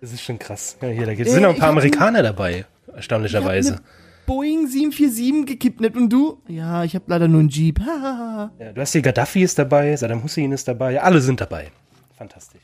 Das 0.00 0.12
ist 0.12 0.22
schon 0.22 0.38
krass. 0.38 0.76
Ja, 0.80 0.88
hier, 0.88 1.06
da 1.06 1.12
Äh, 1.12 1.24
sind 1.24 1.42
noch 1.42 1.54
ein 1.54 1.58
paar 1.58 1.70
Amerikaner 1.70 2.22
dabei, 2.22 2.64
erstaunlicherweise. 2.94 3.80
Boeing 4.26 4.68
747 4.68 5.46
gekidnappt 5.46 5.96
und 5.96 6.08
du? 6.08 6.40
Ja, 6.46 6.84
ich 6.84 6.94
habe 6.94 7.04
leider 7.08 7.26
nur 7.28 7.40
einen 7.40 7.48
Jeep. 7.48 7.80
Ja, 7.80 8.50
du 8.72 8.80
hast 8.80 8.92
hier 8.92 9.02
Gaddafi 9.02 9.42
ist 9.42 9.58
dabei, 9.58 9.96
Saddam 9.96 10.22
Hussein 10.22 10.52
ist 10.52 10.68
dabei, 10.68 11.02
alle 11.02 11.20
sind 11.20 11.40
dabei. 11.40 11.70
Fantastisch. 12.16 12.62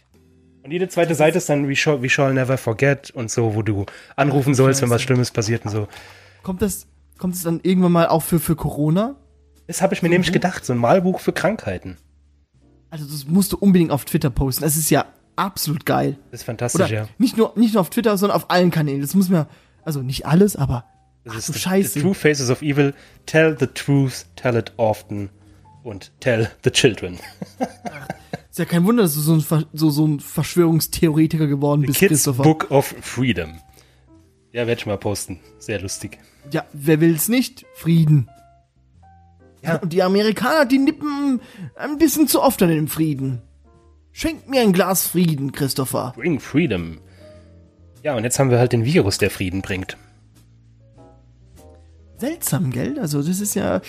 Und 0.63 0.71
jede 0.71 0.89
zweite 0.89 1.15
Seite 1.15 1.39
ist 1.39 1.49
dann 1.49 1.69
We 1.69 1.75
shall, 1.75 2.03
we 2.03 2.09
shall 2.09 2.33
never 2.33 2.59
forget 2.59 3.11
und 3.11 3.31
so, 3.31 3.55
wo 3.55 3.63
du 3.63 3.87
anrufen 4.17 4.55
sollst, 4.55 4.83
wenn 4.83 4.91
was 4.91 5.03
Schlimmes 5.03 5.31
passiert 5.31 5.65
und 5.65 5.71
so. 5.71 5.89
kommt 6.43 6.63
das, 6.63 6.87
kommt 7.17 7.35
es 7.35 7.43
dann 7.43 7.61
irgendwann 7.63 7.93
mal 7.93 8.07
auch 8.07 8.23
für, 8.23 8.39
für 8.39 8.55
Corona? 8.55 9.17
Das 9.67 9.83
habe 9.83 9.95
ich 9.95 10.03
mir 10.03 10.09
nämlich 10.09 10.33
gedacht, 10.33 10.65
so 10.65 10.73
ein 10.73 10.79
Malbuch 10.79 11.21
für 11.21 11.33
Krankheiten. 11.33 11.97
Also 12.91 13.05
das 13.05 13.27
musst 13.27 13.53
du 13.53 13.59
unbedingt 13.59 13.91
auf 13.91 14.05
Twitter 14.05 14.31
posten. 14.31 14.63
Das 14.63 14.77
ist 14.77 14.91
ja 14.91 15.07
absolut 15.37 15.85
geil. 15.85 16.19
Das 16.31 16.41
ist 16.41 16.47
fantastisch, 16.47 16.87
Oder 16.87 16.93
ja. 16.93 17.09
nicht 17.19 17.37
nur 17.37 17.53
nicht 17.57 17.75
nur 17.75 17.81
auf 17.81 17.91
Twitter, 17.91 18.17
sondern 18.17 18.37
auf 18.37 18.51
allen 18.51 18.71
Kanälen. 18.71 19.01
Das 19.01 19.15
muss 19.15 19.29
mir 19.29 19.47
also 19.89 20.03
nicht 20.03 20.27
alles, 20.27 20.55
aber 20.55 20.85
Das 21.25 21.33
ach 21.33 21.39
ist 21.39 21.49
du 21.49 21.53
the, 21.55 21.59
Scheiße. 21.61 21.89
the 21.95 22.01
True 22.03 22.15
Faces 22.15 22.51
of 22.51 22.61
Evil. 22.61 22.93
Tell 23.25 23.57
the 23.59 23.67
truth, 23.67 24.27
tell 24.37 24.55
it 24.55 24.71
often 24.77 25.31
und 25.83 26.13
tell 26.21 26.51
the 26.63 26.71
children. 26.71 27.19
Ist 28.51 28.59
ja 28.59 28.65
kein 28.67 28.85
Wunder, 28.85 29.05
dass 29.05 29.15
du 29.15 29.21
so 29.21 29.35
ein, 29.35 29.65
so, 29.73 29.89
so 29.91 30.07
ein 30.07 30.21
Verschwörungstheoretiker 30.21 31.47
geworden 31.47 31.81
The 31.83 31.87
bist, 31.87 31.99
Kids 32.01 32.09
Christopher. 32.11 32.43
Book 32.43 32.71
of 32.71 32.95
Freedom. 33.01 33.61
Ja, 34.53 34.67
werde 34.67 34.81
ich 34.81 34.87
mal 34.87 34.99
posten. 34.99 35.41
Sehr 35.59 35.81
lustig. 35.81 36.19
Ja, 36.53 36.65
wer 36.75 37.01
will's 37.01 37.29
nicht? 37.29 37.65
Frieden. 37.75 38.29
Ja. 39.63 39.77
Und 39.77 39.93
die 39.95 40.03
Amerikaner, 40.03 40.67
die 40.67 40.79
nippen 40.79 41.41
ein 41.77 41.97
bisschen 41.99 42.29
zu 42.29 42.43
oft 42.43 42.63
an 42.63 42.69
dem 42.69 42.89
Frieden. 42.89 43.41
Schenkt 44.13 44.49
mir 44.51 44.61
ein 44.61 44.73
Glas 44.75 45.07
Frieden, 45.07 45.53
Christopher. 45.53 46.13
Bring 46.17 46.41
Freedom. 46.41 46.99
Ja, 48.03 48.15
und 48.15 48.25
jetzt 48.25 48.39
haben 48.39 48.51
wir 48.51 48.59
halt 48.59 48.73
den 48.73 48.85
Virus, 48.85 49.19
der 49.19 49.31
Frieden 49.31 49.63
bringt. 49.63 49.97
Seltsam, 52.19 52.71
gell? 52.71 52.99
Also 52.99 53.23
das 53.23 53.41
ist 53.41 53.55
ja. 53.55 53.81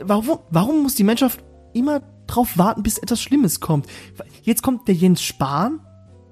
Warum, 0.00 0.38
warum 0.50 0.82
muss 0.82 0.94
die 0.94 1.04
Menschheit 1.04 1.32
immer 1.72 2.02
drauf 2.26 2.56
warten, 2.56 2.82
bis 2.82 2.98
etwas 2.98 3.22
Schlimmes 3.22 3.60
kommt? 3.60 3.86
Jetzt 4.42 4.62
kommt 4.62 4.88
der 4.88 4.94
Jens 4.94 5.22
Spahn. 5.22 5.80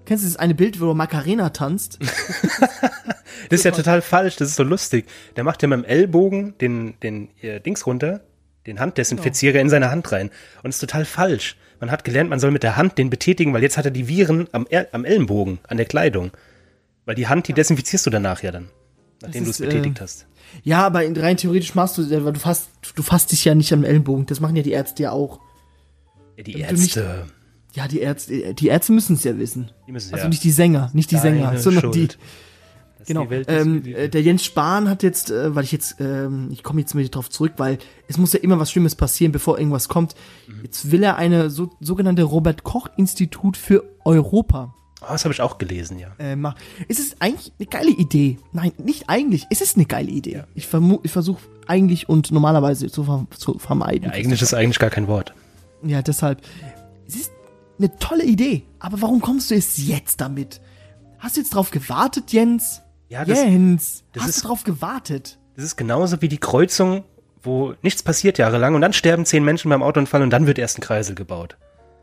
Kennst 0.05 0.25
du 0.25 0.29
das 0.29 0.37
eine 0.37 0.55
Bild, 0.55 0.81
wo 0.81 0.95
Macarena 0.95 1.51
tanzt? 1.51 1.99
Das 3.49 3.61
ist 3.61 3.65
ja 3.65 3.71
total 3.71 4.03
falsch, 4.03 4.37
das 4.37 4.49
ist 4.49 4.57
so 4.57 4.63
lustig. 4.63 5.07
Der 5.37 5.45
macht 5.45 5.63
ja 5.63 5.69
mit 5.69 5.79
dem 5.79 5.85
Ellbogen 5.85 6.55
den, 6.59 6.95
den 7.01 7.29
äh, 7.41 7.61
Dings 7.61 7.87
runter, 7.87 8.21
den 8.67 8.81
Handdesinfizierer 8.81 9.61
in 9.61 9.71
seine 9.71 9.91
Hand 9.91 10.11
rein. 10.13 10.31
Und 10.63 10.71
ist 10.71 10.81
total 10.81 11.05
falsch. 11.05 11.57
Man 11.81 11.91
hat 11.91 12.05
gelernt, 12.05 12.29
man 12.29 12.41
soll 12.41 12.51
mit 12.51 12.63
der 12.63 12.77
Hand 12.77 12.99
den 12.99 13.11
betätigen, 13.11 13.53
weil 13.53 13.63
jetzt 13.63 13.79
hat 13.79 13.85
er 13.85 13.91
die 13.91 14.09
Viren 14.09 14.49
am, 14.53 14.67
am 14.93 15.05
Ellenbogen, 15.05 15.61
an 15.69 15.77
der 15.77 15.87
Kleidung. 15.87 16.33
Weil 17.09 17.15
die 17.15 17.27
Hand, 17.27 17.49
die 17.49 17.55
desinfizierst 17.55 18.05
du 18.05 18.11
danach 18.11 18.43
ja 18.43 18.53
dann. 18.53 18.69
nachdem 19.23 19.45
du 19.45 19.51
es 19.51 19.59
betätigt 19.59 19.99
äh, 19.99 20.03
hast. 20.03 20.27
Ja, 20.63 20.85
aber 20.85 21.05
in- 21.07 21.17
rein 21.17 21.39
theoretisch 21.39 21.75
machst 21.75 21.97
du, 21.97 22.03
äh, 22.03 22.23
weil 22.23 22.35
du 22.35 22.39
fasst, 22.39 22.69
du 22.95 23.03
fasst 23.03 23.33
dich 23.33 23.47
ja 23.47 23.55
nicht 23.55 23.73
am 23.73 23.83
Ellenbogen. 23.83 24.27
Das 24.27 24.41
machen 24.41 24.57
ja 24.57 24.63
die 24.63 24.73
Ärzte 24.73 25.05
ja 25.05 25.13
auch. 25.13 25.41
Ja, 26.37 26.45
die 26.45 26.53
damit 26.53 26.71
du 26.71 26.75
nicht- 26.75 26.97
Ärzte, 26.99 27.25
Ja, 27.75 27.89
die 27.89 28.01
Ärzte, 28.01 28.55
die 28.55 28.67
Ärzte 28.69 28.93
müssen 28.93 29.15
es 29.17 29.25
ja 29.25 29.39
wissen. 29.39 29.71
die 29.87 29.93
müssen 29.93 30.13
Also 30.13 30.25
ja. 30.25 30.29
nicht 30.29 30.45
die 30.45 30.51
Sänger, 30.51 30.91
nicht 30.93 31.11
die 31.11 31.15
Deine 31.17 31.37
Sänger, 31.39 31.59
sondern 31.59 31.81
Schuld. 31.85 31.95
die. 31.95 32.09
Genau. 33.07 33.25
die 33.25 33.31
Welt 33.31 33.49
ist, 33.49 33.55
Ähm, 33.67 33.83
äh, 33.87 34.09
der 34.11 34.21
Jens 34.21 34.45
Spahn 34.45 34.91
hat 34.91 35.03
jetzt, 35.03 35.31
äh, 35.31 35.55
weil 35.55 35.65
ich 35.65 35.73
jetzt, 35.73 35.97
ähm, 36.01 36.51
ich 36.53 36.63
komme 36.63 36.81
jetzt 36.83 36.95
mal 36.95 37.09
drauf 37.09 37.31
zurück, 37.31 37.53
weil 37.57 37.79
es 38.07 38.19
muss 38.19 38.35
ja 38.35 38.41
immer 38.41 38.59
was 38.59 38.71
Schlimmes 38.71 38.95
passieren, 38.97 39.33
bevor 39.33 39.57
irgendwas 39.59 39.89
kommt. 39.89 40.15
Mhm. 40.47 40.61
Jetzt 40.65 40.91
will 40.91 41.03
er 41.03 41.17
eine 41.17 41.49
so, 41.49 41.71
sogenannte 41.81 42.23
Robert 42.25 42.65
Koch 42.65 42.89
Institut 42.99 43.57
für 43.57 43.83
Europa 44.05 44.75
oh, 45.03 45.07
das 45.11 45.25
habe 45.25 45.33
ich 45.35 45.41
auch 45.41 45.59
gelesen, 45.59 45.99
ja. 45.99 46.09
äh. 46.19 46.37
Es 46.89 46.99
ist 46.99 47.17
eigentlich 47.21 47.53
eine 47.59 47.67
geile 47.67 47.91
Idee. 47.91 48.39
Nein, 48.53 48.73
nicht 48.79 49.09
eigentlich. 49.09 49.47
Es 49.51 49.61
ist 49.61 49.77
eine 49.77 49.87
geile 49.87 50.11
Idee. 50.11 50.35
Ja. 50.35 50.45
Ich, 50.55 50.69
ich 51.03 51.11
versuche 51.13 51.41
eigentlich 51.67 52.09
und 52.09 52.31
normalerweise 52.33 52.91
zu, 52.91 53.05
ver 53.05 53.27
zu 53.37 53.59
vermeiden. 53.59 54.05
ja. 54.09 54.13
Eigentlich 54.13 54.43
ist 54.43 54.55
eigentlich 54.55 54.79
gar 54.79 54.91
kein 54.91 55.09
Wort. 55.09 55.35
Ja, 55.83 56.03
deshalb. 56.03 56.43
Es 57.07 57.15
ist 57.17 57.31
eine 57.79 57.97
tolle 57.99 58.25
Idee. 58.25 58.65
Aber 58.79 59.01
warum 59.03 59.21
kommst 59.21 59.51
du 59.51 59.55
erst 59.55 59.79
jetzt 59.79 60.21
damit? 60.21 60.61
Hast 61.19 61.37
du 61.37 61.41
jetzt 61.41 61.55
drauf 61.55 61.71
gewartet, 61.71 62.33
Jens? 62.33 62.83
Ja, 63.09 63.25
das, 63.25 63.39
Jens, 63.39 64.05
das 64.13 64.23
hast 64.23 64.31
ist- 64.31 64.45
du 64.45 64.49
drauf 64.49 64.65
gewartet? 64.65 65.39
das 65.57 65.65
ist 65.65 65.77
genauso 65.77 66.23
wie 66.23 66.29
die 66.29 66.39
Kreuzung, 66.39 67.03
wo 67.43 67.75
nichts 67.83 68.03
passiert 68.05 68.39
jahrelang 68.39 68.75
und 68.77 68.81
dann 68.81 68.93
sterben 68.93 69.25
zehn 69.25 69.43
Menschen 69.45 69.71
beim 69.71 69.83
Autounfall 69.83 70.23
und 70.23 70.31
dann 70.31 70.47
wird 70.47 70.59
erst 70.59 70.79
ein 70.79 70.83
Kreisel 70.83 71.17
gebaut. 71.17 71.57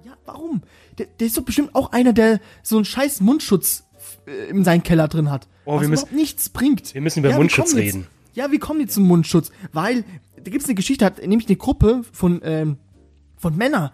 Ja, 0.04 0.12
warum? 0.26 0.62
Der, 0.98 1.08
der 1.20 1.28
ist 1.28 1.38
doch 1.38 1.44
bestimmt 1.44 1.74
auch 1.76 1.92
einer, 1.92 2.14
der 2.14 2.40
so 2.64 2.76
einen 2.78 2.86
scheiß 2.86 3.22
Mundschutz 3.22 3.84
äh, 4.28 4.50
in 4.50 4.64
seinem 4.64 4.84
Keller 4.84 5.08
drin 5.08 5.30
hat. 5.32 5.48
Oh, 5.66 5.76
was 5.76 5.82
wir 5.82 5.90
müssen- 5.90 6.02
überhaupt 6.04 6.16
nichts 6.20 6.50
bringt. 6.50 6.94
wir 6.94 7.02
müssen 7.02 7.20
über 7.20 7.30
wir 7.30 7.38
Mundschutz 7.38 7.72
kommen 7.72 7.84
jetzt- 7.84 7.96
reden. 7.96 8.08
Ja, 8.34 8.52
wie 8.52 8.60
kommen 8.60 8.80
die 8.80 8.88
zum 8.88 9.04
Mundschutz? 9.04 9.50
Weil, 9.72 10.04
da 10.36 10.52
gibt's 10.52 10.66
eine 10.66 10.76
Geschichte, 10.76 11.06
hat 11.06 11.26
nämlich 11.26 11.48
eine 11.48 11.56
Gruppe 11.58 12.02
von, 12.12 12.42
ähm, 12.44 12.78
von 13.38 13.56
Männern 13.56 13.92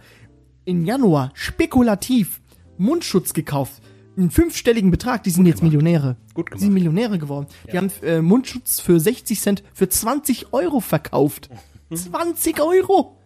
im 0.66 0.84
Januar 0.86 1.32
spekulativ 1.36 2.42
Mundschutz 2.78 3.34
gekauft. 3.34 3.82
Einen 4.18 4.32
fünfstelligen 4.32 4.92
Betrag, 4.92 5.24
die 5.24 5.30
sind 5.30 5.46
jetzt 5.46 5.62
Millionäre. 5.64 6.18
Gut 6.34 6.50
Die 6.50 6.54
sind 6.60 6.70
gemacht. 6.70 6.74
Millionäre 6.74 7.18
geworden. 7.20 7.48
Die 7.72 7.78
haben 7.78 7.92
äh, 8.04 8.22
Mundschutz 8.22 8.80
für 8.80 9.00
60 9.00 9.40
Cent 9.40 9.64
für 9.74 9.88
20 9.90 10.54
Euro 10.54 10.80
verkauft. 10.82 11.50
Mhm. 11.90 11.96
20 11.96 12.60
Euro! 12.62 13.18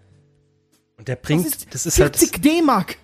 Und 0.97 1.07
der 1.07 1.15
Das 1.15 1.23
bringt, 1.25 1.45
ist, 1.45 1.73
das 1.73 1.85
ist 1.85 1.99
halt, 1.99 2.15
40 2.17 2.41
D-Mark! 2.41 2.97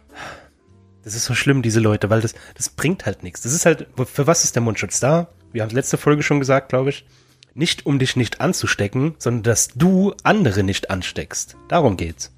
Das 1.03 1.15
ist 1.15 1.25
so 1.25 1.33
schlimm, 1.33 1.61
diese 1.61 1.79
Leute, 1.79 2.09
weil 2.09 2.21
das, 2.21 2.33
das 2.55 2.69
bringt 2.69 3.05
halt 3.05 3.23
nichts. 3.23 3.41
Das 3.41 3.53
ist 3.53 3.65
halt, 3.65 3.87
für 4.05 4.27
was 4.27 4.43
ist 4.43 4.55
der 4.55 4.61
Mundschutz 4.61 4.99
da? 4.99 5.27
Wir 5.51 5.61
haben 5.63 5.69
es 5.69 5.73
letzte 5.73 5.97
Folge 5.97 6.23
schon 6.23 6.39
gesagt, 6.39 6.69
glaube 6.69 6.89
ich. 6.91 7.05
Nicht 7.53 7.85
um 7.85 7.99
dich 7.99 8.15
nicht 8.15 8.39
anzustecken, 8.39 9.15
sondern 9.17 9.43
dass 9.43 9.67
du 9.69 10.13
andere 10.23 10.63
nicht 10.63 10.89
ansteckst. 10.89 11.57
Darum 11.67 11.97
geht's. 11.97 12.31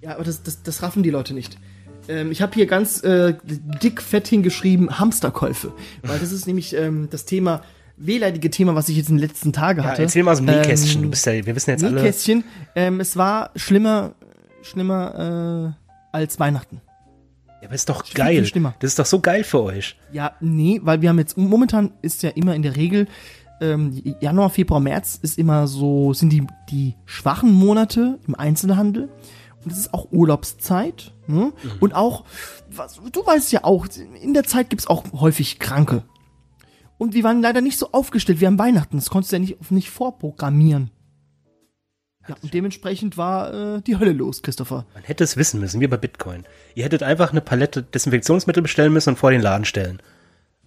Ja, 0.00 0.14
aber 0.14 0.24
das, 0.24 0.42
das, 0.42 0.62
das 0.62 0.82
raffen 0.82 1.02
die 1.02 1.10
Leute 1.10 1.34
nicht. 1.34 1.58
Ähm, 2.08 2.30
ich 2.30 2.40
habe 2.40 2.54
hier 2.54 2.66
ganz 2.66 3.02
äh, 3.02 3.34
dick 3.44 4.00
fett 4.00 4.26
hingeschrieben 4.28 4.98
Hamsterkäufe. 4.98 5.72
Weil 6.02 6.18
das 6.18 6.32
ist 6.32 6.46
nämlich 6.46 6.74
ähm, 6.74 7.08
das 7.10 7.24
Thema, 7.26 7.62
wehleidige 7.96 8.50
Thema, 8.50 8.74
was 8.74 8.88
ich 8.88 8.96
jetzt 8.96 9.08
in 9.10 9.16
den 9.16 9.26
letzten 9.26 9.52
Tagen 9.52 9.82
Ja, 9.82 9.90
hatte. 9.90 10.02
erzähl 10.02 10.22
mal 10.22 10.32
aus 10.32 10.38
dem 10.38 10.46
Nähkästchen. 10.46 11.00
du 11.02 11.06
Ähm, 11.06 11.10
bist 11.10 11.26
ja, 11.26 11.44
wir 11.46 11.54
wissen 11.56 11.70
jetzt 11.70 11.84
alle. 11.84 11.94
Nähkästchen. 11.96 12.44
Ähm, 12.74 13.00
es 13.00 13.16
war 13.16 13.50
schlimmer, 13.56 14.14
schlimmer 14.62 15.74
äh, 15.76 16.16
als 16.16 16.38
Weihnachten. 16.40 16.80
Ja, 17.64 17.68
aber 17.68 17.76
ist 17.76 17.88
doch 17.88 18.04
viel 18.04 18.14
geil. 18.14 18.42
Das 18.78 18.90
ist 18.90 18.98
doch 18.98 19.06
so 19.06 19.20
geil 19.20 19.42
für 19.42 19.62
euch. 19.62 19.96
Ja, 20.12 20.34
nee, 20.40 20.82
weil 20.84 21.00
wir 21.00 21.08
haben 21.08 21.18
jetzt, 21.18 21.38
momentan 21.38 21.92
ist 22.02 22.22
ja 22.22 22.28
immer 22.28 22.54
in 22.54 22.60
der 22.60 22.76
Regel, 22.76 23.08
ähm, 23.58 24.02
Januar, 24.20 24.50
Februar, 24.50 24.80
März 24.80 25.18
ist 25.22 25.38
immer 25.38 25.66
so, 25.66 26.12
sind 26.12 26.30
die, 26.30 26.46
die 26.70 26.94
schwachen 27.06 27.54
Monate 27.54 28.18
im 28.28 28.34
Einzelhandel. 28.34 29.08
Und 29.64 29.72
es 29.72 29.78
ist 29.78 29.94
auch 29.94 30.12
Urlaubszeit. 30.12 31.14
Ne? 31.26 31.54
Und 31.80 31.94
auch, 31.94 32.24
was, 32.70 33.00
du 33.10 33.26
weißt 33.26 33.50
ja 33.52 33.64
auch, 33.64 33.86
in 34.20 34.34
der 34.34 34.44
Zeit 34.44 34.68
gibt's 34.68 34.86
auch 34.86 35.04
häufig 35.14 35.58
Kranke. 35.58 36.02
Und 36.98 37.14
wir 37.14 37.24
waren 37.24 37.40
leider 37.40 37.62
nicht 37.62 37.78
so 37.78 37.92
aufgestellt 37.92 38.42
wie 38.42 38.46
an 38.46 38.58
Weihnachten. 38.58 38.98
Das 38.98 39.08
konntest 39.08 39.32
du 39.32 39.36
ja 39.36 39.40
nicht, 39.40 39.70
nicht 39.70 39.88
vorprogrammieren. 39.88 40.90
Ja, 42.28 42.36
und 42.42 42.54
dementsprechend 42.54 43.16
war 43.16 43.76
äh, 43.76 43.80
die 43.82 43.98
Hölle 43.98 44.12
los, 44.12 44.42
Christopher. 44.42 44.86
Man 44.94 45.04
hätte 45.04 45.24
es 45.24 45.36
wissen 45.36 45.60
müssen, 45.60 45.80
wie 45.80 45.86
bei 45.86 45.96
Bitcoin. 45.98 46.44
Ihr 46.74 46.84
hättet 46.84 47.02
einfach 47.02 47.32
eine 47.32 47.40
Palette 47.40 47.82
Desinfektionsmittel 47.82 48.62
bestellen 48.62 48.92
müssen 48.92 49.10
und 49.10 49.16
vor 49.16 49.30
den 49.30 49.42
Laden 49.42 49.64
stellen. 49.64 50.00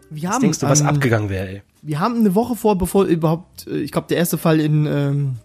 Wir 0.10 0.30
Was 0.30 0.36
haben, 0.36 0.42
denkst 0.42 0.60
du, 0.60 0.68
was 0.68 0.82
ähm, 0.82 0.88
abgegangen 0.88 1.30
wäre, 1.30 1.48
ey? 1.50 1.62
wir 1.82 2.00
haben 2.00 2.16
eine 2.16 2.36
Woche 2.36 2.56
vor, 2.56 2.78
bevor 2.78 3.06
überhaupt, 3.06 3.68
äh, 3.68 3.80
ich 3.80 3.92
glaube, 3.92 4.08
der 4.08 4.18
erste 4.18 4.38
Fall 4.38 4.60
in 4.60 4.86
ähm, 4.86 5.36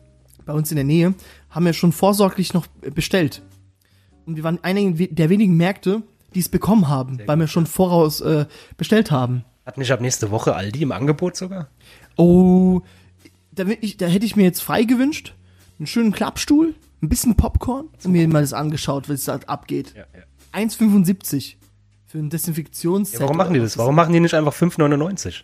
bei 0.44 0.52
uns 0.52 0.70
in 0.70 0.76
der 0.76 0.84
Nähe, 0.84 1.14
haben 1.50 1.66
wir 1.66 1.72
schon 1.72 1.92
vorsorglich 1.92 2.54
noch 2.54 2.66
bestellt. 2.94 3.42
Und 4.26 4.36
wir 4.36 4.44
waren 4.44 4.62
einer 4.62 4.92
der 4.92 5.30
wenigen 5.30 5.56
Märkte, 5.56 6.02
die 6.34 6.40
es 6.40 6.48
bekommen 6.48 6.88
haben, 6.88 7.20
weil 7.26 7.36
wir 7.36 7.46
schon 7.46 7.66
voraus 7.66 8.20
äh, 8.20 8.46
bestellt 8.76 9.10
haben. 9.10 9.44
Hat 9.66 9.78
nicht 9.78 9.92
ab 9.92 10.00
nächste 10.00 10.30
Woche 10.30 10.54
Aldi 10.54 10.82
im 10.82 10.92
Angebot 10.92 11.36
sogar? 11.36 11.68
Oh, 12.16 12.80
da, 13.52 13.64
ich, 13.80 13.96
da 13.96 14.06
hätte 14.06 14.26
ich 14.26 14.36
mir 14.36 14.44
jetzt 14.44 14.62
frei 14.62 14.84
gewünscht, 14.84 15.34
einen 15.82 15.88
schönen 15.88 16.12
Klappstuhl, 16.12 16.74
ein 17.02 17.08
bisschen 17.08 17.34
Popcorn 17.34 17.88
und 18.04 18.12
mir 18.12 18.28
mal 18.28 18.42
das 18.42 18.52
angeschaut, 18.52 19.08
es 19.08 19.24
da 19.24 19.34
abgeht. 19.46 19.94
Ja, 19.96 20.04
ja. 20.14 20.60
1,75 20.60 21.54
für 22.06 22.18
ein 22.18 22.30
Desinfektionsset. 22.30 23.14
ja 23.18 23.24
warum 23.24 23.36
machen 23.36 23.54
die 23.54 23.58
das? 23.60 23.72
was 23.72 23.78
Warum 23.78 23.96
machen 23.96 24.12
die 24.12 24.20
nicht 24.20 24.34
einfach 24.34 24.54
5,99? 24.54 25.42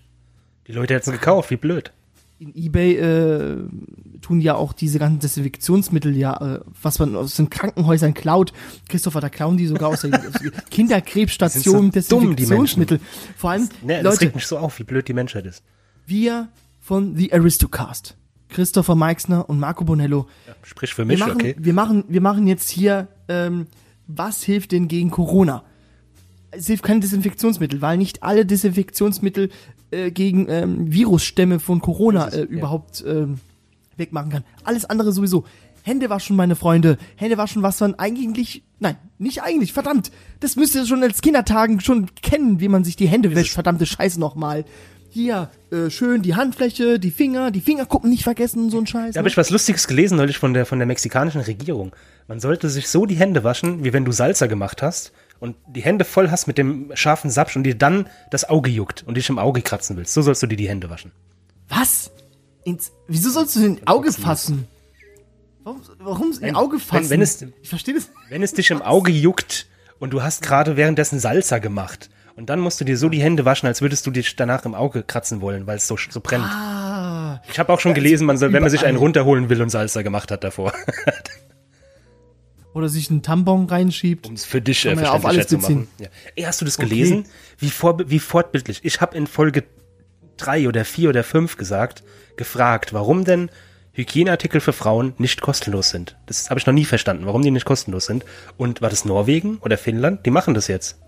Die 0.68 0.72
Leute 0.72 0.94
hätten 0.94 1.11
es 1.11 1.18
gekauft, 1.18 1.51
wie 1.51 1.57
blöd. 1.57 1.92
in 2.38 2.55
eBay 2.55 2.94
äh, 2.98 3.57
tun 4.20 4.40
ja 4.40 4.55
auch 4.55 4.72
diese 4.72 5.01
ganzen 5.01 5.18
Desinfektionsmittel 5.18 6.16
ja, 6.16 6.37
äh, 6.37 6.61
was 6.81 7.01
man 7.01 7.16
aus 7.16 7.35
den 7.35 7.51
Krankenhäusern 7.51 8.14
klaut. 8.14 8.53
Christopher, 8.88 9.20
da 9.20 9.29
klauen 9.29 9.57
die 9.57 9.66
sogar 9.66 9.88
aus 9.88 10.03
der 10.03 10.20
Kinderkrebsstation 10.70 11.90
so 11.90 12.20
dumm, 12.20 12.37
Desinfektionsmittel. 12.37 13.01
Vor 13.37 13.51
allem, 13.51 13.68
Ne, 13.83 14.03
das 14.03 14.14
Leute, 14.14 14.20
regt 14.27 14.35
mich 14.37 14.46
so 14.46 14.59
auf, 14.59 14.79
wie 14.79 14.85
blöd 14.85 15.09
die 15.09 15.14
Menschheit 15.14 15.46
ist. 15.46 15.64
wir 16.07 16.48
von 16.81 17.16
The 17.16 17.33
Aristocast, 17.33 18.16
Christopher 18.48 18.94
Meixner 18.94 19.48
und 19.48 19.58
Marco 19.58 19.84
Bonello, 19.84 20.26
Ja, 20.46 20.54
sprich 20.62 20.94
für 20.94 21.02
wir 21.02 21.06
mich, 21.06 21.20
machen, 21.20 21.34
okay? 21.34 21.56
wir 21.58 21.72
machen, 21.74 22.04
wir 22.08 22.20
machen 22.20 22.46
jetzt 22.46 22.70
hier, 22.70 23.08
ähm, 23.28 23.66
was 24.06 24.42
hilft 24.42 24.72
denn 24.72 24.88
gegen 24.88 25.11
Corona? 25.11 25.64
Es 26.50 26.66
hilft 26.66 26.82
kein 26.82 27.00
Desinfektionsmittel, 27.00 27.82
weil 27.82 27.98
nicht 27.98 28.22
alle 28.22 28.46
Desinfektionsmittel 28.46 29.50
äh, 29.90 30.11
gegen 30.11 30.46
ähm, 30.48 30.92
Virusstämme 30.92 31.61
von 31.61 31.80
Corona 31.80 32.28
äh, 32.28 32.40
ja. 32.40 32.44
überhaupt 32.44 33.04
ähm, 33.06 33.38
wegmachen 33.96 34.30
kann. 34.30 34.44
Alles 34.64 34.84
andere 34.84 35.12
sowieso. 35.12 35.44
Hände 35.82 36.11
waschen, 36.11 36.37
meine 36.37 36.56
Freunde. 36.56 36.98
Hände 37.16 37.38
waschen, 37.38 37.62
was 37.62 37.80
man 37.80 37.94
eigentlich, 37.94 38.62
nein, 38.78 38.96
nicht 39.18 39.42
eigentlich, 39.42 39.72
verdammt. 39.72 40.11
Das 40.40 40.56
müsst 40.56 40.74
ihr 40.74 40.87
schon 40.87 41.02
als 41.02 41.22
Kindertagen 41.22 41.80
schon 41.80 42.14
kennen, 42.16 42.61
wie 42.61 42.68
man 42.68 42.84
sich 42.84 42.96
die 42.96 43.08
Hände 43.08 43.34
wäscht. 43.34 43.54
Verdammte 43.54 43.87
Scheiße 43.87 44.20
nochmal. 44.20 44.64
Hier, 45.11 45.51
äh, 45.71 45.88
schön 45.90 46.23
die 46.23 46.35
Handfläche, 46.35 46.99
die 46.99 47.11
Finger, 47.11 47.51
die 47.51 47.61
Fingerkuppen 47.62 48.11
nicht 48.11 48.25
vergessen, 48.25 48.71
so 48.71 48.79
ein 48.79 48.87
Scheiß. 48.87 49.14
Da 49.14 49.18
habe 49.18 49.27
ne? 49.27 49.31
ich 49.31 49.37
was 49.37 49.51
Lustiges 49.51 49.87
gelesen 49.88 50.16
neulich 50.18 50.38
von 50.38 50.53
der, 50.53 50.66
von 50.66 50.79
der 50.79 50.87
mexikanischen 50.87 51.40
Regierung. 51.40 51.92
Man 52.27 52.40
sollte 52.40 52.68
sich 52.68 52.88
so 52.88 53.07
die 53.07 53.14
Hände 53.16 53.42
waschen, 53.42 53.85
wie 53.85 53.92
wenn 53.94 54.05
du 54.05 54.12
Salsa 54.12 54.47
gemacht 54.47 54.83
hast 54.83 55.12
und 55.40 55.57
die 55.66 55.81
Hände 55.81 56.05
voll 56.05 56.31
hast 56.31 56.47
mit 56.47 56.59
dem 56.59 56.90
scharfen 56.94 57.31
Sapsch 57.31 57.57
und 57.57 57.64
dir 57.64 57.75
dann 57.75 58.07
das 58.31 58.49
Auge 58.49 58.71
juckt 58.71 59.03
und 59.07 59.16
dich 59.16 59.29
im 59.31 59.38
Auge 59.38 59.62
kratzen 59.62 59.97
willst. 59.97 60.12
So 60.12 60.21
sollst 60.21 60.42
du 60.42 60.47
dir 60.47 60.57
die 60.57 60.68
Hände 60.68 60.90
waschen. 60.90 61.11
Was? 61.68 62.11
Ins, 62.64 62.92
wieso 63.07 63.31
sollst 63.31 63.57
du 63.57 63.61
den 63.61 63.87
Auge 63.87 64.12
fassen? 64.12 64.66
Warum, 65.64 65.81
warum 66.01 66.40
Wenn- 66.40 66.51
in 66.51 66.55
Auge 66.57 66.79
fassen? 66.79 67.09
wenn 67.09 67.23
es- 67.23 67.42
ich 67.62 67.68
verstehe 67.68 67.94
das. 67.94 68.11
Wenn 68.29 68.42
es 68.42 68.53
dich 68.53 68.71
im 68.71 68.83
Auge 68.83 69.11
juckt 69.12 69.66
und 69.99 70.12
du 70.12 70.23
hast 70.23 70.42
gerade 70.42 70.77
währenddessen 70.77 71.18
Salsa 71.18 71.59
gemacht 71.59 72.11
und 72.38 72.48
dann 72.48 72.61
musst 72.61 72.81
du 72.81 72.85
dir 72.85 72.96
so 72.96 73.09
die 73.09 73.20
Hände 73.20 73.44
waschen, 73.44 73.66
als 73.66 73.83
würdest 73.83 74.07
du 74.07 74.11
dich 74.11 74.37
danach 74.37 74.64
im 74.64 74.74
Auge 74.74 75.03
kratzen 75.03 75.40
wollen, 75.40 75.66
weil 75.66 75.77
es 75.77 75.87
so, 75.88 75.96
so 76.09 76.20
brennt. 76.20 76.44
Ah, 76.44 77.42
Ich 77.51 77.59
habe 77.59 77.72
auch 77.72 77.81
schon 77.81 77.94
gelesen, 77.94 78.27
man 78.27 78.38
soll, 78.38 78.53
wenn 78.53 78.62
man 78.62 78.70
sich 78.70 78.85
einen 78.87 78.96
runterholen 78.96 79.48
will 79.51 79.61
und 79.61 79.70
Salsa 79.70 80.03
gemacht 80.03 80.31
hat 80.31 80.44
davor, 80.44 80.72
oder 82.74 82.88
sich 82.88 83.11
einen 83.11 83.22
Tampon 83.22 83.66
reinschiebt. 83.66 84.27
um 84.27 84.35
es 84.35 84.44
für 84.44 84.61
dich 84.61 84.85
äh, 84.87 84.94
ja 84.94 85.11
auf 85.12 85.22
verständlicher 85.22 85.29
alles 85.29 85.46
zu 85.48 85.59
machen. 85.59 85.88
Ja. 85.98 86.07
Ey, 86.37 86.44
hast 86.44 86.61
du 86.61 86.64
das 86.64 86.79
Okay. 86.79 86.88
gelesen? 86.88 87.24
Wie, 87.59 87.70
vor, 87.70 87.98
wie 88.09 88.18
fortbildlich. 88.20 88.81
Ich 88.85 89.01
habe 89.01 89.16
in 89.16 89.27
Folge 89.27 89.64
drei 90.37 90.68
oder 90.68 90.85
vier 90.85 91.09
oder 91.09 91.24
fünf 91.24 91.57
gesagt, 91.57 92.05
gefragt, 92.37 92.92
warum 92.92 93.24
denn 93.24 93.51
Hygieneartikel 93.92 94.61
für 94.61 94.72
Frauen 94.72 95.14
nicht 95.18 95.40
kostenlos 95.40 95.90
sind. 95.90 96.16
Das 96.27 96.51
habe 96.51 96.61
ich 96.61 96.66
noch 96.66 96.74
nie 96.74 96.85
verstanden, 96.85 97.27
warum 97.27 97.42
die 97.42 97.51
nicht 97.51 97.66
kostenlos 97.66 98.07
sind. 98.07 98.24
Und 98.57 98.81
war 98.81 98.90
das 98.90 99.05
Norwegen 99.05 99.59
oder 99.59 99.77
Finnland? 99.77 100.24
Die 100.24 100.31
machen 100.31 100.55
das 100.55 100.68
jetzt. 100.68 101.01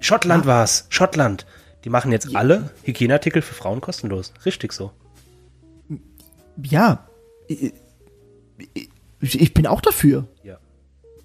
Schottland 0.00 0.46
war's. 0.46 0.86
Schottland. 0.90 1.46
Die 1.84 1.90
machen 1.90 2.12
jetzt 2.12 2.34
alle 2.34 2.70
Hygieneartikel 2.82 3.42
für 3.42 3.54
Frauen 3.54 3.80
kostenlos. 3.80 4.32
Richtig 4.44 4.72
so. 4.72 4.92
Ja. 6.62 7.06
Ich, 9.20 9.54
bin 9.54 9.66
auch 9.66 9.80
dafür. 9.80 10.26
Ja. 10.42 10.58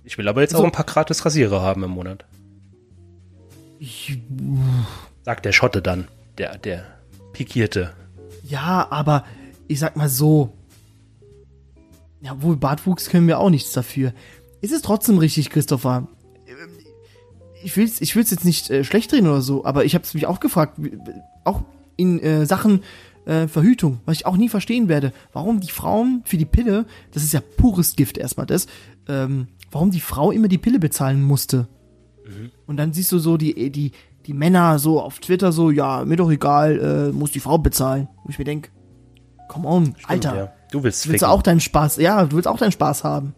Ich 0.03 0.17
will 0.17 0.27
aber 0.27 0.41
jetzt 0.41 0.51
So. 0.51 0.59
auch 0.59 0.63
ein 0.63 0.71
paar 0.71 0.85
gratis 0.85 1.25
Rasierer 1.25 1.61
haben 1.61 1.83
im 1.83 1.91
Monat. 1.91 2.25
Ich, 3.79 4.19
Sagt 5.23 5.45
der 5.45 5.51
Schotte 5.51 5.81
dann. 5.81 6.07
Der, 6.37 6.57
der 6.57 6.85
pikierte. 7.33 7.93
Ja, 8.43 8.87
aber 8.89 9.25
ich 9.67 9.79
sag 9.79 9.95
mal 9.95 10.09
so. 10.09 10.53
Ja, 12.21 12.41
wohl 12.41 12.55
Bartwuchs 12.55 13.09
können 13.09 13.27
wir 13.27 13.39
auch 13.39 13.49
nichts 13.49 13.73
dafür. 13.73 14.13
Ist 14.61 14.71
es 14.71 14.81
trotzdem 14.81 15.17
richtig, 15.17 15.49
Christopher? 15.49 16.07
Ich 17.63 17.75
will's, 17.77 18.01
ich 18.01 18.15
will's 18.15 18.31
jetzt 18.31 18.45
nicht 18.45 18.69
äh, 18.69 18.83
schlecht 18.83 19.13
reden 19.13 19.27
oder 19.27 19.41
so, 19.41 19.65
aber 19.65 19.85
ich 19.85 19.95
habe 19.95 20.05
mich 20.13 20.25
auch 20.25 20.39
gefragt, 20.39 20.79
auch 21.43 21.61
in 21.95 22.19
äh, 22.19 22.45
Sachen 22.45 22.81
äh, 23.25 23.47
Verhütung, 23.47 23.99
was 24.05 24.17
ich 24.17 24.25
auch 24.25 24.37
nie 24.37 24.49
verstehen 24.49 24.89
werde, 24.89 25.13
warum 25.31 25.59
die 25.59 25.71
Frauen 25.71 26.21
für 26.25 26.37
die 26.37 26.45
Pille, 26.45 26.85
das 27.11 27.23
ist 27.23 27.33
ja 27.33 27.41
pures 27.57 27.95
Gift 27.95 28.17
erstmal 28.17 28.45
das, 28.45 28.67
ähm, 29.07 29.47
warum 29.71 29.91
die 29.91 30.01
Frau 30.01 30.31
immer 30.31 30.47
die 30.47 30.57
Pille 30.57 30.79
bezahlen 30.79 31.21
musste. 31.21 31.67
Und 32.67 32.77
dann 32.77 32.93
siehst 32.93 33.11
du 33.11 33.19
so 33.19 33.37
die, 33.37 33.69
die, 33.69 33.91
die 34.25 34.33
Männer 34.33 34.79
so 34.79 35.01
auf 35.01 35.19
Twitter 35.19 35.51
so, 35.51 35.71
ja, 35.71 36.05
mir 36.05 36.15
doch 36.15 36.31
egal, 36.31 37.09
äh, 37.09 37.11
muss 37.11 37.31
die 37.31 37.39
Frau 37.39 37.57
bezahlen. 37.57 38.07
Wo 38.23 38.29
ich 38.29 38.39
mir 38.39 38.45
denk, 38.45 38.71
come 39.49 39.67
on, 39.67 39.95
Alter, 40.07 40.35
Ja. 40.35 40.53
Du 40.71 40.83
willst 40.83 41.07
willst 41.07 41.21
du 41.21 41.27
auch 41.27 41.43
deinen 41.43 41.59
Spaß, 41.59 41.97
ja, 41.97 42.25
du 42.25 42.35
willst 42.35 42.47
auch 42.47 42.57
deinen 42.57 42.71
Spaß 42.71 43.03
haben. 43.03 43.35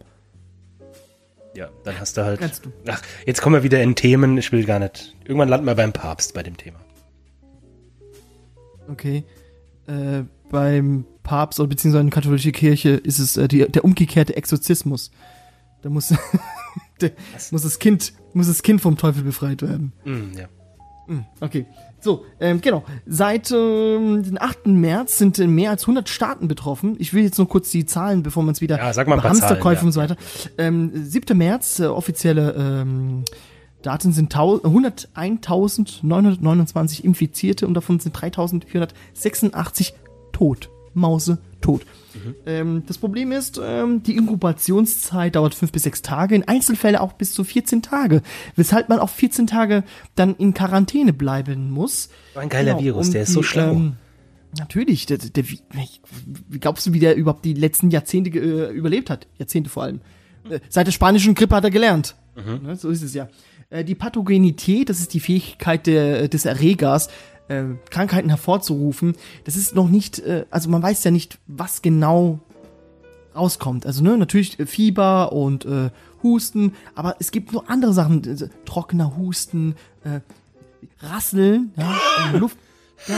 Ja, 1.56 1.70
dann 1.84 1.98
hast 1.98 2.16
du 2.16 2.24
halt. 2.24 2.40
Kannst 2.40 2.66
du. 2.66 2.72
Ach, 2.86 3.00
jetzt 3.24 3.40
kommen 3.40 3.54
wir 3.54 3.62
wieder 3.62 3.82
in 3.82 3.94
Themen. 3.94 4.36
Ich 4.36 4.52
will 4.52 4.64
gar 4.64 4.78
nicht. 4.78 5.16
Irgendwann 5.24 5.48
landen 5.48 5.66
wir 5.66 5.74
beim 5.74 5.92
Papst 5.92 6.34
bei 6.34 6.42
dem 6.42 6.56
Thema. 6.56 6.78
Okay. 8.88 9.24
Äh, 9.86 10.24
beim 10.50 11.06
Papst 11.22 11.58
oder 11.58 11.68
beziehungsweise 11.68 12.02
in 12.02 12.10
der 12.10 12.14
katholischen 12.14 12.52
Kirche 12.52 12.90
ist 12.90 13.18
es 13.18 13.36
äh, 13.36 13.48
die, 13.48 13.66
der 13.66 13.84
umgekehrte 13.84 14.36
Exorzismus. 14.36 15.10
Da 15.82 15.88
muss, 15.88 16.14
der, 17.00 17.12
muss 17.50 17.62
das 17.62 17.78
Kind, 17.78 18.12
muss 18.34 18.48
das 18.48 18.62
Kind 18.62 18.80
vom 18.80 18.98
Teufel 18.98 19.22
befreit 19.22 19.62
werden. 19.62 19.92
Hm, 20.04 20.32
ja. 20.36 20.48
Okay. 21.40 21.66
So, 22.06 22.24
ähm, 22.38 22.60
genau. 22.60 22.84
Seit 23.04 23.50
ähm, 23.50 24.22
dem 24.22 24.38
8. 24.40 24.68
März 24.68 25.18
sind 25.18 25.40
äh, 25.40 25.48
mehr 25.48 25.70
als 25.70 25.82
100 25.82 26.08
Staaten 26.08 26.46
betroffen. 26.46 26.94
Ich 27.00 27.12
will 27.12 27.24
jetzt 27.24 27.36
nur 27.36 27.48
kurz 27.48 27.68
die 27.72 27.84
Zahlen, 27.84 28.22
bevor 28.22 28.44
man 28.44 28.52
es 28.52 28.60
wieder 28.60 28.78
Ja, 28.78 28.92
sag 28.92 29.08
mal 29.08 29.20
Hamsterkäufe 29.20 29.80
ja. 29.80 29.86
und 29.86 29.90
so 29.92 30.00
weiter. 30.00 30.14
Ähm, 30.56 30.92
7. 30.94 31.36
März, 31.36 31.80
äh, 31.80 31.86
offizielle 31.86 32.54
ähm, 32.56 33.24
Daten 33.82 34.12
sind 34.12 34.30
tau- 34.32 34.58
101.929 34.58 37.02
Infizierte 37.02 37.66
und 37.66 37.74
davon 37.74 37.98
sind 37.98 38.16
3.486 38.16 39.94
tot. 40.32 40.70
Mause 40.94 41.38
tot. 41.66 41.82
Ähm, 42.46 42.84
das 42.86 42.98
Problem 42.98 43.32
ist, 43.32 43.60
ähm, 43.62 44.02
die 44.02 44.16
Inkubationszeit 44.16 45.36
dauert 45.36 45.54
fünf 45.54 45.72
bis 45.72 45.82
sechs 45.82 46.02
Tage, 46.02 46.34
in 46.34 46.48
Einzelfällen 46.48 46.96
auch 46.96 47.12
bis 47.12 47.34
zu 47.34 47.44
14 47.44 47.82
Tage, 47.82 48.22
weshalb 48.54 48.88
man 48.88 49.00
auch 49.00 49.10
14 49.10 49.46
Tage 49.46 49.84
dann 50.14 50.34
in 50.36 50.54
Quarantäne 50.54 51.12
bleiben 51.12 51.70
muss. 51.70 52.08
Ein 52.34 52.48
geiler 52.48 52.78
Virus, 52.78 53.08
um 53.08 53.12
der 53.12 53.22
ist 53.22 53.32
so 53.32 53.42
schlau. 53.42 53.72
ähm, 53.72 53.96
natürlich, 54.58 55.06
der, 55.06 55.18
der, 55.18 55.48
wie, 55.48 55.60
wie 56.48 56.58
glaubst 56.58 56.86
du, 56.86 56.92
wie 56.92 57.00
der 57.00 57.16
überhaupt 57.16 57.44
die 57.44 57.54
letzten 57.54 57.90
Jahrzehnte 57.90 58.30
äh, 58.30 58.72
überlebt 58.72 59.10
hat? 59.10 59.26
Jahrzehnte 59.38 59.68
vor 59.68 59.82
allem. 59.82 60.00
Äh, 60.48 60.60
seit 60.68 60.86
der 60.86 60.92
spanischen 60.92 61.34
Grippe 61.34 61.54
hat 61.54 61.64
er 61.64 61.70
gelernt. 61.70 62.14
Mhm. 62.34 62.66
Ne, 62.66 62.76
so 62.76 62.88
ist 62.88 63.02
es 63.02 63.14
ja. 63.14 63.28
Äh, 63.68 63.84
die 63.84 63.94
Pathogenität, 63.94 64.88
das 64.88 65.00
ist 65.00 65.12
die 65.12 65.20
Fähigkeit 65.20 65.86
der, 65.86 66.28
des 66.28 66.44
Erregers, 66.44 67.08
äh, 67.48 67.64
Krankheiten 67.90 68.28
hervorzurufen. 68.28 69.14
Das 69.44 69.56
ist 69.56 69.74
noch 69.74 69.88
nicht, 69.88 70.18
äh, 70.20 70.46
also 70.50 70.68
man 70.70 70.82
weiß 70.82 71.04
ja 71.04 71.10
nicht, 71.10 71.38
was 71.46 71.82
genau 71.82 72.40
rauskommt. 73.34 73.86
Also 73.86 74.02
ne, 74.02 74.16
natürlich 74.16 74.58
äh, 74.58 74.66
Fieber 74.66 75.32
und 75.32 75.64
äh, 75.64 75.90
Husten, 76.22 76.74
aber 76.94 77.16
es 77.18 77.30
gibt 77.30 77.52
nur 77.52 77.68
andere 77.70 77.92
Sachen, 77.92 78.24
äh, 78.24 78.48
trockener 78.64 79.16
Husten, 79.16 79.74
äh, 80.04 80.20
Rasseln, 81.00 81.72
ja, 81.76 81.94
äh, 82.32 82.38
Luft. 82.38 82.56
Ja, 83.06 83.16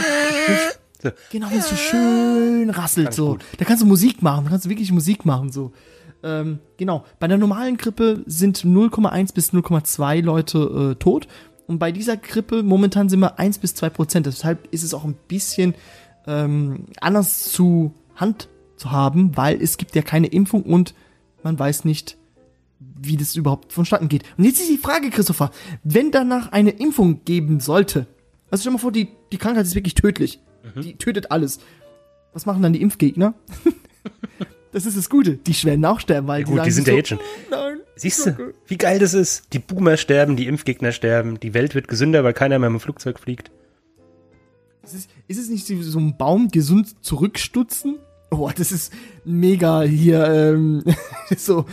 So. 1.01 1.11
Genau, 1.31 1.49
wenn 1.49 1.59
es 1.59 1.69
so 1.69 1.77
schön 1.77 2.69
rasselt 2.69 3.05
Ganz 3.05 3.15
so. 3.15 3.31
gut. 3.31 3.45
Da 3.57 3.63
kannst 3.63 3.81
du 3.81 3.87
Musik 3.87 4.21
machen, 4.21 4.43
da 4.43 4.49
kannst 4.49 4.65
du 4.65 4.69
wirklich 4.69 4.91
Musik 4.91 5.25
machen 5.25 5.49
so. 5.49 5.71
Ähm, 6.23 6.59
genau. 6.75 7.05
Bei 7.19 7.29
der 7.29 7.37
normalen 7.37 7.77
Grippe 7.77 8.23
sind 8.25 8.57
0,1 8.65 9.33
bis 9.33 9.53
0,2 9.53 10.21
Leute 10.21 10.91
äh, 10.91 10.95
tot. 10.95 11.29
Und 11.69 11.77
bei 11.77 11.91
dieser 11.91 12.17
Grippe 12.17 12.63
momentan 12.63 13.09
sind 13.09 13.19
wir 13.19 13.37
1 13.37 13.59
bis 13.59 13.75
2 13.75 13.91
Prozent. 13.91 14.25
Deshalb 14.25 14.67
ist 14.73 14.81
es 14.81 14.95
auch 14.95 15.03
ein 15.03 15.15
bisschen 15.27 15.75
ähm, 16.25 16.85
anders 16.99 17.51
zu 17.51 17.93
Hand 18.15 18.49
zu 18.75 18.89
haben, 18.89 19.37
weil 19.37 19.61
es 19.61 19.77
gibt 19.77 19.95
ja 19.95 20.01
keine 20.01 20.25
Impfung 20.25 20.63
und 20.63 20.95
man 21.43 21.59
weiß 21.59 21.85
nicht, 21.85 22.17
wie 22.79 23.17
das 23.17 23.35
überhaupt 23.35 23.71
vonstatten 23.71 24.09
geht. 24.09 24.23
Und 24.35 24.45
jetzt 24.45 24.59
ist 24.59 24.67
die 24.67 24.79
Frage, 24.79 25.11
Christopher, 25.11 25.51
wenn 25.83 26.09
danach 26.09 26.51
eine 26.51 26.71
Impfung 26.71 27.23
geben 27.23 27.59
sollte, 27.59 28.07
also 28.49 28.61
stell 28.63 28.73
mal 28.73 28.79
vor, 28.79 28.91
die, 28.91 29.09
die 29.31 29.37
Krankheit 29.37 29.67
ist 29.67 29.75
wirklich 29.75 29.93
tödlich. 29.93 30.39
Die 30.75 30.95
tötet 30.95 31.29
alles. 31.29 31.59
Was 32.33 32.47
machen 32.47 32.63
dann 32.63 32.73
die 32.73 32.81
Impfgegner? 32.81 33.35
das 34.71 34.87
ist 34.87 34.97
das 34.97 35.07
Gute. 35.07 35.37
Die 35.37 35.63
werden 35.65 35.85
auch 35.85 35.99
sterben, 35.99 36.27
weil 36.27 36.45
gut, 36.45 36.53
die 36.53 36.57
sagen 36.57 36.71
sind 36.71 36.85
so, 36.85 36.91
ja 36.91 36.97
jetzt 36.97 37.09
schon. 37.09 37.19
Siehst 37.99 38.25
du, 38.25 38.53
wie 38.65 38.77
geil 38.77 38.97
das 38.99 39.13
ist? 39.13 39.51
Die 39.51 39.59
Boomer 39.59 39.97
sterben, 39.97 40.37
die 40.37 40.47
Impfgegner 40.47 40.93
sterben, 40.93 41.37
die 41.39 41.53
Welt 41.53 41.75
wird 41.75 41.89
gesünder, 41.89 42.23
weil 42.23 42.33
keiner 42.33 42.57
mehr 42.57 42.69
mit 42.69 42.79
dem 42.79 42.83
Flugzeug 42.83 43.19
fliegt. 43.19 43.51
Ist 44.83 44.93
es, 44.93 45.07
ist 45.27 45.37
es 45.37 45.49
nicht 45.49 45.67
so 45.67 45.99
ein 45.99 46.15
Baum 46.17 46.47
gesund 46.47 47.03
zurückstutzen? 47.03 47.97
Oh, 48.31 48.49
das 48.55 48.71
ist 48.71 48.93
mega 49.25 49.81
hier, 49.81 50.25
ähm, 50.27 50.83
so, 51.37 51.65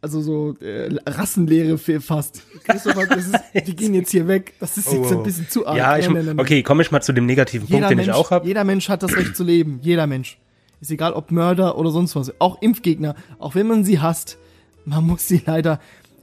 also 0.00 0.22
so 0.22 0.56
äh, 0.60 0.94
Rassenlehre 1.06 1.76
fast. 2.00 2.42
Christopher, 2.64 3.06
das 3.06 3.26
ist, 3.26 3.66
die 3.66 3.76
gehen 3.76 3.92
jetzt 3.92 4.12
hier 4.12 4.26
weg. 4.26 4.54
Das 4.58 4.78
ist 4.78 4.90
jetzt 4.90 5.12
ein 5.12 5.22
bisschen 5.22 5.48
zu 5.50 5.66
arg. 5.66 5.74
Oh, 5.74 5.78
Ja, 5.78 5.98
ich, 5.98 6.08
okay, 6.38 6.62
komme 6.62 6.82
ich 6.82 6.90
mal 6.90 7.02
zu 7.02 7.12
dem 7.12 7.26
negativen 7.26 7.66
Punkt, 7.66 7.74
Jeder 7.74 7.88
den 7.88 7.96
Mensch, 7.96 8.08
ich 8.08 8.14
auch 8.14 8.30
habe. 8.30 8.46
jeder 8.46 8.64
Mensch 8.64 8.88
hat 8.88 9.02
das 9.02 9.14
Recht 9.14 9.36
zu 9.36 9.44
leben. 9.44 9.78
Jeder 9.82 10.06
Mensch. 10.06 10.38
Ist 10.80 10.90
egal, 10.90 11.12
ob 11.12 11.30
Mörder 11.30 11.76
oder 11.76 11.90
sonst 11.90 12.16
was. 12.16 12.32
Auch 12.40 12.62
Impfgegner. 12.62 13.14
Auch 13.38 13.54
wenn 13.54 13.66
man 13.66 13.84
sie 13.84 13.98
hasst, 14.00 14.38
man 14.86 15.04
muss 15.04 15.28
sie 15.28 15.42
leider 15.44 15.78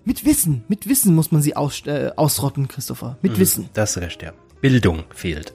mit 0.05 0.25
Wissen, 0.25 0.63
mit 0.67 0.89
Wissen 0.89 1.13
muss 1.15 1.31
man 1.31 1.41
sie 1.41 1.55
aus, 1.55 1.85
äh, 1.85 2.11
ausrotten, 2.15 2.67
Christopher. 2.67 3.17
Mit 3.21 3.37
Wissen. 3.39 3.69
Das 3.73 3.91
ist 3.95 4.01
recht, 4.01 4.21
ja. 4.23 4.33
Bildung 4.61 5.03
fehlt. 5.13 5.53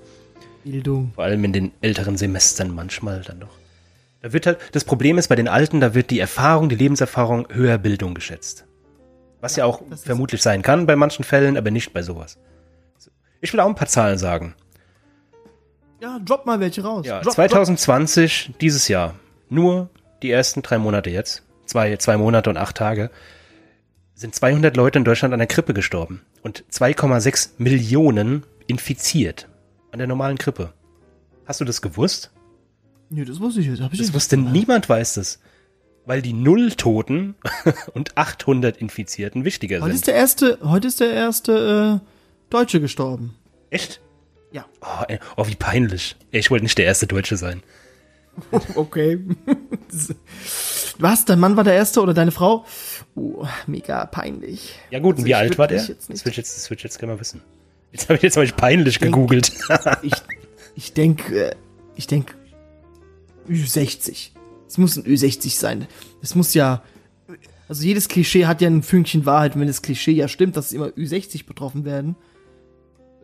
Bildung. 0.64 1.12
Vor 1.14 1.24
allem 1.24 1.44
in 1.44 1.52
den 1.52 1.72
älteren 1.80 2.16
Semestern 2.16 2.74
manchmal 2.74 3.22
dann 3.22 3.40
noch. 3.40 3.50
Da 4.22 4.32
wird 4.32 4.46
halt, 4.46 4.58
das 4.72 4.84
Problem 4.84 5.18
ist 5.18 5.28
bei 5.28 5.36
den 5.36 5.48
Alten, 5.48 5.80
da 5.80 5.94
wird 5.94 6.10
die 6.10 6.18
Erfahrung, 6.20 6.68
die 6.68 6.76
Lebenserfahrung 6.76 7.46
höher 7.50 7.78
Bildung 7.78 8.14
geschätzt. 8.14 8.64
Was 9.40 9.56
ja, 9.56 9.64
auch 9.64 9.82
das 9.90 10.00
ist- 10.00 10.06
vermutlich 10.06 10.42
sein 10.42 10.62
kann 10.62 10.86
bei 10.86 10.96
manchen 10.96 11.24
Fällen, 11.24 11.56
aber 11.56 11.70
nicht 11.70 11.92
bei 11.92 12.02
sowas. 12.02 12.38
So. 12.98 13.10
Ich 13.40 13.52
will 13.52 13.60
auch 13.60 13.68
ein 13.68 13.74
paar 13.76 13.86
Zahlen 13.88 14.18
sagen. 14.18 14.54
Ja, 16.00 16.18
drop 16.24 16.46
mal 16.46 16.60
welche 16.60 16.82
raus. 16.82 17.06
Ja, 17.06 17.20
drop, 17.20 17.34
2020, 17.34 18.52
dieses 18.60 18.88
Jahr, 18.88 19.14
nur 19.48 19.90
die 20.22 20.30
ersten 20.30 20.62
drei 20.62 20.78
Monate 20.78 21.10
jetzt, 21.10 21.42
zwei, 21.68 21.96
zwei 21.96 22.16
Monate 22.16 22.50
und 22.50 22.56
acht 22.56 22.76
Tage, 22.76 23.10
sind 24.14 24.34
200 24.34 24.76
Leute 24.76 24.98
in 24.98 25.04
Deutschland 25.04 25.32
an 25.32 25.38
der 25.38 25.46
Grippe 25.46 25.74
gestorben 25.74 26.22
und 26.42 26.64
2,6 26.72 27.50
Millionen 27.58 28.44
infiziert 28.66 29.48
an 29.92 29.98
der 29.98 30.08
normalen 30.08 30.36
Grippe. 30.36 30.72
Hast 31.46 31.60
du 31.60 31.64
das 31.64 31.80
gewusst? 31.80 32.30
Nee, 33.10 33.24
das 33.24 33.40
wusste 33.40 33.60
ich 33.60 33.68
jetzt. 33.68 33.80
Hab 33.80 33.92
ich 33.92 34.00
Das 34.00 34.12
wusste 34.12 34.36
niemand 34.36 34.88
weiß 34.88 35.14
das. 35.14 35.40
Weil 36.04 36.20
die 36.22 36.32
null 36.32 36.72
Toten 36.72 37.36
und 37.94 38.16
800 38.16 38.76
Infizierten 38.78 39.44
wichtiger 39.44 39.80
Heute 39.80 39.92
ist 39.92 40.04
sind. 40.04 40.08
der 40.08 40.14
erste, 40.14 40.58
heute 40.62 40.88
ist 40.88 41.00
der 41.00 41.12
erste 41.12 42.00
äh, 42.02 42.06
Deutsche 42.50 42.80
gestorben. 42.80 43.34
Echt? 43.70 44.00
Ja. 44.52 44.64
Oh, 44.80 45.14
oh, 45.36 45.46
wie 45.46 45.54
peinlich. 45.54 46.16
Ich 46.30 46.50
wollte 46.50 46.64
nicht 46.64 46.78
der 46.78 46.86
erste 46.86 47.06
Deutsche 47.06 47.36
sein. 47.36 47.62
Okay. 48.74 49.20
Was? 50.98 51.24
Dein 51.24 51.38
Mann 51.40 51.56
war 51.56 51.64
der 51.64 51.74
Erste 51.74 52.00
oder 52.00 52.14
deine 52.14 52.30
Frau? 52.32 52.64
Oh, 53.14 53.46
mega 53.66 54.06
peinlich. 54.06 54.74
Ja 54.90 54.98
gut, 54.98 55.12
und 55.16 55.18
Also 55.18 55.26
wie 55.26 55.34
alt 55.34 55.58
war 55.58 55.68
der? 55.68 55.78
jetzt 55.78 56.08
nicht- 56.08 56.20
Das 56.20 56.24
will 56.24 56.30
ich 56.32 56.36
jetzt, 56.36 56.56
das 56.56 56.70
will 56.70 56.76
ich 56.76 56.82
jetzt 56.84 56.98
gerne 56.98 57.14
mal 57.14 57.20
wissen. 57.20 57.42
Jetzt 57.92 58.08
habe 58.08 58.16
ich 58.16 58.22
jetzt 58.22 58.36
mal 58.36 58.46
peinlich 58.48 59.00
gegoogelt. 59.00 59.52
Ich, 60.02 60.12
ich 60.74 60.92
denke, 60.92 61.50
äh, 61.50 61.54
ich 61.96 62.06
denke, 62.06 62.34
Ü60. 63.48 64.30
Es 64.68 64.78
muss 64.78 64.96
ein 64.96 65.04
Ü60 65.04 65.50
sein. 65.58 65.86
Es 66.22 66.34
muss 66.34 66.54
ja, 66.54 66.82
also 67.68 67.82
jedes 67.84 68.08
Klischee 68.08 68.46
hat 68.46 68.60
ja 68.60 68.68
ein 68.68 68.82
Fünkchen 68.82 69.24
Wahrheit. 69.26 69.54
Und 69.54 69.60
wenn 69.62 69.68
das 69.68 69.82
Klischee 69.82 70.12
ja 70.12 70.28
stimmt, 70.28 70.56
dass 70.56 70.72
immer 70.72 70.88
Ü60 70.88 71.46
betroffen 71.46 71.84
werden. 71.84 72.16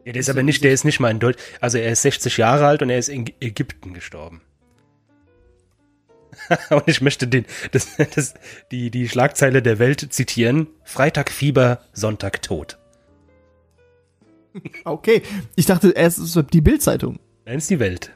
ja, 0.04 0.12
der 0.12 0.20
ist 0.20 0.30
aber 0.30 0.42
nicht, 0.42 0.64
der 0.64 0.72
ist 0.72 0.84
nicht 0.84 1.00
mal 1.00 1.10
in 1.10 1.18
Deutsch. 1.20 1.38
Also 1.60 1.78
er 1.78 1.92
ist 1.92 2.02
60 2.02 2.36
Jahre 2.38 2.66
alt 2.66 2.82
und 2.82 2.90
er 2.90 2.98
ist 2.98 3.08
in 3.08 3.26
Ägypten 3.40 3.92
gestorben. 3.94 4.40
und 6.70 6.84
ich 6.86 7.00
möchte 7.00 7.26
den, 7.26 7.44
das, 7.72 7.88
das, 8.14 8.34
die, 8.70 8.90
die 8.90 9.08
Schlagzeile 9.08 9.62
der 9.62 9.78
Welt 9.78 10.12
zitieren. 10.12 10.68
Freitag 10.84 11.30
Fieber, 11.30 11.80
Sonntag 11.92 12.42
Tod. 12.42 12.78
Okay. 14.84 15.20
Ich 15.56 15.66
dachte 15.66 15.90
erst, 15.90 16.18
es 16.18 16.36
ist 16.36 16.52
die 16.52 16.60
Bildzeitung. 16.60 17.18
Nein, 17.44 17.58
ist 17.58 17.70
die 17.70 17.80
Welt. 17.80 18.12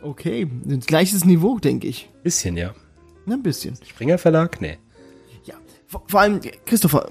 Okay. 0.00 0.48
Gleiches 0.86 1.26
Niveau, 1.26 1.58
denke 1.58 1.86
ich. 1.86 2.08
Bisschen, 2.22 2.56
ja. 2.56 2.74
Ein 3.26 3.42
bisschen. 3.42 3.76
Springer 3.86 4.16
Verlag? 4.16 4.62
Nee. 4.62 4.78
Ja, 5.44 5.56
vor, 5.86 6.02
vor 6.06 6.22
allem, 6.22 6.40
Christopher, 6.64 7.10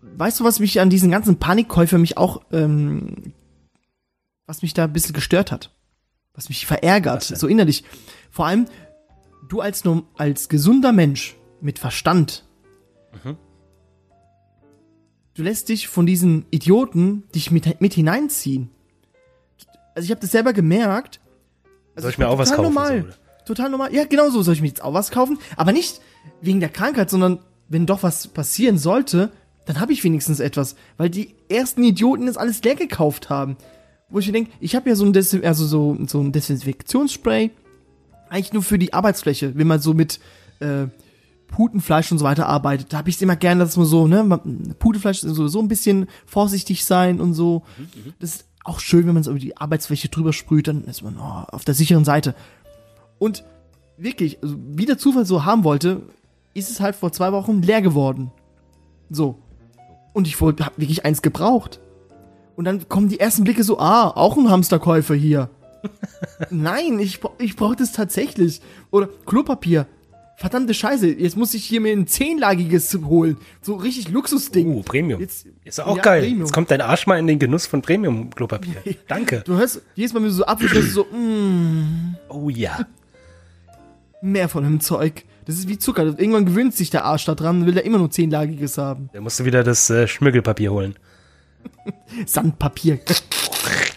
weißt 0.00 0.40
du, 0.40 0.44
was 0.44 0.60
mich 0.60 0.80
an 0.80 0.88
diesen 0.88 1.10
ganzen 1.10 1.38
Panikkäufer 1.38 1.98
mich 1.98 2.16
auch, 2.16 2.40
ähm, 2.52 3.34
was 4.46 4.62
mich 4.62 4.72
da 4.72 4.84
ein 4.84 4.94
bisschen 4.94 5.12
gestört 5.12 5.52
hat? 5.52 5.70
was 6.40 6.48
mich 6.48 6.66
verärgert, 6.66 7.30
Was 7.30 7.40
so 7.40 7.46
innerlich. 7.46 7.84
Vor 8.30 8.46
allem, 8.46 8.66
du 9.48 9.60
als, 9.60 9.82
als 10.16 10.48
gesunder 10.48 10.92
Mensch 10.92 11.36
mit 11.60 11.78
Verstand, 11.78 12.44
Mhm. 13.24 13.36
du 15.34 15.42
lässt 15.42 15.68
dich 15.68 15.88
von 15.88 16.06
diesen 16.06 16.46
Idioten 16.50 17.24
dich 17.34 17.50
mit, 17.50 17.80
mit 17.80 17.94
hineinziehen. 17.94 18.70
Also 19.94 20.04
ich 20.06 20.10
habe 20.10 20.20
das 20.20 20.30
selber 20.30 20.52
gemerkt. 20.52 21.20
Also 21.94 22.02
Soll 22.06 22.10
ich 22.12 22.18
mir 22.18 22.28
auch 22.28 22.38
was 22.38 22.50
total 22.50 22.64
kaufen? 22.64 22.74
Normal. 22.74 23.04
So? 23.08 23.44
Total 23.46 23.70
normal. 23.70 23.92
Ja, 23.94 24.04
genau 24.04 24.30
so 24.30 24.42
soll 24.42 24.54
ich 24.54 24.60
mir 24.60 24.68
jetzt 24.68 24.82
auch 24.84 24.94
was 24.94 25.10
kaufen. 25.10 25.38
Aber 25.56 25.72
nicht 25.72 26.00
wegen 26.40 26.60
der 26.60 26.68
Krankheit, 26.68 27.10
sondern 27.10 27.40
wenn 27.68 27.86
doch 27.86 28.02
was 28.04 28.28
passieren 28.28 28.78
sollte, 28.78 29.30
dann 29.66 29.80
habe 29.80 29.92
ich 29.92 30.04
wenigstens 30.04 30.38
etwas. 30.40 30.76
Weil 30.96 31.10
die 31.10 31.34
ersten 31.48 31.82
Idioten 31.82 32.26
das 32.26 32.36
alles 32.36 32.62
leer 32.62 32.76
gekauft 32.76 33.28
haben. 33.28 33.56
Wo 34.08 34.18
ich 34.20 34.26
mir 34.26 34.32
denke, 34.32 34.52
ich 34.60 34.76
habe 34.76 34.88
ja 34.90 34.94
so 34.96 35.04
ein, 35.04 35.12
Des 35.12 35.34
also 35.42 35.66
so, 35.66 35.96
so 36.06 36.20
ein 36.20 36.30
Desinfektionsspray. 36.32 37.50
Eigentlich 38.30 38.52
nur 38.52 38.62
für 38.62 38.78
die 38.78 38.94
Arbeitsfläche. 38.94 39.56
Wenn 39.56 39.66
man 39.66 39.80
so 39.80 39.92
mit 39.92 40.20
äh, 40.60 40.86
Putenfleisch 41.48 42.10
und 42.12 42.18
so 42.18 42.24
weiter 42.24 42.46
arbeitet, 42.46 42.92
da 42.92 42.98
habe 42.98 43.10
ich 43.10 43.16
es 43.16 43.22
immer 43.22 43.36
gerne, 43.36 43.64
dass 43.64 43.76
man 43.76 43.86
so, 43.86 44.06
ne, 44.06 44.40
Putenfleisch 44.78 45.20
sowieso 45.20 45.60
ein 45.60 45.68
bisschen 45.68 46.06
vorsichtig 46.26 46.84
sein 46.84 47.20
und 47.20 47.34
so. 47.34 47.64
Das 48.20 48.36
ist 48.36 48.44
auch 48.64 48.78
schön, 48.78 49.06
wenn 49.06 49.14
man 49.14 49.24
so 49.24 49.32
über 49.32 49.40
die 49.40 49.56
Arbeitsfläche 49.56 50.08
drüber 50.08 50.32
sprüht, 50.32 50.68
dann 50.68 50.84
ist 50.84 51.02
man 51.02 51.16
oh, 51.18 51.44
auf 51.50 51.64
der 51.64 51.74
sicheren 51.74 52.04
Seite. 52.04 52.34
Und 53.18 53.44
wirklich, 53.96 54.42
also 54.42 54.54
wie 54.58 54.86
der 54.86 54.96
Zufall 54.96 55.26
so 55.26 55.44
haben 55.44 55.64
wollte, 55.64 56.02
ist 56.54 56.70
es 56.70 56.80
halt 56.80 56.94
vor 56.94 57.12
zwei 57.12 57.32
Wochen 57.32 57.62
leer 57.62 57.82
geworden. 57.82 58.30
So. 59.10 59.38
Und 60.12 60.26
ich 60.26 60.40
wollte, 60.40 60.66
hab 60.66 60.78
wirklich 60.78 61.04
eins 61.04 61.20
gebraucht. 61.20 61.80
Und 62.54 62.64
dann 62.64 62.88
kommen 62.88 63.08
die 63.08 63.18
ersten 63.18 63.44
Blicke 63.44 63.64
so, 63.64 63.78
ah, 63.78 64.08
auch 64.08 64.36
ein 64.36 64.50
Hamsterkäufer 64.50 65.14
hier. 65.14 65.50
Nein, 66.50 66.98
ich, 66.98 67.20
ich 67.38 67.56
brauche 67.56 67.76
das 67.76 67.92
tatsächlich. 67.92 68.60
Oder 68.90 69.08
Klopapier. 69.26 69.86
Verdammte 70.36 70.72
Scheiße, 70.72 71.06
jetzt 71.06 71.36
muss 71.36 71.52
ich 71.52 71.66
hier 71.66 71.82
mir 71.82 71.92
ein 71.92 72.06
zehnlagiges 72.06 72.94
holen. 73.04 73.36
So 73.60 73.74
richtig 73.74 74.08
Luxusding. 74.08 74.68
Uh, 74.68 74.82
Premium. 74.82 75.20
Jetzt- 75.20 75.46
ist 75.64 75.80
auch 75.80 75.96
ja, 75.96 76.02
geil. 76.02 76.22
Premium. 76.22 76.40
Jetzt 76.40 76.52
kommt 76.54 76.70
dein 76.70 76.80
Arsch 76.80 77.06
mal 77.06 77.18
in 77.18 77.26
den 77.26 77.38
Genuss 77.38 77.66
von 77.66 77.82
Premium-Klopapier. 77.82 78.76
Danke. 79.06 79.42
Du 79.44 79.56
hörst 79.56 79.82
jedes 79.94 80.14
Mal, 80.14 80.20
wenn 80.20 80.28
du 80.28 80.34
so 80.34 80.46
abwischst, 80.46 80.92
so, 80.92 81.04
mm, 81.04 82.16
Oh 82.30 82.48
ja. 82.48 82.86
mehr 84.22 84.48
von 84.48 84.64
dem 84.64 84.80
Zeug. 84.80 85.24
Das 85.44 85.56
ist 85.56 85.68
wie 85.68 85.76
Zucker. 85.78 86.04
Irgendwann 86.04 86.46
gewöhnt 86.46 86.74
sich 86.74 86.88
der 86.88 87.04
Arsch 87.04 87.26
da 87.26 87.34
dran 87.34 87.60
und 87.60 87.66
will 87.66 87.76
er 87.76 87.84
immer 87.84 87.98
nur 87.98 88.10
zehnlagiges 88.10 88.78
haben. 88.78 89.10
Da 89.12 89.20
musst 89.20 89.40
du 89.40 89.44
wieder 89.44 89.62
das 89.62 89.90
äh, 89.90 90.06
Schmüggelpapier 90.08 90.72
holen. 90.72 90.94
Sandpapier. 92.26 92.98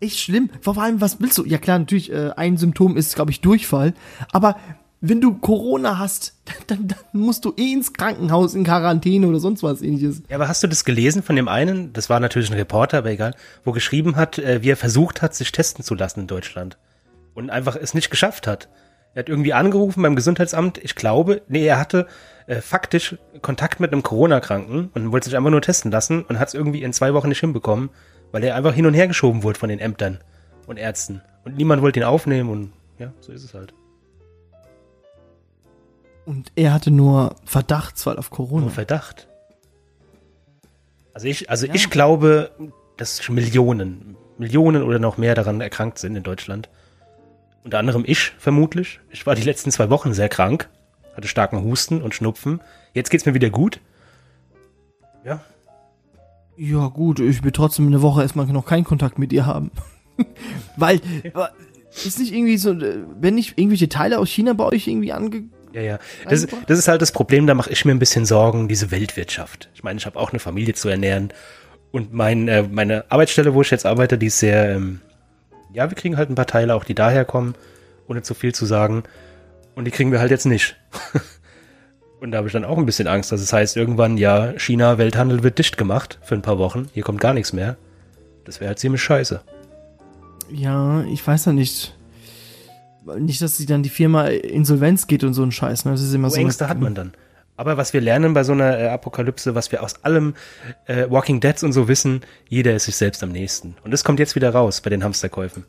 Echt 0.00 0.18
schlimm. 0.18 0.50
Vor 0.60 0.78
allem, 0.78 1.00
was 1.00 1.20
willst 1.20 1.38
du? 1.38 1.44
Ja 1.44 1.58
klar, 1.58 1.78
natürlich, 1.78 2.10
äh, 2.10 2.30
ein 2.36 2.56
Symptom 2.56 2.96
ist, 2.96 3.14
glaube 3.14 3.30
ich, 3.30 3.40
Durchfall. 3.40 3.94
Aber 4.32 4.56
wenn 5.00 5.20
du 5.20 5.34
Corona 5.34 5.98
hast, 5.98 6.34
dann, 6.66 6.88
dann 6.88 6.98
musst 7.12 7.44
du 7.44 7.54
eh 7.56 7.72
ins 7.72 7.92
Krankenhaus, 7.92 8.54
in 8.54 8.64
Quarantäne 8.64 9.26
oder 9.26 9.40
sonst 9.40 9.62
was 9.62 9.82
ähnliches. 9.82 10.22
Ja, 10.28 10.36
aber 10.36 10.48
hast 10.48 10.62
du 10.62 10.68
das 10.68 10.84
gelesen 10.84 11.22
von 11.22 11.36
dem 11.36 11.48
einen, 11.48 11.92
das 11.92 12.10
war 12.10 12.20
natürlich 12.20 12.50
ein 12.50 12.56
Reporter, 12.56 12.98
aber 12.98 13.10
egal, 13.10 13.34
wo 13.64 13.72
geschrieben 13.72 14.16
hat, 14.16 14.38
äh, 14.38 14.62
wie 14.62 14.70
er 14.70 14.76
versucht 14.76 15.22
hat, 15.22 15.34
sich 15.34 15.52
testen 15.52 15.84
zu 15.84 15.94
lassen 15.94 16.20
in 16.20 16.26
Deutschland. 16.26 16.78
Und 17.34 17.50
einfach 17.50 17.76
es 17.76 17.94
nicht 17.94 18.10
geschafft 18.10 18.46
hat. 18.46 18.68
Er 19.14 19.20
hat 19.20 19.28
irgendwie 19.28 19.52
angerufen 19.52 20.02
beim 20.02 20.14
Gesundheitsamt, 20.14 20.78
ich 20.78 20.94
glaube, 20.94 21.42
nee, 21.48 21.66
er 21.66 21.78
hatte 21.78 22.06
äh, 22.46 22.60
faktisch 22.60 23.16
Kontakt 23.42 23.80
mit 23.80 23.92
einem 23.92 24.02
Corona-Kranken 24.02 24.90
und 24.94 25.12
wollte 25.12 25.26
sich 25.26 25.36
einfach 25.36 25.50
nur 25.50 25.62
testen 25.62 25.90
lassen 25.90 26.22
und 26.22 26.38
hat 26.38 26.48
es 26.48 26.54
irgendwie 26.54 26.82
in 26.82 26.92
zwei 26.92 27.12
Wochen 27.14 27.28
nicht 27.28 27.40
hinbekommen, 27.40 27.90
weil 28.32 28.44
er 28.44 28.54
einfach 28.56 28.74
hin 28.74 28.86
und 28.86 28.94
her 28.94 29.08
geschoben 29.08 29.42
wurde 29.42 29.58
von 29.58 29.68
den 29.68 29.78
Ämtern 29.78 30.18
und 30.66 30.76
Ärzten. 30.78 31.22
Und 31.44 31.56
niemand 31.56 31.82
wollte 31.82 32.00
ihn 32.00 32.04
aufnehmen 32.04 32.50
und 32.50 32.72
ja, 32.98 33.12
so 33.20 33.32
ist 33.32 33.44
es 33.44 33.54
halt. 33.54 33.72
Und 36.26 36.52
er 36.54 36.72
hatte 36.72 36.90
nur 36.90 37.34
Verdachtsfall 37.44 38.16
auf 38.18 38.30
Corona. 38.30 38.62
Nur 38.62 38.70
Verdacht. 38.70 39.26
Also 41.14 41.26
ich, 41.26 41.50
also 41.50 41.66
Ja. 41.66 41.74
ich 41.74 41.90
glaube, 41.90 42.50
dass 42.96 43.26
Millionen, 43.28 44.16
Millionen 44.38 44.82
oder 44.82 44.98
noch 44.98 45.16
mehr 45.16 45.34
daran 45.34 45.60
erkrankt 45.60 45.98
sind 45.98 46.14
in 46.16 46.22
Deutschland. 46.22 46.68
Unter 47.64 47.78
anderem 47.78 48.04
ich 48.06 48.30
vermutlich. 48.38 49.00
Ich 49.10 49.26
war 49.26 49.34
die 49.34 49.42
letzten 49.42 49.70
zwei 49.70 49.90
Wochen 49.90 50.14
sehr 50.14 50.28
krank, 50.28 50.68
hatte 51.16 51.28
starken 51.28 51.62
Husten 51.62 52.00
und 52.00 52.14
Schnupfen. 52.14 52.60
Jetzt 52.94 53.10
geht's 53.10 53.26
mir 53.26 53.34
wieder 53.34 53.50
gut. 53.50 53.80
Ja, 55.24 55.40
Ja, 56.62 56.88
gut, 56.88 57.20
ich 57.20 57.42
will 57.42 57.52
trotzdem 57.52 57.86
eine 57.86 58.02
Woche 58.02 58.20
erstmal 58.20 58.44
noch 58.44 58.66
keinen 58.66 58.84
Kontakt 58.84 59.18
mit 59.18 59.32
ihr 59.32 59.46
haben. 59.46 59.70
Weil, 60.76 61.00
ist 62.04 62.18
nicht 62.18 62.34
irgendwie 62.34 62.58
so, 62.58 62.72
äh, 62.72 62.98
wenn 63.18 63.34
nicht 63.34 63.56
irgendwelche 63.56 63.88
Teile 63.88 64.18
aus 64.18 64.28
China 64.28 64.52
bei 64.52 64.64
euch 64.66 64.86
irgendwie 64.86 65.10
ange... 65.10 65.44
ja, 65.72 65.80
ja. 65.80 65.98
Das, 66.28 66.46
das 66.66 66.78
ist 66.78 66.86
halt 66.86 67.00
das 67.00 67.12
Problem, 67.12 67.46
da 67.46 67.54
mache 67.54 67.70
ich 67.70 67.86
mir 67.86 67.92
ein 67.92 67.98
bisschen 67.98 68.26
Sorgen, 68.26 68.68
diese 68.68 68.90
Weltwirtschaft. 68.90 69.70
Ich 69.74 69.82
meine, 69.84 69.98
ich 69.98 70.04
habe 70.04 70.18
auch 70.18 70.32
eine 70.32 70.38
Familie 70.38 70.74
zu 70.74 70.90
ernähren. 70.90 71.32
Und 71.92 72.12
mein, 72.12 72.46
äh, 72.46 72.64
meine 72.70 73.10
Arbeitsstelle, 73.10 73.54
wo 73.54 73.62
ich 73.62 73.70
jetzt 73.70 73.86
arbeite, 73.86 74.18
die 74.18 74.26
ist 74.26 74.40
sehr, 74.40 74.76
ähm, 74.76 75.00
ja, 75.72 75.88
wir 75.88 75.96
kriegen 75.96 76.18
halt 76.18 76.28
ein 76.28 76.34
paar 76.34 76.46
Teile 76.46 76.74
auch, 76.74 76.84
die 76.84 76.94
daherkommen, 76.94 77.54
ohne 78.06 78.20
zu 78.20 78.34
viel 78.34 78.54
zu 78.54 78.66
sagen. 78.66 79.04
Und 79.74 79.86
die 79.86 79.90
kriegen 79.92 80.12
wir 80.12 80.20
halt 80.20 80.30
jetzt 80.30 80.44
nicht. 80.44 80.76
Und 82.20 82.32
da 82.32 82.38
habe 82.38 82.48
ich 82.48 82.52
dann 82.52 82.64
auch 82.66 82.76
ein 82.76 82.84
bisschen 82.86 83.08
Angst, 83.08 83.32
dass 83.32 83.40
es 83.40 83.52
heißt, 83.52 83.76
irgendwann, 83.76 84.18
ja, 84.18 84.52
China, 84.58 84.98
Welthandel 84.98 85.42
wird 85.42 85.58
dicht 85.58 85.78
gemacht 85.78 86.18
für 86.22 86.34
ein 86.34 86.42
paar 86.42 86.58
Wochen. 86.58 86.88
Hier 86.92 87.02
kommt 87.02 87.20
gar 87.20 87.32
nichts 87.32 87.52
mehr. 87.52 87.76
Das 88.44 88.60
wäre 88.60 88.68
halt 88.68 88.78
ziemlich 88.78 89.02
scheiße. 89.02 89.40
Ja, 90.52 91.02
ich 91.04 91.26
weiß 91.26 91.46
ja 91.46 91.52
nicht. 91.52 91.96
Nicht, 93.18 93.40
dass 93.40 93.56
sie 93.56 93.64
dann 93.64 93.82
die 93.82 93.88
Firma 93.88 94.26
Insolvenz 94.26 95.06
geht 95.06 95.24
und 95.24 95.32
so 95.32 95.42
ein 95.42 95.52
Scheiß, 95.52 95.86
ne? 95.86 95.92
Das 95.92 96.02
ist 96.02 96.12
immer 96.12 96.28
So 96.28 96.34
so. 96.36 96.40
Ängste 96.42 96.68
hat 96.68 96.78
man 96.78 96.94
dann. 96.94 97.12
Aber 97.56 97.76
was 97.76 97.92
wir 97.92 98.00
lernen 98.00 98.34
bei 98.34 98.44
so 98.44 98.52
einer 98.52 98.78
äh, 98.78 98.88
Apokalypse, 98.88 99.54
was 99.54 99.72
wir 99.72 99.82
aus 99.82 100.04
allem 100.04 100.34
äh, 100.86 101.10
Walking 101.10 101.40
Deads 101.40 101.62
und 101.62 101.72
so 101.72 101.88
wissen, 101.88 102.20
jeder 102.48 102.74
ist 102.74 102.84
sich 102.84 102.96
selbst 102.96 103.22
am 103.22 103.32
nächsten. 103.32 103.76
Und 103.84 103.90
das 103.92 104.04
kommt 104.04 104.18
jetzt 104.18 104.34
wieder 104.34 104.50
raus 104.50 104.80
bei 104.80 104.90
den 104.90 105.02
Hamsterkäufen. 105.04 105.64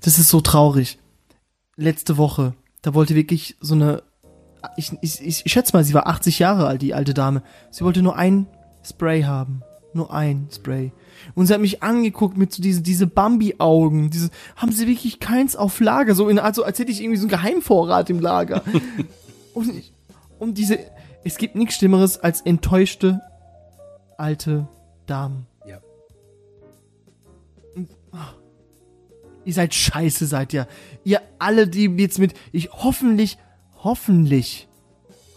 Das 0.00 0.18
ist 0.18 0.28
so 0.28 0.40
traurig. 0.40 0.98
Letzte 1.76 2.16
Woche, 2.16 2.54
da 2.82 2.94
wollte 2.94 3.14
wirklich 3.16 3.56
so 3.60 3.74
eine. 3.74 4.02
Ich, 4.76 4.92
ich, 5.00 5.20
ich, 5.44 5.52
schätze 5.52 5.76
mal, 5.76 5.84
sie 5.84 5.94
war 5.94 6.06
80 6.06 6.38
Jahre 6.38 6.66
alt, 6.66 6.82
die 6.82 6.94
alte 6.94 7.14
Dame. 7.14 7.42
Sie 7.70 7.84
wollte 7.84 8.02
nur 8.02 8.16
ein 8.16 8.46
Spray 8.84 9.22
haben. 9.22 9.62
Nur 9.94 10.12
ein 10.12 10.48
Spray. 10.50 10.92
Und 11.34 11.46
sie 11.46 11.54
hat 11.54 11.60
mich 11.60 11.82
angeguckt 11.82 12.36
mit 12.36 12.52
so 12.52 12.62
diese, 12.62 12.80
diese 12.80 13.06
Bambi-Augen. 13.06 14.10
Diese, 14.10 14.30
haben 14.56 14.72
sie 14.72 14.86
wirklich 14.86 15.20
keins 15.20 15.54
auf 15.54 15.78
Lager? 15.80 16.14
So 16.14 16.28
in, 16.28 16.38
also 16.38 16.64
als 16.64 16.78
hätte 16.78 16.90
ich 16.90 17.02
irgendwie 17.02 17.18
so 17.18 17.24
einen 17.24 17.30
Geheimvorrat 17.30 18.08
im 18.08 18.20
Lager. 18.20 18.62
und, 19.54 19.76
ich, 19.76 19.92
und 20.38 20.56
diese, 20.56 20.78
es 21.24 21.36
gibt 21.36 21.56
nichts 21.56 21.76
Schlimmeres 21.76 22.18
als 22.18 22.40
enttäuschte 22.40 23.20
alte 24.16 24.68
Damen. 25.06 25.46
Ja. 25.66 25.80
Ihr 29.44 29.52
seid 29.52 29.74
scheiße, 29.74 30.26
seid 30.26 30.52
ihr. 30.52 30.68
Ihr 31.04 31.20
alle, 31.38 31.66
die 31.66 31.86
jetzt 31.98 32.18
mit, 32.18 32.34
ich 32.52 32.70
hoffentlich, 32.72 33.38
hoffentlich, 33.82 34.68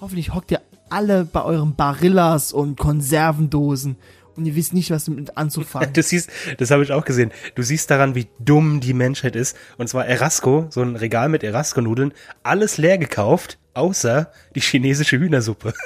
hoffentlich 0.02 0.34
hockt 0.34 0.52
ihr 0.52 0.62
alle 0.90 1.26
bei 1.26 1.44
euren 1.44 1.76
Barillas 1.76 2.54
und 2.54 2.78
Konservendosen 2.78 3.98
und 4.36 4.46
ihr 4.46 4.56
wisst 4.56 4.74
nicht, 4.74 4.92
was 4.92 5.06
damit 5.06 5.38
anzufangen. 5.38 5.90
Du 5.94 6.04
siehst, 6.04 6.30
das 6.58 6.72
habe 6.72 6.84
ich 6.84 6.92
auch 6.92 7.06
gesehen. 7.06 7.32
Du 7.56 7.64
siehst 7.64 7.90
daran, 7.90 8.16
wie 8.16 8.28
dumm 8.40 8.80
die 8.82 8.94
Menschheit 8.94 9.36
ist. 9.36 9.56
Und 9.78 9.88
zwar 9.88 10.06
Erasco, 10.06 10.68
so 10.70 10.82
ein 10.82 10.96
Regal 10.96 11.30
mit 11.30 11.44
Erasco-Nudeln, 11.44 12.14
alles 12.44 12.78
leer 12.78 12.98
gekauft, 12.98 13.58
außer 13.74 14.32
die 14.56 14.62
chinesische 14.62 15.18
Hühnersuppe. 15.18 15.74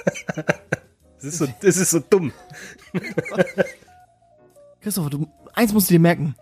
Das 1.22 1.34
ist 1.34 1.40
so, 1.40 1.48
das 1.60 1.76
ist 1.76 1.90
so 1.90 2.00
dumm. 2.00 2.32
Christopher, 4.82 5.10
du, 5.10 5.28
eins 5.54 5.74
musst 5.74 5.90
du 5.90 5.94
dir 5.94 6.00
merken. 6.00 6.34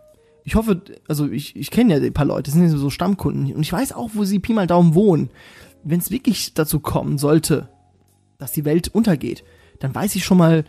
Ich 0.43 0.53
hoffe, 0.53 0.83
also 1.07 1.27
ich, 1.27 1.55
ich 1.55 1.71
kenne 1.71 1.97
ja 1.97 1.99
ein 1.99 2.13
paar 2.13 2.25
Leute, 2.25 2.43
das 2.43 2.53
sind 2.53 2.61
ja 2.61 2.69
so 2.69 2.91
Stammkunden 2.91 3.55
und 3.55 3.61
ich 3.61 3.73
weiß 3.73 3.93
auch, 3.93 4.11
wo 4.13 4.23
sie 4.23 4.37
Pi 4.37 4.53
mal 4.53 4.67
Daumen 4.67 4.93
wohnen. 4.93 5.31
Wenn 5.89 5.99
es 5.99 6.11
wirklich 6.11 6.53
dazu 6.53 6.81
kommen 6.81 7.17
sollte, 7.17 7.69
dass 8.39 8.51
die 8.51 8.65
Welt 8.65 8.89
untergeht, 8.89 9.45
dann 9.79 9.95
weiß 9.95 10.15
ich 10.15 10.25
schon 10.25 10.37
mal, 10.37 10.65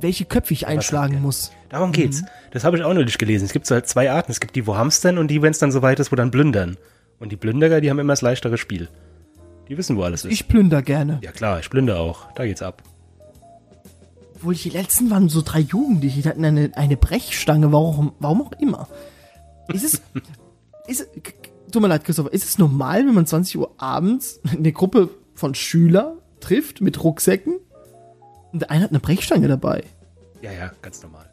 welche 0.00 0.24
Köpfe 0.24 0.54
ich 0.54 0.66
einschlagen 0.66 1.20
muss. 1.20 1.52
Darum 1.68 1.92
geht's. 1.92 2.22
Das 2.50 2.64
habe 2.64 2.78
ich 2.78 2.82
auch 2.82 2.94
neulich 2.94 3.18
gelesen. 3.18 3.44
Es 3.44 3.52
gibt 3.52 3.66
so 3.66 3.74
halt 3.74 3.86
zwei 3.86 4.10
Arten. 4.10 4.32
Es 4.32 4.40
gibt 4.40 4.56
die, 4.56 4.66
wo 4.66 4.74
hamstern 4.74 5.18
und 5.18 5.28
die, 5.28 5.42
wenn 5.42 5.50
es 5.50 5.58
dann 5.58 5.70
so 5.70 5.82
weit 5.82 6.00
ist, 6.00 6.12
wo 6.12 6.16
dann 6.16 6.30
plündern. 6.30 6.78
Und 7.18 7.30
die 7.30 7.36
Plünderer, 7.36 7.82
die 7.82 7.90
haben 7.90 7.98
immer 7.98 8.14
das 8.14 8.22
leichtere 8.22 8.56
Spiel. 8.56 8.88
Die 9.68 9.76
wissen, 9.76 9.98
wo 9.98 10.02
alles 10.02 10.24
ist. 10.24 10.32
Ich 10.32 10.48
plünder 10.48 10.80
gerne. 10.80 11.18
ja 11.22 11.30
klar, 11.30 11.60
ich 11.60 11.68
plündere 11.68 12.00
auch. 12.00 12.32
Da 12.32 12.46
geht's 12.46 12.62
ab. 12.62 12.82
Obwohl 14.36 14.54
die 14.54 14.70
letzten 14.70 15.10
waren 15.10 15.28
so 15.28 15.42
drei 15.42 15.60
Jugendliche, 15.60 16.22
die 16.22 16.28
hatten 16.28 16.44
eine, 16.44 16.70
eine 16.74 16.96
Brechstange, 16.96 17.70
warum, 17.70 18.14
warum 18.18 18.42
auch 18.42 18.52
immer. 18.60 18.88
Ist 19.72 19.84
es, 19.84 20.02
ist, 20.86 21.08
tut 21.74 21.82
mir 21.82 21.88
leid, 21.88 22.04
Christopher, 22.04 22.32
ist 22.32 22.44
es 22.44 22.56
normal, 22.58 23.06
wenn 23.06 23.14
man 23.14 23.26
20 23.26 23.58
Uhr 23.58 23.70
abends 23.76 24.40
eine 24.50 24.72
Gruppe 24.72 25.10
von 25.34 25.54
Schüler 25.54 26.16
trifft 26.40 26.80
mit 26.80 27.02
Rucksäcken 27.04 27.58
und 28.52 28.60
der 28.62 28.70
eine 28.70 28.84
hat 28.84 28.90
eine 28.90 29.00
Brechstange 29.00 29.48
dabei? 29.48 29.84
Ja, 30.42 30.52
ja, 30.52 30.72
ganz 30.82 31.02
normal. 31.02 31.28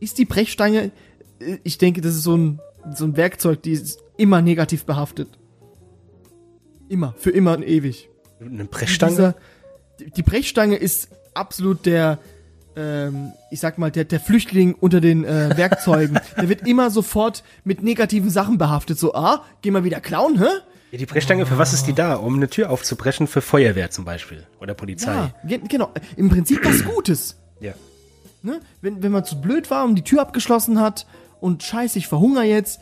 ist 0.00 0.18
die 0.18 0.24
Brechstange, 0.26 0.90
äh, 1.40 1.58
ich 1.62 1.78
denke, 1.78 2.00
das 2.00 2.14
ist 2.14 2.24
so 2.24 2.36
ein, 2.36 2.60
so 2.94 3.04
ein 3.04 3.16
Werkzeug, 3.16 3.62
die 3.62 3.72
ist 3.72 4.02
immer 4.16 4.42
negativ 4.42 4.84
behaftet. 4.84 5.28
Immer, 6.88 7.14
für 7.16 7.30
immer 7.30 7.56
und 7.56 7.62
ewig. 7.62 8.10
Eine 8.40 8.66
Brechstange? 8.66 9.12
Dieser, 9.12 9.34
die- 10.00 10.10
die 10.10 10.22
Brechstange 10.22 10.76
ist 10.76 11.08
absolut 11.32 11.86
der, 11.86 12.18
ähm, 12.76 13.32
ich 13.50 13.60
sag 13.60 13.78
mal, 13.78 13.90
der, 13.90 14.04
der 14.04 14.20
Flüchtling 14.20 14.74
unter 14.74 15.00
den 15.00 15.24
äh, 15.24 15.56
Werkzeugen. 15.56 16.18
der 16.36 16.48
wird 16.48 16.66
immer 16.66 16.90
sofort 16.90 17.44
mit 17.64 17.82
negativen 17.82 18.30
Sachen 18.30 18.58
behaftet. 18.58 18.98
So, 18.98 19.14
ah, 19.14 19.44
geh 19.62 19.70
mal 19.70 19.84
wieder 19.84 20.00
klauen, 20.00 20.38
hä? 20.38 20.46
Ja, 20.90 20.98
die 20.98 21.06
Brechstange, 21.06 21.44
für 21.46 21.58
was 21.58 21.72
ist 21.72 21.86
die 21.86 21.92
da? 21.92 22.14
Um 22.14 22.36
eine 22.36 22.48
Tür 22.48 22.70
aufzubrechen 22.70 23.26
für 23.26 23.40
Feuerwehr 23.40 23.90
zum 23.90 24.04
Beispiel. 24.04 24.46
Oder 24.60 24.74
Polizei. 24.74 25.12
Ja, 25.12 25.30
ge- 25.44 25.60
genau. 25.68 25.90
Im 26.16 26.30
Prinzip 26.30 26.64
was 26.64 26.84
Gutes. 26.84 27.36
Ja. 27.60 27.72
Ne? 28.42 28.60
Wenn, 28.80 29.02
wenn 29.02 29.10
man 29.10 29.24
zu 29.24 29.40
blöd 29.40 29.70
war 29.70 29.84
und 29.84 29.96
die 29.96 30.02
Tür 30.04 30.20
abgeschlossen 30.20 30.80
hat 30.80 31.06
und 31.40 31.62
scheiße, 31.62 31.98
ich 31.98 32.06
verhungere 32.06 32.44
jetzt. 32.44 32.80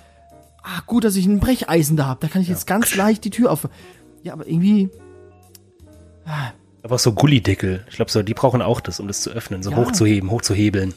Ah, 0.62 0.80
gut, 0.86 1.05
dass 1.05 1.16
ich 1.16 1.26
ein 1.26 1.40
Brecheisen 1.40 1.97
da 1.97 2.07
hab. 2.07 2.20
Da 2.20 2.28
kann 2.28 2.43
ich 2.43 2.49
jetzt 2.49 2.66
ganz 2.66 2.95
leicht 2.95 3.24
die 3.24 3.30
Tür 3.30 3.51
auf. 3.51 3.68
Ja, 4.22 4.32
aber 4.34 4.47
irgendwie. 4.47 4.90
Aber 6.82 6.96
auch 6.96 6.98
so 6.98 7.12
Gullideckel. 7.12 7.84
Ich 7.88 7.96
glaube, 7.96 8.10
so, 8.10 8.22
die 8.22 8.34
brauchen 8.34 8.60
auch 8.62 8.80
das, 8.80 8.98
um 9.00 9.06
das 9.06 9.22
zu 9.22 9.30
öffnen, 9.30 9.62
so 9.62 9.70
Ja. 9.70 9.76
hochzuheben, 9.76 10.30
hochzuhebeln. 10.30 10.94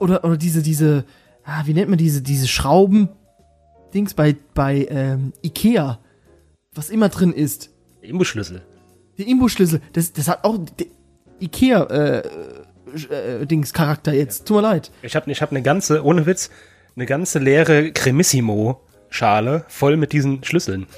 Oder, 0.00 0.24
oder 0.24 0.36
diese, 0.36 0.62
diese, 0.62 1.04
ah, 1.44 1.62
wie 1.64 1.72
nennt 1.72 1.88
man 1.88 1.98
diese, 1.98 2.20
diese 2.20 2.46
Schrauben-Dings 2.46 4.14
bei, 4.14 4.36
bei 4.54 4.86
ähm, 4.90 5.32
Ikea, 5.42 5.98
was 6.74 6.90
immer 6.90 7.08
drin 7.08 7.32
ist. 7.32 7.70
Der 8.02 8.10
Imbusschlüssel. 8.10 8.62
Der 9.16 9.26
Imbusschlüssel, 9.26 9.80
das, 9.92 10.12
das 10.12 10.28
hat 10.28 10.44
auch 10.44 10.58
der 10.78 10.86
Ikea, 11.40 11.84
äh, 11.84 12.22
äh, 13.10 13.46
jetzt. 14.12 14.46
Tut 14.46 14.56
mir 14.56 14.62
leid. 14.62 14.90
Ich 15.02 15.16
habe 15.16 15.30
ich 15.30 15.40
hab 15.40 15.50
eine 15.50 15.62
ganze, 15.62 16.04
ohne 16.04 16.26
Witz, 16.26 16.50
eine 16.96 17.06
ganze 17.06 17.38
leere 17.38 17.92
Cremissimo-Schale 19.10 19.64
voll 19.68 19.96
mit 19.96 20.12
diesen 20.12 20.42
Schlüsseln. 20.44 20.86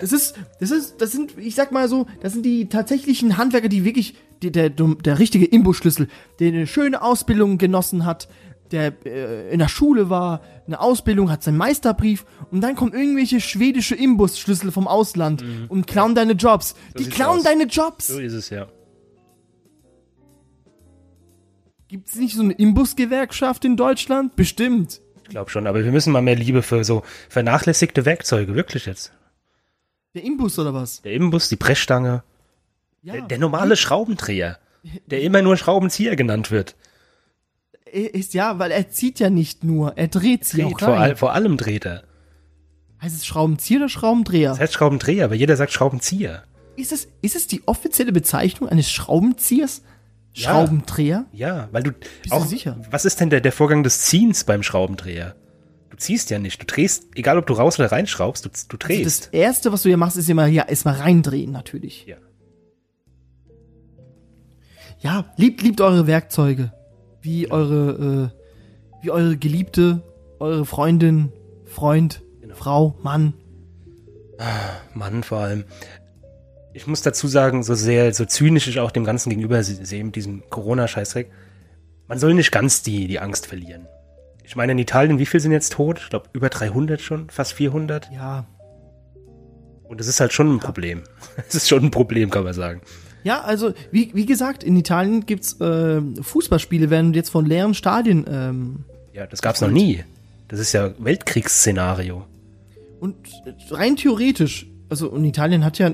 Das 0.00 0.12
ist, 0.12 0.34
das 0.60 0.70
ist, 0.70 1.00
das 1.00 1.12
sind, 1.12 1.36
ich 1.38 1.54
sag 1.54 1.72
mal 1.72 1.88
so, 1.88 2.06
das 2.20 2.32
sind 2.32 2.44
die 2.44 2.68
tatsächlichen 2.68 3.36
Handwerker, 3.36 3.68
die 3.68 3.84
wirklich, 3.84 4.14
die, 4.42 4.52
der, 4.52 4.70
der 4.70 5.18
richtige 5.18 5.44
Imbusschlüssel, 5.44 6.08
der 6.38 6.48
eine 6.48 6.66
schöne 6.66 7.02
Ausbildung 7.02 7.58
genossen 7.58 8.04
hat, 8.04 8.28
der 8.70 8.94
äh, 9.06 9.50
in 9.50 9.58
der 9.58 9.68
Schule 9.68 10.08
war, 10.10 10.42
eine 10.66 10.80
Ausbildung, 10.80 11.30
hat 11.30 11.42
seinen 11.42 11.56
Meisterbrief 11.56 12.26
und 12.50 12.60
dann 12.60 12.76
kommen 12.76 12.92
irgendwelche 12.92 13.40
schwedische 13.40 13.94
Imbusschlüssel 13.94 14.70
vom 14.70 14.86
Ausland 14.86 15.42
und 15.68 15.86
klauen 15.86 16.14
deine 16.14 16.34
Jobs. 16.34 16.74
die 16.96 17.04
sieht's 17.04 17.16
klauen 17.16 17.38
aus. 17.38 17.44
deine 17.44 17.64
Jobs. 17.64 18.08
So 18.08 18.20
ist 18.20 18.34
es 18.34 18.50
ja. 18.50 18.68
Gibt's 21.88 22.16
nicht 22.16 22.36
so 22.36 22.42
eine 22.42 22.52
Imbusgewerkschaft 22.52 23.64
in 23.64 23.76
Deutschland? 23.76 24.36
Bestimmt. 24.36 25.00
Ich 25.28 25.32
glaube 25.32 25.50
schon, 25.50 25.66
aber 25.66 25.84
wir 25.84 25.92
müssen 25.92 26.12
mal 26.12 26.22
mehr 26.22 26.36
Liebe 26.36 26.62
für 26.62 26.84
so 26.84 27.02
vernachlässigte 27.28 28.04
Werkzeuge, 28.06 28.54
wirklich 28.54 28.86
jetzt. 28.86 29.12
Der 30.14 30.24
Imbus 30.24 30.58
oder 30.58 30.72
was? 30.72 31.02
Der 31.02 31.12
Imbus, 31.12 31.48
die 31.50 31.56
Brechstange, 31.56 32.22
Ja. 33.02 33.12
der, 33.14 33.22
der 33.22 33.38
normale 33.38 33.76
Schraubendreher, 33.76 34.58
der 35.06 35.20
immer 35.22 35.42
nur 35.42 35.56
Schraubenzieher 35.56 36.16
genannt 36.16 36.50
wird. 36.50 36.76
Er 37.90 38.14
ist 38.14 38.34
ja, 38.34 38.58
weil 38.58 38.70
er 38.70 38.90
zieht 38.90 39.20
ja 39.20 39.30
nicht 39.30 39.64
nur, 39.64 39.96
er 39.96 40.08
dreht 40.08 40.44
sie 40.44 40.64
auch 40.64 40.70
Dreht, 40.72 40.80
vor, 40.80 40.88
all, 40.96 41.08
rein. 41.10 41.16
vor 41.16 41.32
allem 41.34 41.56
dreht 41.56 41.86
er. 41.86 42.04
Heißt 43.00 43.14
es 43.16 43.26
Schraubenzieher 43.26 43.78
oder 43.80 43.88
Schraubendreher? 43.88 44.50
Das 44.50 44.60
heißt 44.60 44.72
Schraubendreher, 44.74 45.26
aber 45.26 45.34
jeder 45.34 45.56
sagt 45.56 45.72
Schraubenzieher. 45.72 46.42
Ist 46.76 46.92
es, 46.92 47.08
ist 47.22 47.36
es 47.36 47.46
die 47.46 47.62
offizielle 47.66 48.12
Bezeichnung 48.12 48.68
eines 48.68 48.90
Schraubenziehers? 48.90 49.82
Ja. 50.34 50.50
Schraubendreher? 50.50 51.26
Ja, 51.32 51.68
weil 51.72 51.82
du 51.82 51.90
du 51.92 51.98
auch, 52.30 52.44
sicher? 52.46 52.80
was 52.90 53.04
ist 53.04 53.20
denn 53.20 53.30
der, 53.30 53.40
der 53.40 53.52
Vorgang 53.52 53.82
des 53.82 54.02
Ziehens 54.02 54.44
beim 54.44 54.62
Schraubendreher? 54.62 55.34
Du 55.90 55.96
ziehst 55.96 56.30
ja 56.30 56.38
nicht, 56.38 56.60
du 56.62 56.66
drehst, 56.66 57.06
egal 57.16 57.38
ob 57.38 57.46
du 57.46 57.54
raus 57.54 57.78
oder 57.80 57.90
reinschraubst, 57.90 58.44
du, 58.44 58.48
du 58.50 58.54
Also 58.56 58.76
drehst. 58.78 59.20
das 59.26 59.32
erste, 59.32 59.72
was 59.72 59.82
du 59.82 59.88
hier 59.88 59.96
machst, 59.96 60.16
ist 60.16 60.28
immer, 60.30 60.46
ja, 60.46 60.64
erstmal 60.68 60.94
reindrehen, 60.94 61.50
natürlich. 61.50 62.06
ja. 62.06 62.16
Ja, 65.00 65.32
liebt, 65.36 65.62
liebt 65.62 65.80
eure 65.80 66.06
Werkzeuge. 66.06 66.72
Wie 67.22 67.50
eure, 67.50 68.32
äh, 68.32 69.02
wie 69.04 69.10
eure 69.10 69.36
Geliebte, 69.36 70.02
eure 70.40 70.64
Freundin, 70.64 71.32
Freund, 71.66 72.22
Genau. 72.40 72.54
Frau, 72.54 72.98
Mann. 73.02 73.34
Mann, 74.94 75.22
vor 75.24 75.38
allem. 75.38 75.64
Ich 76.74 76.86
muss 76.86 77.02
dazu 77.02 77.26
sagen, 77.28 77.62
so 77.62 77.74
sehr, 77.74 78.12
so 78.14 78.24
zynisch 78.24 78.68
ich 78.68 78.78
auch 78.80 78.90
dem 78.90 79.04
Ganzen 79.04 79.30
gegenüber 79.30 79.62
se- 79.62 79.84
sehe 79.84 80.04
mit 80.04 80.16
diesem 80.16 80.42
Corona-Scheißdreck, 80.50 81.30
man 82.06 82.18
soll 82.18 82.34
nicht 82.34 82.52
ganz 82.52 82.82
die, 82.82 83.06
die 83.06 83.18
Angst 83.20 83.46
verlieren. 83.46 83.86
Ich 84.44 84.56
meine, 84.56 84.72
in 84.72 84.78
Italien, 84.78 85.18
wie 85.18 85.26
viel 85.26 85.40
sind 85.40 85.52
jetzt 85.52 85.72
tot? 85.72 85.98
Ich 86.02 86.10
glaube, 86.10 86.28
über 86.32 86.48
300 86.48 87.00
schon, 87.00 87.28
fast 87.30 87.52
400. 87.54 88.10
Ja. 88.12 88.46
Und 89.84 90.00
das 90.00 90.06
ist 90.06 90.20
halt 90.20 90.32
schon 90.32 90.54
ein 90.54 90.58
Problem. 90.60 91.02
Es 91.48 91.54
ist 91.54 91.68
schon 91.68 91.84
ein 91.84 91.90
Problem, 91.90 92.30
kann 92.30 92.44
man 92.44 92.54
sagen. 92.54 92.80
Ja, 93.24 93.42
also, 93.42 93.72
wie, 93.90 94.10
wie 94.14 94.26
gesagt, 94.26 94.62
in 94.62 94.76
Italien 94.76 95.26
gibt's 95.26 95.60
äh, 95.60 96.00
Fußballspiele, 96.22 96.88
werden 96.88 97.12
jetzt 97.14 97.30
von 97.30 97.44
leeren 97.46 97.74
Stadien 97.74 98.24
ähm, 98.30 98.84
Ja, 99.12 99.26
das 99.26 99.42
gab's 99.42 99.60
noch 99.60 99.70
nie. 99.70 100.04
Das 100.46 100.60
ist 100.60 100.72
ja 100.72 100.92
Weltkriegsszenario. 100.98 102.24
Und 103.00 103.16
rein 103.70 103.96
theoretisch, 103.96 104.66
also 104.88 105.10
und 105.10 105.24
Italien 105.24 105.64
hat 105.64 105.78
ja, 105.78 105.92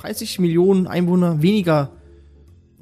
30 0.00 0.38
Millionen 0.38 0.86
Einwohner 0.86 1.42
weniger 1.42 1.92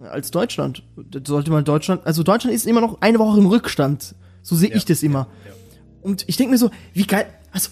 als 0.01 0.31
Deutschland. 0.31 0.83
Das 0.97 1.23
sollte 1.27 1.51
man 1.51 1.65
Deutschland, 1.65 2.07
also 2.07 2.23
Deutschland 2.23 2.55
ist 2.55 2.67
immer 2.67 2.81
noch 2.81 3.01
eine 3.01 3.19
Woche 3.19 3.39
im 3.39 3.47
Rückstand. 3.47 4.15
So 4.43 4.55
sehe 4.55 4.73
ich 4.73 4.85
das 4.85 5.03
immer. 5.03 5.29
ja. 5.47 5.53
Und 6.03 6.25
ich 6.29 6.37
denke 6.37 6.53
mir 6.53 6.59
so, 6.59 6.71
wie 6.93 7.05
geil, 7.05 7.27
also, 7.51 7.71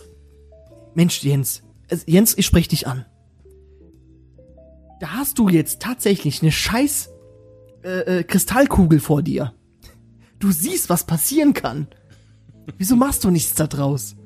Mensch, 0.95 1.23
Jens, 1.23 1.63
also, 1.89 2.05
Jens, 2.07 2.37
ich 2.37 2.47
sprech 2.47 2.67
dich 2.67 2.87
an. 2.87 3.05
Da 5.01 5.11
hast 5.11 5.39
du 5.39 5.49
jetzt 5.49 5.81
tatsächlich 5.81 6.43
eine 6.43 6.51
scheiß 6.51 7.11
äh, 7.85 8.19
äh, 8.21 8.25
Kristallkugel 8.25 8.99
vor 8.99 9.23
dir. 9.23 9.53
Du 10.41 10.51
siehst, 10.51 10.89
was 10.89 11.05
passieren 11.05 11.53
kann. 11.53 11.87
Wieso 12.79 12.97
machst 12.97 13.23
du 13.25 13.31
nichts 13.31 13.55
da 13.55 13.67
draus? 13.67 14.17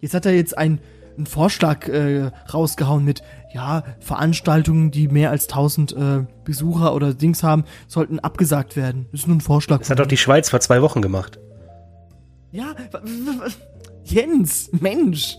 Jetzt 0.00 0.14
hat 0.14 0.24
er 0.24 0.34
jetzt 0.34 0.56
einen, 0.56 0.80
einen 1.20 1.26
Vorschlag 1.26 1.86
äh, 1.88 2.30
rausgehauen 2.52 3.04
mit, 3.04 3.22
ja, 3.52 3.84
Veranstaltungen, 4.00 4.90
die 4.90 5.08
mehr 5.08 5.30
als 5.30 5.44
1000 5.48 5.92
äh, 5.92 5.96
Besucher 6.44 6.94
oder 6.94 7.14
Dings 7.14 7.42
haben, 7.42 7.64
sollten 7.88 8.18
abgesagt 8.18 8.76
werden. 8.76 9.06
Das 9.12 9.20
ist 9.20 9.26
nur 9.26 9.36
ein 9.36 9.40
Vorschlag. 9.40 9.78
Das 9.78 9.90
hat 9.90 9.98
doch 9.98 10.06
die 10.06 10.16
Schweiz 10.16 10.50
vor 10.50 10.60
zwei 10.60 10.82
Wochen 10.82 11.02
gemacht. 11.02 11.38
ja, 12.52 12.74
Jens, 14.04 14.70
Mensch. 14.72 15.36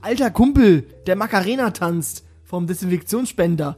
Alter 0.00 0.30
Kumpel, 0.30 0.84
der 1.06 1.16
Macarena 1.16 1.70
tanzt 1.70 2.24
vom 2.44 2.66
Desinfektionsspender. 2.66 3.76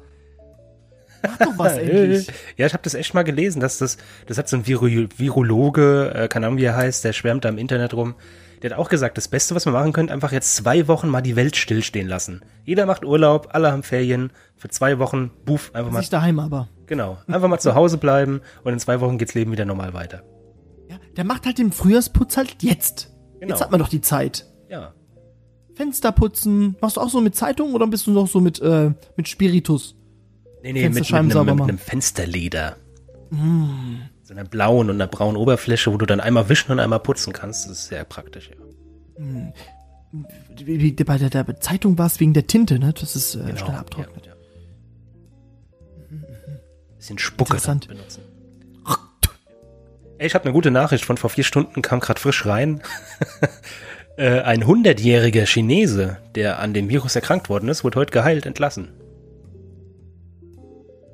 Mach 1.22 1.38
doch 1.38 1.58
was 1.58 1.72
endlich. 1.78 2.28
Ja, 2.56 2.66
ich 2.66 2.72
habe 2.72 2.82
das 2.82 2.94
echt 2.94 3.14
mal 3.14 3.22
gelesen, 3.22 3.60
dass 3.60 3.78
das, 3.78 3.96
das 4.26 4.38
hat 4.38 4.48
so 4.48 4.56
ein 4.56 4.66
Viru 4.66 5.08
Virologe, 5.16 6.12
äh, 6.14 6.28
keine 6.28 6.46
Ahnung 6.46 6.58
wie 6.58 6.64
er 6.64 6.76
heißt, 6.76 7.04
der 7.04 7.12
schwärmt 7.12 7.44
da 7.44 7.48
im 7.48 7.58
Internet 7.58 7.94
rum. 7.94 8.14
Der 8.62 8.70
hat 8.70 8.78
auch 8.78 8.88
gesagt, 8.90 9.16
das 9.16 9.28
Beste, 9.28 9.54
was 9.54 9.64
wir 9.64 9.72
machen 9.72 9.92
können, 9.92 10.10
einfach 10.10 10.32
jetzt 10.32 10.54
zwei 10.54 10.86
Wochen 10.86 11.08
mal 11.08 11.22
die 11.22 11.34
Welt 11.36 11.56
stillstehen 11.56 12.08
lassen. 12.08 12.42
Jeder 12.64 12.84
macht 12.84 13.04
Urlaub, 13.04 13.48
alle 13.52 13.72
haben 13.72 13.82
Ferien, 13.82 14.32
für 14.56 14.68
zwei 14.68 14.98
Wochen, 14.98 15.30
buff, 15.46 15.70
einfach 15.74 15.90
mal, 15.90 16.00
Sich 16.00 16.10
daheim 16.10 16.38
aber. 16.38 16.68
genau, 16.86 17.16
einfach 17.26 17.48
mal 17.48 17.58
zu 17.58 17.74
Hause 17.74 17.96
bleiben 17.96 18.42
und 18.62 18.72
in 18.74 18.78
zwei 18.78 19.00
Wochen 19.00 19.16
geht's 19.16 19.34
Leben 19.34 19.52
wieder 19.52 19.64
normal 19.64 19.94
weiter. 19.94 20.22
Ja, 20.90 20.96
der 21.16 21.24
macht 21.24 21.46
halt 21.46 21.58
den 21.58 21.72
Frühjahrsputz 21.72 22.36
halt 22.36 22.62
jetzt. 22.62 23.10
Genau. 23.40 23.52
Jetzt 23.54 23.62
hat 23.62 23.70
man 23.70 23.80
doch 23.80 23.88
die 23.88 24.02
Zeit. 24.02 24.44
Ja. 24.68 24.92
Fenster 25.74 26.12
putzen. 26.12 26.76
Machst 26.82 26.98
du 26.98 27.00
auch 27.00 27.08
so 27.08 27.22
mit 27.22 27.34
Zeitung 27.34 27.72
oder 27.72 27.86
bist 27.86 28.06
du 28.06 28.10
noch 28.10 28.28
so 28.28 28.40
mit, 28.40 28.60
äh, 28.60 28.92
mit 29.16 29.28
Spiritus? 29.28 29.96
Nee, 30.62 30.74
nee, 30.74 30.88
mit, 30.90 30.94
mit, 30.94 31.14
einem, 31.14 31.28
mit 31.28 31.60
einem 31.62 31.78
Fensterleder. 31.78 32.76
So 34.30 34.36
einer 34.36 34.44
blauen 34.44 34.90
und 34.90 34.94
einer 34.94 35.08
braunen 35.08 35.36
Oberfläche, 35.36 35.92
wo 35.92 35.96
du 35.96 36.06
dann 36.06 36.20
einmal 36.20 36.48
wischen 36.48 36.70
und 36.70 36.78
einmal 36.78 37.00
putzen 37.00 37.32
kannst. 37.32 37.64
Das 37.64 37.72
ist 37.72 37.86
sehr 37.88 38.04
praktisch, 38.04 38.48
ja. 38.48 38.56
Wie, 40.54 40.80
wie, 40.80 40.92
bei 40.92 41.18
der, 41.18 41.30
der 41.30 41.58
Zeitung 41.58 41.98
war 41.98 42.06
es 42.06 42.20
wegen 42.20 42.32
der 42.32 42.46
Tinte, 42.46 42.78
ne? 42.78 42.92
Das 42.92 43.16
ist 43.16 43.34
äh, 43.34 43.38
Genau, 43.40 43.56
schnell 43.56 43.74
abtrocknet. 43.74 44.26
Ja, 44.26 44.32
ja. 44.32 46.18
Bisschen 46.96 47.18
Spucke 47.18 47.54
Interessant. 47.54 47.88
benutzen. 47.88 48.22
Ey, 50.18 50.28
ich 50.28 50.34
habe 50.36 50.44
eine 50.44 50.52
gute 50.52 50.70
Nachricht 50.70 51.04
von 51.04 51.16
vor 51.16 51.30
vier 51.30 51.42
Stunden, 51.42 51.82
kam 51.82 51.98
gerade 51.98 52.20
frisch 52.20 52.46
rein. 52.46 52.82
äh, 54.16 54.42
ein 54.42 54.64
hundertjähriger 54.64 55.46
Chinese, 55.46 56.18
der 56.36 56.60
an 56.60 56.72
dem 56.72 56.88
Virus 56.88 57.16
erkrankt 57.16 57.48
worden 57.48 57.68
ist, 57.68 57.82
wurde 57.82 57.98
heute 57.98 58.12
geheilt 58.12 58.46
entlassen. 58.46 58.90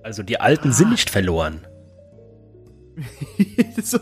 Also 0.02 0.22
die 0.22 0.38
Alten 0.38 0.70
sind 0.70 0.90
nicht 0.90 1.08
verloren. 1.08 1.66
so, 3.82 3.98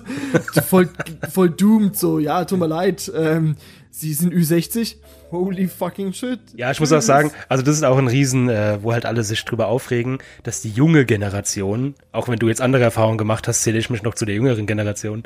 voll, 0.62 0.88
voll 1.30 1.51
doomed, 1.51 1.97
so, 1.97 2.18
ja, 2.18 2.45
tut 2.45 2.59
mir 2.59 2.66
leid. 2.66 3.11
Ähm, 3.14 3.57
Sie 3.90 4.12
sind 4.12 4.34
Ü60. 4.34 4.97
Holy 5.30 5.68
fucking 5.68 6.12
shit. 6.12 6.40
Ja, 6.57 6.72
ich 6.72 6.80
muss 6.80 6.92
auch 6.92 7.01
sagen, 7.01 7.30
also 7.49 7.62
das 7.62 7.76
ist 7.76 7.84
auch 7.84 7.97
ein 7.97 8.09
Riesen, 8.09 8.49
äh, 8.49 8.82
wo 8.82 8.92
halt 8.92 9.07
alle 9.07 9.22
sich 9.22 9.45
drüber 9.45 9.68
aufregen, 9.68 10.18
dass 10.42 10.62
die 10.62 10.70
junge 10.70 11.05
Generation, 11.05 11.95
auch 12.11 12.28
wenn 12.28 12.40
du 12.40 12.49
jetzt 12.49 12.61
andere 12.61 12.82
Erfahrungen 12.82 13.18
gemacht 13.18 13.47
hast, 13.47 13.62
zähle 13.62 13.78
ich 13.78 13.90
mich 13.90 14.03
noch 14.03 14.14
zu 14.14 14.24
der 14.24 14.34
jüngeren 14.34 14.66
Generation, 14.66 15.22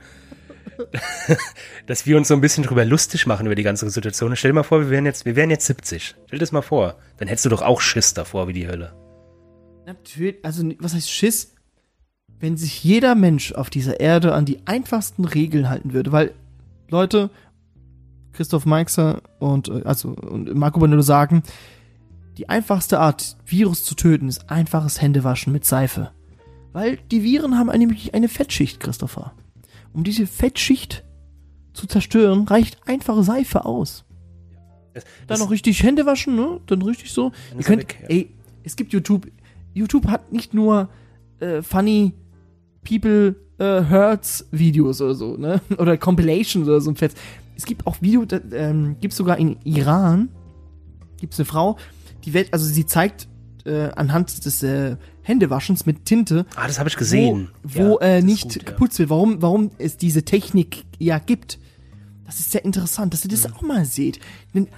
dass 1.86 2.04
wir 2.04 2.18
uns 2.18 2.28
so 2.28 2.34
ein 2.34 2.42
bisschen 2.42 2.62
drüber 2.62 2.84
lustig 2.84 3.26
machen 3.26 3.46
über 3.46 3.54
die 3.54 3.62
ganze 3.62 3.88
Situation. 3.88 4.36
Stell 4.36 4.50
dir 4.50 4.56
mal 4.56 4.62
vor, 4.64 4.80
wir 4.80 4.90
wären 4.90 5.06
jetzt, 5.06 5.24
wir 5.24 5.34
wären 5.34 5.48
jetzt 5.48 5.64
70. 5.64 6.16
Stell 6.26 6.38
dir 6.38 6.38
das 6.38 6.52
mal 6.52 6.60
vor. 6.60 6.98
Dann 7.16 7.28
hättest 7.28 7.46
du 7.46 7.50
doch 7.50 7.62
auch 7.62 7.80
Schiss 7.80 8.12
davor 8.12 8.48
wie 8.48 8.52
die 8.52 8.68
Hölle. 8.68 8.94
Natürlich, 9.86 10.44
also 10.44 10.70
was 10.78 10.94
heißt 10.94 11.10
Schiss? 11.10 11.54
Wenn 12.40 12.56
sich 12.56 12.84
jeder 12.84 13.14
Mensch 13.14 13.52
auf 13.52 13.68
dieser 13.70 14.00
Erde 14.00 14.34
an 14.34 14.44
die 14.44 14.60
einfachsten 14.66 15.24
Regeln 15.24 15.68
halten 15.68 15.92
würde, 15.92 16.12
weil 16.12 16.34
Leute, 16.88 17.30
Christoph 18.32 18.66
Meixer 18.66 19.22
und 19.40 19.68
äh, 19.68 19.82
also 19.84 20.10
und 20.10 20.54
Marco 20.54 20.78
Bonello 20.78 21.02
sagen, 21.02 21.42
die 22.36 22.48
einfachste 22.48 23.00
Art, 23.00 23.36
Virus 23.44 23.84
zu 23.84 23.96
töten, 23.96 24.28
ist 24.28 24.48
einfaches 24.48 25.02
Händewaschen 25.02 25.52
mit 25.52 25.64
Seife. 25.64 26.12
Weil 26.72 26.98
die 27.10 27.24
Viren 27.24 27.58
haben 27.58 27.76
nämlich 27.76 28.14
eine 28.14 28.28
Fettschicht, 28.28 28.78
Christopher. 28.78 29.32
Um 29.92 30.04
diese 30.04 30.26
Fettschicht 30.28 31.02
zu 31.72 31.88
zerstören, 31.88 32.46
reicht 32.46 32.78
einfache 32.86 33.24
Seife 33.24 33.64
aus. 33.64 34.04
Das, 34.94 35.04
Dann 35.26 35.40
noch 35.40 35.50
richtig 35.50 35.82
Hände 35.82 36.06
waschen, 36.06 36.36
ne? 36.36 36.60
Dann 36.66 36.82
richtig 36.82 37.12
so. 37.12 37.32
Ihr 37.56 37.64
könnt, 37.64 37.82
weg, 37.82 37.98
ja. 38.02 38.08
ey, 38.08 38.30
es 38.62 38.76
gibt 38.76 38.92
YouTube. 38.92 39.26
YouTube 39.74 40.06
hat 40.06 40.32
nicht 40.32 40.54
nur 40.54 40.88
äh, 41.40 41.62
funny 41.62 42.12
people 42.88 43.34
äh, 43.58 43.82
hurts 43.90 44.46
Videos 44.50 45.00
oder 45.00 45.14
so, 45.14 45.36
ne? 45.36 45.60
Oder 45.78 45.96
Compilations 45.96 46.66
oder 46.66 46.80
so 46.80 46.90
ein 46.90 46.96
Fett. 46.96 47.14
Es 47.56 47.64
gibt 47.66 47.86
auch 47.86 48.00
Video, 48.00 48.24
da, 48.24 48.40
ähm, 48.52 48.96
gibt's 49.00 49.16
sogar 49.16 49.36
in 49.36 49.56
Iran, 49.64 50.28
gibt's 51.20 51.38
eine 51.38 51.46
Frau, 51.46 51.76
die 52.24 52.34
Welt, 52.34 52.48
also 52.52 52.64
sie 52.64 52.86
zeigt 52.86 53.28
äh, 53.64 53.90
anhand 53.96 54.44
des 54.44 54.62
äh, 54.62 54.96
Händewaschens 55.22 55.84
mit 55.84 56.04
Tinte, 56.04 56.46
ah, 56.54 56.66
das 56.66 56.78
habe 56.78 56.88
ich 56.88 56.96
gesehen. 56.96 57.50
wo, 57.62 57.80
wo 57.80 57.98
Ja, 58.00 58.06
äh, 58.06 58.22
nicht 58.22 58.44
gut, 58.44 58.56
ja. 58.56 58.62
geputzt 58.62 58.98
wird, 58.98 59.10
warum, 59.10 59.42
warum 59.42 59.70
es 59.78 59.96
diese 59.96 60.24
Technik 60.24 60.84
ja 60.98 61.18
gibt. 61.18 61.58
Das 62.24 62.40
ist 62.40 62.52
sehr 62.52 62.64
interessant, 62.64 63.12
dass 63.12 63.24
ihr 63.24 63.30
das 63.30 63.52
auch 63.52 63.62
mal 63.62 63.84
seht. 63.86 64.20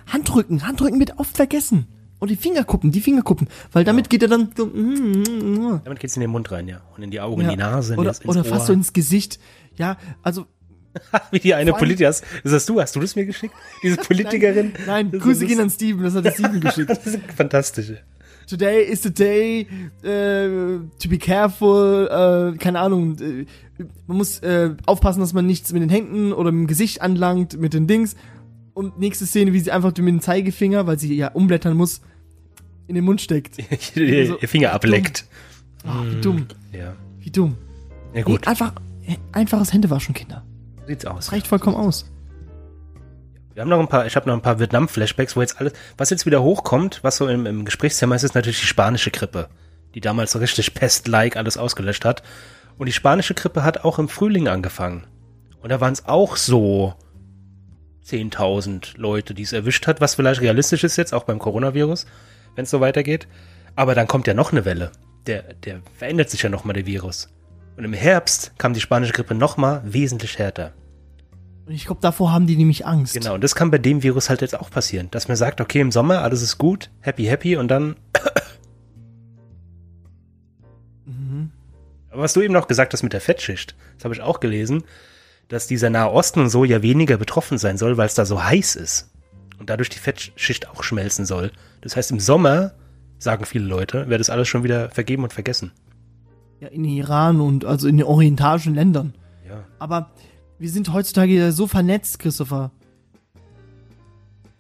Handrücken, 0.06 0.66
Handrücken 0.66 1.00
wird 1.00 1.18
oft 1.18 1.36
vergessen. 1.36 1.86
Und 2.20 2.30
die 2.30 2.36
Fingerkuppen, 2.36 2.92
die 2.92 3.00
Fingerkuppen. 3.00 3.48
Weil 3.72 3.82
damit 3.84 4.08
geht 4.10 4.22
er 4.22 4.28
dann 4.28 4.50
so, 4.56 4.66
mm, 4.66 4.70
mm, 4.70 5.54
mm. 5.54 5.80
Damit 5.84 5.98
geht's 6.00 6.16
in 6.16 6.20
den 6.20 6.30
Mund 6.30 6.50
rein, 6.52 6.68
ja. 6.68 6.80
Und 6.96 7.02
in 7.02 7.10
die 7.10 7.20
Augen, 7.20 7.40
in 7.40 7.48
die 7.48 7.56
Nase, 7.56 7.94
in 7.94 7.98
oder, 7.98 8.10
das, 8.10 8.20
ins 8.20 8.28
oder 8.28 8.40
Ohr. 8.40 8.44
fast 8.44 8.66
so 8.66 8.72
ins 8.72 8.92
Gesicht. 8.92 9.40
Ja, 9.76 9.96
also 10.22 10.46
Wie 11.30 11.38
die 11.38 11.54
eine 11.54 11.72
Politikerin. 11.72 12.14
Das 12.44 12.52
hast 12.52 12.68
du, 12.68 12.80
hast 12.80 12.94
du 12.96 13.00
das 13.00 13.16
mir 13.16 13.24
geschickt? 13.24 13.54
Diese 13.82 13.96
Politikerin? 14.08 14.72
nein, 14.86 15.10
Das 15.10 15.22
Grüße 15.22 15.44
ist- 15.44 15.48
gehen 15.48 15.60
an 15.60 15.70
Steven, 15.70 16.02
das 16.02 16.14
hat 16.14 16.24
der 16.24 16.32
Steven 16.32 16.60
geschickt. 16.60 16.88
Das 16.90 17.06
ist 17.06 17.18
fantastisch. 17.36 17.92
Today 18.48 18.82
is 18.82 19.02
the 19.04 19.14
day 19.14 19.60
äh, 20.02 20.80
to 20.98 21.08
be 21.08 21.18
careful, 21.18 22.08
äh, 22.54 22.58
keine 22.58 22.80
Ahnung, 22.80 23.16
äh, 23.20 23.46
man 24.08 24.16
muss 24.18 24.40
aufpassen, 24.86 25.20
dass 25.20 25.32
man 25.32 25.46
nichts 25.46 25.72
mit 25.72 25.80
den 25.82 25.88
Händen 25.88 26.32
oder 26.32 26.50
mit 26.52 26.64
dem 26.64 26.66
Gesicht 26.66 27.00
anlangt, 27.00 27.58
mit 27.58 27.72
den 27.72 27.86
Dings. 27.86 28.14
Und 28.74 28.98
nächste 28.98 29.24
Szene, 29.26 29.52
wie 29.52 29.60
sie 29.60 29.70
einfach 29.70 29.90
mit 29.90 29.98
dem 29.98 30.20
Zeigefinger, 30.20 30.86
weil 30.86 30.98
sie 30.98 31.14
ja 31.14 31.28
umblättern 31.28 31.76
muss, 31.76 32.00
in 32.90 32.94
den 32.96 33.04
Mund 33.04 33.20
steckt. 33.22 33.56
ihr, 33.96 34.26
So- 34.26 34.38
ihr 34.38 34.48
Finger 34.48 34.72
ableckt. 34.72 35.24
Ah, 35.86 36.02
wie 36.04 36.20
dumm, 36.20 36.46
Ja. 36.72 36.92
wie 37.20 37.30
dumm. 37.30 37.56
Ja, 38.12 38.22
gut. 38.22 38.42
Nee, 38.42 38.48
einfach, 38.48 38.72
einfaches 39.32 39.72
Händewaschen, 39.72 40.14
Kinder. 40.14 40.44
Sieht's 40.86 41.06
aus. 41.06 41.26
Das 41.26 41.32
reicht 41.32 41.46
vollkommen 41.46 41.76
aus. 41.76 42.10
Wir 43.54 43.62
haben 43.62 43.68
noch 43.68 43.80
ein 43.80 43.88
paar, 43.88 44.06
ich 44.06 44.14
habe 44.16 44.28
noch 44.28 44.34
ein 44.34 44.42
paar 44.42 44.58
Vietnam-Flashbacks, 44.58 45.36
wo 45.36 45.40
jetzt 45.40 45.58
alles, 45.60 45.72
was 45.96 46.10
jetzt 46.10 46.26
wieder 46.26 46.42
hochkommt, 46.42 47.00
was 47.02 47.16
so 47.16 47.28
im, 47.28 47.46
im 47.46 47.64
Gesprächsthema 47.64 48.14
ist, 48.14 48.22
ist 48.24 48.34
natürlich 48.34 48.60
die 48.60 48.66
spanische 48.66 49.10
Grippe, 49.10 49.48
die 49.94 50.00
damals 50.00 50.32
so 50.32 50.38
richtig 50.38 50.74
Pest-like 50.74 51.36
alles 51.36 51.56
ausgelöscht 51.56 52.04
hat. 52.04 52.22
Und 52.78 52.86
die 52.86 52.92
spanische 52.92 53.34
Grippe 53.34 53.62
hat 53.64 53.84
auch 53.84 53.98
im 53.98 54.08
Frühling 54.08 54.48
angefangen. 54.48 55.04
Und 55.62 55.70
da 55.70 55.80
waren 55.80 55.92
es 55.92 56.06
auch 56.06 56.36
so 56.36 56.94
10.000 58.06 58.96
Leute, 58.96 59.34
die 59.34 59.42
es 59.42 59.52
erwischt 59.52 59.86
hat, 59.86 60.00
was 60.00 60.14
vielleicht 60.14 60.40
realistisch 60.40 60.84
ist 60.84 60.96
jetzt, 60.96 61.12
auch 61.12 61.24
beim 61.24 61.38
Coronavirus, 61.38 62.06
wenn 62.54 62.64
es 62.64 62.70
so 62.70 62.80
weitergeht. 62.80 63.28
Aber 63.76 63.94
dann 63.94 64.06
kommt 64.06 64.26
ja 64.26 64.34
noch 64.34 64.52
eine 64.52 64.64
Welle. 64.64 64.92
Der, 65.26 65.42
der 65.54 65.80
verändert 65.96 66.30
sich 66.30 66.42
ja 66.42 66.48
nochmal, 66.48 66.74
der 66.74 66.86
Virus. 66.86 67.28
Und 67.76 67.84
im 67.84 67.92
Herbst 67.92 68.52
kam 68.58 68.74
die 68.74 68.80
spanische 68.80 69.12
Grippe 69.12 69.34
nochmal 69.34 69.82
wesentlich 69.84 70.38
härter. 70.38 70.72
Und 71.66 71.72
ich 71.72 71.86
glaube, 71.86 72.00
davor 72.00 72.32
haben 72.32 72.46
die 72.46 72.56
nämlich 72.56 72.84
Angst. 72.86 73.14
Genau, 73.14 73.34
und 73.34 73.44
das 73.44 73.54
kann 73.54 73.70
bei 73.70 73.78
dem 73.78 74.02
Virus 74.02 74.28
halt 74.28 74.40
jetzt 74.40 74.58
auch 74.58 74.70
passieren, 74.70 75.08
dass 75.10 75.28
man 75.28 75.36
sagt, 75.36 75.60
okay, 75.60 75.80
im 75.80 75.92
Sommer 75.92 76.22
alles 76.22 76.42
ist 76.42 76.58
gut, 76.58 76.90
happy, 77.00 77.24
happy 77.24 77.56
und 77.56 77.68
dann. 77.68 77.96
Aber 82.10 82.22
was 82.22 82.32
du 82.32 82.42
eben 82.42 82.52
noch 82.52 82.66
gesagt 82.66 82.92
hast 82.92 83.04
mit 83.04 83.12
der 83.12 83.20
Fettschicht, 83.20 83.76
das 83.94 84.04
habe 84.04 84.14
ich 84.14 84.20
auch 84.20 84.40
gelesen, 84.40 84.82
dass 85.46 85.68
dieser 85.68 85.90
Nahe 85.90 86.10
Osten 86.10 86.40
und 86.40 86.50
so 86.50 86.64
ja 86.64 86.82
weniger 86.82 87.16
betroffen 87.18 87.56
sein 87.56 87.78
soll, 87.78 87.96
weil 87.96 88.06
es 88.06 88.14
da 88.14 88.24
so 88.24 88.42
heiß 88.42 88.74
ist 88.74 89.10
und 89.60 89.70
dadurch 89.70 89.88
die 89.90 89.98
Fettschicht 89.98 90.68
auch 90.68 90.82
schmelzen 90.82 91.24
soll. 91.26 91.52
Das 91.82 91.94
heißt, 91.94 92.10
im 92.10 92.18
Sommer, 92.18 92.72
sagen 93.18 93.44
viele 93.44 93.66
Leute, 93.66 94.08
wäre 94.08 94.18
das 94.18 94.30
alles 94.30 94.48
schon 94.48 94.64
wieder 94.64 94.90
vergeben 94.90 95.22
und 95.22 95.32
vergessen. 95.32 95.70
Ja, 96.58 96.68
in 96.68 96.84
Iran 96.84 97.40
und 97.40 97.64
also 97.64 97.86
in 97.86 97.96
den 97.98 98.06
orientalischen 98.06 98.74
Ländern. 98.74 99.14
Ja, 99.48 99.64
Aber 99.78 100.10
wir 100.58 100.68
sind 100.70 100.92
heutzutage 100.92 101.32
ja 101.32 101.52
so 101.52 101.66
vernetzt, 101.66 102.18
Christopher. 102.18 102.72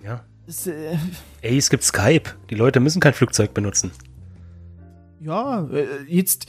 ja. 0.04 0.22
Das, 0.46 0.66
äh, 0.66 0.96
Ey, 1.42 1.56
es 1.58 1.70
gibt 1.70 1.82
Skype. 1.84 2.30
Die 2.48 2.54
Leute 2.56 2.80
müssen 2.80 3.00
kein 3.00 3.12
Flugzeug 3.14 3.54
benutzen. 3.54 3.90
ja, 5.20 5.66
äh, 5.70 5.86
jetzt 6.08 6.46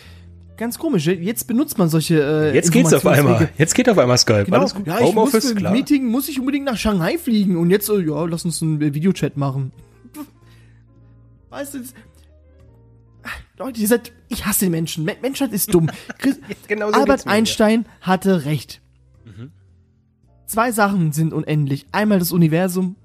ganz 0.62 0.80
komisch. 0.80 1.05
Jetzt 1.07 1.47
benutzt 1.47 1.78
man 1.78 1.89
solche. 1.89 2.22
Äh, 2.22 2.55
Jetzt 2.55 2.72
geht's 2.72 2.93
auf 2.93 3.05
einmal. 3.05 3.49
Jetzt 3.57 3.76
geht 3.76 3.89
auf 3.89 3.97
einmal 3.97 4.18
Skype. 4.18 4.45
Genau. 4.45 4.59
Alles 4.59 4.74
gut. 4.74 4.88
Ja, 4.88 4.95
ich 4.95 5.01
muss 5.01 5.09
Homeoffice, 5.09 5.45
für 5.47 5.51
ein 5.51 5.57
klar. 5.57 5.74
Meeting 5.74 6.05
muss 6.05 6.30
ich 6.30 6.39
unbedingt 6.39 6.66
nach 6.66 6.78
Shanghai 6.78 7.18
fliegen 7.18 7.57
und 7.57 7.70
jetzt 7.70 7.86
so, 7.86 7.99
ja, 7.99 8.24
lass 8.26 8.45
uns 8.45 8.62
einen 8.62 8.82
äh, 8.82 8.93
Videochat 8.93 9.36
machen. 9.36 9.74
Weißt 11.49 11.74
du, 11.74 11.80
Leute, 13.57 13.82
ihr 13.82 13.88
seid, 13.88 14.12
ich 14.30 14.45
hasse 14.45 14.66
den 14.66 14.72
Menschen. 14.72 15.03
Men- 15.03 15.18
Menschheit 15.22 15.51
ist 15.51 15.74
dumm. 15.74 15.89
Chris, 16.18 16.39
Genau 16.68 16.91
so 16.91 16.99
Albert 16.99 17.26
mir, 17.26 17.32
Einstein 17.34 17.86
hatte 17.99 18.45
recht. 18.45 18.82
Mhm. 19.26 19.51
Zwei 20.47 20.72
Sachen 20.72 21.12
sind 21.12 21.34
unendlich. 21.34 21.86
Einmal 21.91 22.20
das 22.20 22.32
Universum 22.32 22.95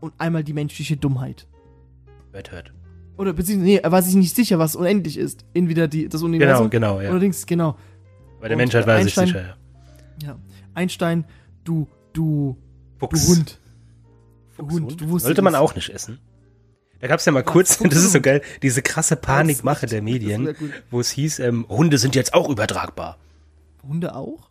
und 0.00 0.12
einmal 0.18 0.42
die 0.44 0.52
menschliche 0.52 0.96
Dummheit. 0.96 1.46
ja. 1.46 2.32
Hört, 2.34 2.50
hört. 2.52 2.72
Oder 3.16 3.32
beziehungsweise, 3.32 3.72
nee, 3.72 3.76
er 3.78 3.92
war 3.92 4.02
sich 4.02 4.14
nicht 4.14 4.34
sicher, 4.34 4.58
was 4.58 4.74
unendlich 4.76 5.16
ist. 5.18 5.44
Entweder 5.54 5.86
die, 5.88 6.08
das 6.08 6.22
Universum 6.22 6.70
Genau, 6.70 6.94
genau, 6.96 7.00
ja. 7.02 7.10
oder 7.10 7.20
Dings, 7.20 7.46
genau. 7.46 7.76
Bei 8.40 8.48
der 8.48 8.56
Und 8.56 8.62
Menschheit 8.62 8.86
war 8.86 8.96
er 8.96 9.04
sich 9.04 9.14
sicher, 9.14 9.40
ja. 9.40 10.26
Ja. 10.26 10.38
Einstein, 10.74 11.24
du, 11.64 11.86
du, 12.12 12.56
du 12.98 13.06
Fuchs. 13.06 13.28
Hund. 13.28 13.58
Du 14.56 14.62
Fuchs, 14.62 14.74
Hund, 14.74 15.00
du 15.00 15.08
wusstest 15.08 15.24
Sollte 15.26 15.42
man 15.42 15.54
es. 15.54 15.60
auch 15.60 15.74
nicht 15.74 15.90
essen. 15.90 16.18
Da 17.00 17.08
gab's 17.08 17.24
ja 17.24 17.32
mal 17.32 17.42
kurz, 17.42 17.78
das 17.82 17.94
ist 18.02 18.12
so 18.12 18.20
geil, 18.20 18.42
diese 18.62 18.80
krasse 18.82 19.16
Panikmache 19.16 19.86
der 19.86 20.02
Medien, 20.02 20.54
wo 20.90 21.00
es 21.00 21.10
hieß, 21.10 21.40
ähm, 21.40 21.66
Hunde 21.68 21.98
sind 21.98 22.14
jetzt 22.14 22.32
auch 22.34 22.48
übertragbar. 22.48 23.18
Hunde 23.86 24.14
auch? 24.14 24.50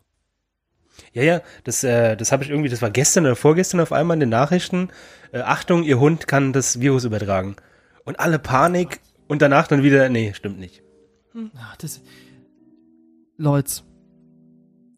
Ja, 1.14 1.22
ja, 1.22 1.40
das, 1.64 1.82
äh, 1.84 2.16
das 2.16 2.32
habe 2.32 2.44
ich 2.44 2.50
irgendwie, 2.50 2.68
das 2.68 2.82
war 2.82 2.90
gestern 2.90 3.24
oder 3.24 3.36
vorgestern 3.36 3.80
auf 3.80 3.92
einmal 3.92 4.16
in 4.16 4.20
den 4.20 4.28
Nachrichten. 4.28 4.88
Äh, 5.32 5.40
Achtung, 5.40 5.82
ihr 5.82 5.98
Hund 5.98 6.28
kann 6.28 6.52
das 6.52 6.80
Virus 6.80 7.04
übertragen. 7.04 7.56
Und 8.04 8.20
alle 8.20 8.38
Panik 8.38 9.00
und 9.28 9.42
danach 9.42 9.68
dann 9.68 9.82
wieder, 9.82 10.08
nee, 10.08 10.32
stimmt 10.34 10.58
nicht. 10.58 10.82
Ach, 11.56 11.76
das. 11.76 12.00
Leute. 13.36 13.82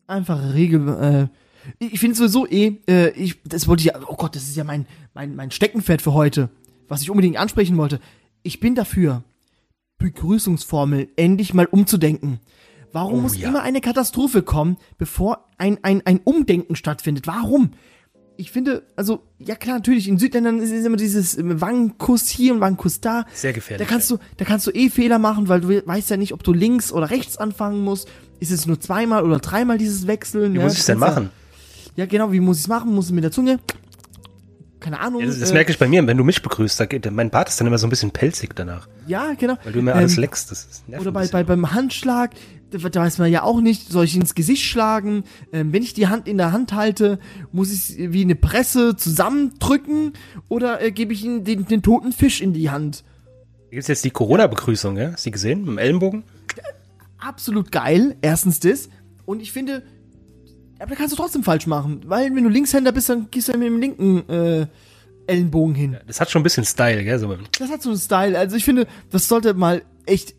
Einfache 0.06 0.54
Regel. 0.54 1.30
Äh, 1.30 1.74
ich 1.78 2.00
finde 2.00 2.16
sowieso 2.16 2.46
eh, 2.46 2.78
äh, 2.88 3.10
ich, 3.10 3.42
das 3.44 3.68
wollte 3.68 3.80
ich 3.82 3.86
ja, 3.86 3.94
oh 4.06 4.16
Gott, 4.16 4.36
das 4.36 4.42
ist 4.44 4.56
ja 4.56 4.64
mein, 4.64 4.86
mein, 5.14 5.34
mein 5.34 5.50
Steckenpferd 5.50 6.02
für 6.02 6.12
heute, 6.12 6.50
was 6.88 7.02
ich 7.02 7.10
unbedingt 7.10 7.36
ansprechen 7.36 7.76
wollte. 7.76 8.00
Ich 8.42 8.60
bin 8.60 8.74
dafür, 8.74 9.22
Begrüßungsformel 9.98 11.08
endlich 11.16 11.54
mal 11.54 11.66
umzudenken. 11.66 12.40
Warum 12.92 13.18
Oh, 13.18 13.22
muss 13.22 13.36
ja. 13.38 13.48
immer 13.48 13.62
eine 13.62 13.80
Katastrophe 13.80 14.42
kommen, 14.42 14.76
bevor 14.98 15.48
ein, 15.58 15.78
ein, 15.82 16.02
ein 16.04 16.20
Umdenken 16.22 16.76
stattfindet? 16.76 17.26
Warum? 17.26 17.72
Ich 18.36 18.50
finde, 18.50 18.82
also, 18.96 19.22
ja 19.38 19.54
klar, 19.54 19.76
natürlich, 19.76 20.08
in 20.08 20.18
Südländern 20.18 20.58
ist 20.60 20.72
es 20.72 20.84
immer 20.84 20.96
dieses 20.96 21.36
äh, 21.36 21.60
Wangenkuss 21.60 22.28
hier 22.28 22.52
und 22.54 22.60
Wangenkuss 22.60 23.00
da. 23.00 23.26
Sehr 23.32 23.52
gefährlich. 23.52 23.86
Da 23.86 23.92
kannst 23.92 24.10
du, 24.10 24.18
da 24.36 24.44
kannst 24.44 24.66
du 24.66 24.72
eh 24.72 24.90
Fehler 24.90 25.18
machen, 25.18 25.48
weil 25.48 25.60
du 25.60 25.86
weißt 25.86 26.10
ja 26.10 26.16
nicht, 26.16 26.32
ob 26.32 26.42
du 26.42 26.52
links 26.52 26.92
oder 26.92 27.10
rechts 27.10 27.36
anfangen 27.36 27.82
musst. 27.82 28.08
Ist 28.40 28.50
es 28.50 28.66
nur 28.66 28.80
zweimal 28.80 29.22
oder 29.24 29.38
dreimal 29.38 29.78
dieses 29.78 30.06
Wechseln? 30.06 30.52
Wie 30.54 30.58
ja, 30.58 30.64
muss 30.64 30.72
du 30.72 30.78
ich's 30.78 30.86
denn 30.86 30.98
machen? 30.98 31.30
Ja, 31.96 32.06
genau, 32.06 32.32
wie 32.32 32.40
muss 32.40 32.58
ich's 32.58 32.68
machen? 32.68 32.92
Muss 32.92 33.06
ich 33.06 33.12
mit 33.12 33.22
der 33.22 33.30
Zunge 33.30 33.60
keine 34.84 35.00
Ahnung. 35.00 35.22
Ja, 35.22 35.26
das 35.26 35.40
das 35.40 35.50
äh, 35.50 35.54
merke 35.54 35.72
ich 35.72 35.78
bei 35.78 35.88
mir, 35.88 36.06
wenn 36.06 36.16
du 36.18 36.24
mich 36.24 36.42
begrüßt, 36.42 36.78
da 36.78 36.84
geht, 36.84 37.10
mein 37.10 37.30
Bart 37.30 37.48
ist 37.48 37.58
dann 37.58 37.66
immer 37.66 37.78
so 37.78 37.86
ein 37.86 37.90
bisschen 37.90 38.10
pelzig 38.10 38.54
danach, 38.54 38.86
Ja, 39.06 39.32
genau. 39.32 39.56
weil 39.64 39.72
du 39.72 39.78
immer 39.78 39.94
alles 39.94 40.16
Ähm, 40.16 40.20
leckst. 40.20 40.50
Das 40.50 40.66
ist 40.70 40.82
Oder 41.00 41.10
bei, 41.10 41.26
bei, 41.26 41.42
beim 41.42 41.72
Handschlag, 41.72 42.32
da, 42.78 43.00
weiß 43.00 43.18
man 43.18 43.30
ja 43.30 43.42
auch 43.42 43.60
nicht, 43.60 43.90
soll 43.90 44.04
ich 44.04 44.16
ins 44.16 44.34
Gesicht 44.34 44.64
schlagen? 44.64 45.24
Ähm, 45.52 45.72
wenn 45.72 45.82
ich 45.82 45.94
die 45.94 46.08
Hand 46.08 46.28
in 46.28 46.38
der 46.38 46.52
Hand 46.52 46.72
halte, 46.72 47.18
muss 47.52 47.72
ich 47.72 48.12
wie 48.12 48.22
eine 48.22 48.34
Presse 48.34 48.96
zusammendrücken 48.96 50.12
oder 50.48 50.82
äh, 50.82 50.90
gebe 50.92 51.12
ich 51.12 51.24
ihm 51.24 51.44
den, 51.44 51.66
den 51.66 51.82
toten 51.82 52.12
Fisch 52.12 52.40
in 52.40 52.52
die 52.52 52.70
Hand? 52.70 53.04
Hier 53.70 53.76
gibt's 53.76 53.88
jetzt 53.88 54.04
die 54.04 54.10
Corona-Begrüßung, 54.10 54.96
ja? 54.96 55.12
Hast 55.12 55.24
du 55.24 55.28
die 55.28 55.32
gesehen? 55.32 55.60
Mit 55.60 55.68
dem 55.68 55.78
Ellenbogen? 55.78 56.24
Absolut 57.18 57.72
geil, 57.72 58.16
erstens 58.22 58.60
das. 58.60 58.88
Und 59.24 59.40
ich 59.40 59.52
finde, 59.52 59.82
aber 60.78 60.90
da 60.90 60.96
kannst 60.96 61.12
du 61.12 61.16
trotzdem 61.16 61.42
falsch 61.42 61.66
machen, 61.66 62.02
weil 62.06 62.34
wenn 62.34 62.44
du 62.44 62.50
Linkshänder 62.50 62.92
bist, 62.92 63.08
dann 63.08 63.28
gehst 63.30 63.48
du 63.48 63.52
ja 63.52 63.58
mit 63.58 63.68
dem 63.68 63.80
linken 63.80 64.28
äh, 64.28 64.66
Ellenbogen 65.26 65.74
hin. 65.74 65.96
Das 66.06 66.20
hat 66.20 66.30
schon 66.30 66.40
ein 66.40 66.42
bisschen 66.42 66.64
Style, 66.64 67.02
gell? 67.04 67.18
So 67.18 67.34
Das 67.58 67.70
hat 67.70 67.82
so 67.82 67.90
einen 67.90 67.98
Style. 67.98 68.38
Also 68.38 68.56
ich 68.56 68.64
finde, 68.64 68.86
das 69.10 69.28
sollte 69.28 69.54
mal 69.54 69.82
echt 70.06 70.34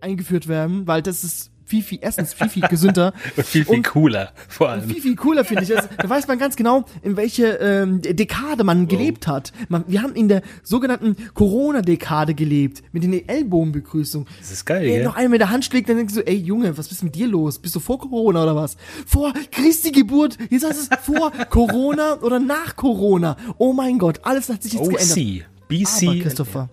eingeführt 0.00 0.48
werden, 0.48 0.86
weil 0.86 1.02
das 1.02 1.24
ist 1.24 1.51
viel, 1.72 1.82
viel, 1.82 1.98
erstens 2.02 2.34
viel, 2.34 2.50
viel 2.50 2.68
gesünder. 2.68 3.14
und 3.36 3.46
viel, 3.46 3.64
viel 3.64 3.76
Und- 3.76 3.86
cooler, 3.86 4.32
vor 4.48 4.68
allem. 4.68 4.86
viel, 4.90 5.00
viel 5.00 5.16
cooler, 5.16 5.42
finde 5.42 5.62
ich. 5.64 5.74
Also, 5.74 5.88
da 5.96 6.06
weiß 6.08 6.28
man 6.28 6.38
ganz 6.38 6.54
genau, 6.54 6.84
in 7.02 7.16
welche 7.16 7.46
ähm, 7.46 8.02
Dekade 8.02 8.62
man 8.62 8.88
gelebt 8.88 9.26
hat. 9.26 9.52
Man, 9.68 9.84
wir 9.86 10.02
haben 10.02 10.14
in 10.14 10.28
der 10.28 10.42
sogenannten 10.62 11.16
Corona-Dekade 11.32 12.34
gelebt, 12.34 12.82
mit 12.92 13.04
den 13.04 13.26
Ellbogenbegrüßungen. 13.26 14.28
Das 14.38 14.52
ist 14.52 14.66
geil, 14.66 14.82
Wenn 14.84 14.92
gell? 14.96 15.04
noch 15.04 15.16
einer 15.16 15.30
mit 15.30 15.40
der 15.40 15.48
Hand 15.48 15.64
schlägt, 15.64 15.88
dann 15.88 15.96
denkst 15.96 16.12
du, 16.14 16.20
ey 16.26 16.36
Junge, 16.36 16.76
was 16.76 16.92
ist 16.92 17.02
mit 17.02 17.14
dir 17.14 17.26
los? 17.26 17.58
Bist 17.58 17.74
du 17.74 17.80
vor 17.80 17.98
Corona 17.98 18.42
oder 18.42 18.54
was? 18.54 18.76
Vor 19.06 19.32
Christi 19.50 19.92
Geburt, 19.92 20.36
jetzt 20.50 20.66
heißt 20.68 20.90
es 20.92 20.98
vor 21.00 21.32
Corona 21.48 22.18
oder 22.20 22.38
nach 22.38 22.76
Corona. 22.76 23.36
Oh 23.56 23.72
mein 23.72 23.98
Gott, 23.98 24.20
alles 24.24 24.50
hat 24.50 24.62
sich 24.62 24.74
jetzt 24.74 24.90
geändert. 24.90 25.46
OC, 25.46 25.68
BC. 25.68 26.08
Aber 26.08 26.16
Christopher, 26.18 26.70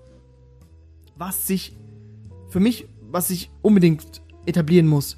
was 1.16 1.48
sich 1.48 1.78
für 2.50 2.60
mich, 2.60 2.88
was 3.12 3.28
sich 3.30 3.50
unbedingt 3.62 4.22
etablieren 4.50 4.88
muss, 4.88 5.18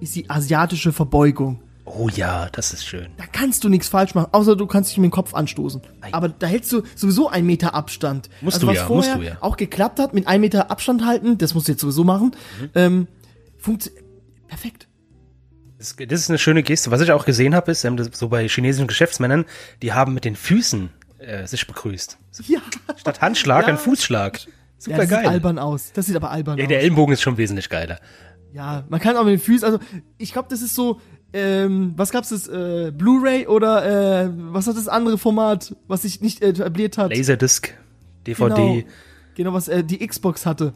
ist 0.00 0.16
die 0.16 0.28
asiatische 0.28 0.92
Verbeugung. 0.92 1.62
Oh 1.84 2.08
ja, 2.08 2.48
das 2.52 2.72
ist 2.72 2.84
schön. 2.86 3.08
Da 3.16 3.24
kannst 3.26 3.64
du 3.64 3.68
nichts 3.68 3.88
falsch 3.88 4.14
machen, 4.14 4.28
außer 4.32 4.54
du 4.54 4.66
kannst 4.66 4.90
dich 4.90 4.98
mit 4.98 5.10
dem 5.10 5.12
Kopf 5.12 5.34
anstoßen. 5.34 5.82
Aber 6.12 6.28
da 6.28 6.46
hältst 6.46 6.70
du 6.72 6.82
sowieso 6.94 7.28
einen 7.28 7.46
Meter 7.46 7.74
Abstand. 7.74 8.30
Musst 8.40 8.56
also 8.56 8.66
du 8.66 8.72
was 8.72 8.76
ja, 8.78 8.86
vorher 8.86 9.16
musst 9.16 9.26
du 9.28 9.32
ja. 9.32 9.38
auch 9.40 9.56
geklappt 9.56 9.98
hat, 9.98 10.14
mit 10.14 10.26
einem 10.28 10.42
Meter 10.42 10.70
Abstand 10.70 11.04
halten, 11.04 11.38
das 11.38 11.54
musst 11.54 11.66
du 11.68 11.72
jetzt 11.72 11.80
sowieso 11.80 12.04
machen. 12.04 12.32
Mhm. 12.60 12.70
Ähm, 12.74 13.08
funktioniert 13.58 14.04
perfekt. 14.46 14.86
Das, 15.78 15.96
das 15.96 16.20
ist 16.20 16.28
eine 16.28 16.38
schöne 16.38 16.62
Geste. 16.62 16.90
Was 16.90 17.00
ich 17.00 17.10
auch 17.10 17.24
gesehen 17.24 17.54
habe, 17.54 17.70
ist, 17.72 17.84
ähm, 17.84 17.98
so 18.12 18.28
bei 18.28 18.46
chinesischen 18.48 18.86
Geschäftsmännern, 18.86 19.44
die 19.82 19.92
haben 19.92 20.14
mit 20.14 20.24
den 20.24 20.36
Füßen 20.36 20.90
äh, 21.18 21.46
sich 21.46 21.66
begrüßt. 21.66 22.18
Ja, 22.46 22.60
Statt 22.96 23.20
Handschlag 23.20 23.62
Ja. 23.62 23.68
ein 23.72 23.78
Fußschlag. 23.78 24.38
ja 24.40 24.46
Super 24.78 24.96
das 24.98 25.08
geil. 25.08 25.18
sieht 25.20 25.28
albern 25.28 25.58
aus. 25.58 25.92
Das 25.92 26.06
sieht 26.06 26.16
aber 26.16 26.30
albern 26.30 26.58
Ja, 26.58 26.64
aus. 26.64 26.68
der 26.68 26.80
Ellenbogen 26.80 27.12
ist 27.14 27.22
schon 27.22 27.36
wesentlich 27.36 27.68
geiler. 27.68 27.98
Ja, 28.52 28.84
man 28.88 29.00
kann 29.00 29.16
auch 29.16 29.24
mit 29.24 29.32
den 29.34 29.38
Füßen, 29.40 29.64
also 29.64 29.78
ich 30.18 30.32
glaube, 30.32 30.48
das 30.50 30.60
ist 30.62 30.74
so, 30.74 31.00
ähm, 31.32 31.92
was 31.96 32.10
gab's 32.10 32.30
das, 32.30 32.48
äh, 32.48 32.90
Blu-ray 32.96 33.46
oder 33.46 34.24
äh, 34.24 34.30
was 34.52 34.66
hat 34.66 34.76
das 34.76 34.88
andere 34.88 35.18
Format, 35.18 35.76
was 35.86 36.02
sich 36.02 36.20
nicht 36.20 36.42
etabliert 36.42 36.98
hat? 36.98 37.14
Laserdisc, 37.16 37.72
DVD. 38.26 38.54
Genau, 38.54 38.82
genau 39.36 39.52
was 39.52 39.68
äh, 39.68 39.84
die 39.84 40.04
Xbox 40.04 40.46
hatte. 40.46 40.72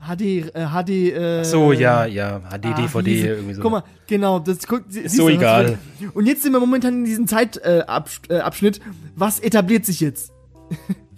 HD, 0.00 0.20
äh, 0.54 0.66
HD, 0.66 0.90
äh, 1.14 1.44
So, 1.44 1.72
ja, 1.72 2.06
ja, 2.06 2.40
HD, 2.40 2.44
ah, 2.50 2.58
DVD, 2.58 3.10
hieß 3.10 3.20
es? 3.22 3.26
irgendwie 3.28 3.54
so. 3.54 3.62
Guck 3.62 3.70
mal, 3.70 3.84
genau, 4.08 4.38
das 4.40 4.66
guck, 4.66 4.84
sie- 4.88 5.02
siehst 5.02 5.16
so 5.16 5.28
du, 5.28 5.34
egal. 5.34 5.78
Und 6.14 6.26
jetzt 6.26 6.42
sind 6.42 6.52
wir 6.52 6.58
momentan 6.60 6.94
in 6.94 7.04
diesem 7.04 7.26
Zeitabschnitt. 7.28 8.78
Äh, 8.78 8.80
äh, 8.80 8.92
was 9.14 9.38
etabliert 9.38 9.86
sich 9.86 10.00
jetzt? 10.00 10.32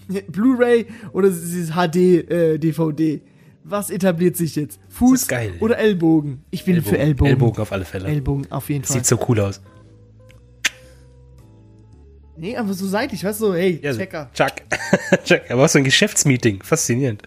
Blu-ray 0.28 0.86
oder 1.12 1.30
dieses 1.30 1.70
HD 1.70 1.96
äh, 2.30 2.58
DVD? 2.58 3.22
Was 3.66 3.88
etabliert 3.88 4.36
sich 4.36 4.56
jetzt? 4.56 4.78
Fuß 4.90 5.26
oder 5.60 5.78
Ellbogen? 5.78 6.44
Ich 6.50 6.66
bin 6.66 6.82
für 6.82 6.98
Ellbogen. 6.98 7.30
Ellbogen 7.30 7.62
auf 7.62 7.72
alle 7.72 7.86
Fälle. 7.86 8.06
Ellbogen, 8.08 8.52
auf 8.52 8.68
jeden 8.68 8.84
Fall. 8.84 8.96
Sieht 8.96 9.06
so 9.06 9.18
cool 9.26 9.40
aus. 9.40 9.62
Nee, 12.36 12.56
aber 12.58 12.74
so 12.74 12.86
seitlich, 12.86 13.24
weißt 13.24 13.40
du, 13.40 13.46
so, 13.46 13.54
hey, 13.54 13.80
Ja, 13.82 13.94
Checker. 13.94 14.30
Chuck. 14.34 14.52
Chuck. 15.24 15.40
Aber 15.50 15.64
auch 15.64 15.68
so 15.68 15.78
ein 15.78 15.84
Geschäftsmeeting. 15.84 16.62
Faszinierend. 16.62 17.22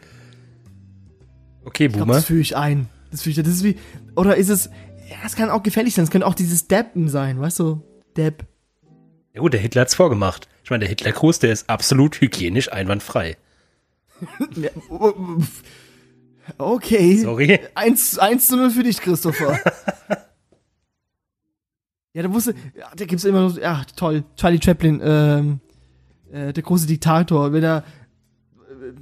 Okay, 1.66 1.88
Ich 1.88 1.94
Boomer. 1.94 2.14
das 2.14 2.26
führe 2.26 2.42
ich 2.42 2.56
ein. 2.56 2.88
Das 3.10 3.24
führe 3.24 3.32
ich, 3.32 3.38
das 3.38 3.48
ist 3.56 3.64
wie, 3.64 3.78
oder 4.16 4.36
ist 4.36 4.50
es, 4.50 4.68
ja, 5.10 5.16
es 5.26 5.36
kann 5.36 5.50
auch 5.50 5.64
gefährlich 5.64 5.96
sein, 5.96 6.04
es 6.04 6.12
könnte 6.12 6.28
auch 6.28 6.36
dieses 6.36 6.68
Dabben 6.68 7.10
sein, 7.10 7.40
weißt 7.40 7.60
du? 7.60 7.82
Dab. 8.14 8.46
Ja 9.34 9.42
gut, 9.42 9.54
der 9.54 9.60
Hitler 9.62 9.82
hat's 9.82 9.96
vorgemacht. 9.96 10.48
Ich 10.64 10.70
meine, 10.70 10.82
der 10.82 10.90
Hitlergruß, 10.90 11.40
der 11.40 11.52
ist 11.52 11.68
absolut 11.70 12.22
hygienisch 12.22 12.72
einwandfrei. 12.72 13.38
Okay. 16.58 17.18
Sorry. 17.18 17.60
1, 17.76 18.20
1 18.20 18.48
zu 18.48 18.58
0 18.58 18.72
für 18.72 18.84
dich, 18.84 19.00
Christopher. 19.00 19.60
ja, 22.14 22.24
da 22.24 22.34
wusste, 22.34 22.56
ja, 22.78 22.90
da 22.96 23.06
gibt's 23.06 23.26
immer 23.26 23.42
noch, 23.42 23.58
ja, 23.58 23.84
toll, 23.96 24.24
Charlie 24.36 24.60
Chaplin, 24.64 25.02
ähm, 25.04 25.60
äh, 26.32 26.54
der 26.54 26.64
große 26.64 26.88
Diktator, 26.88 27.54
wenn 27.54 27.64
er, 27.64 27.84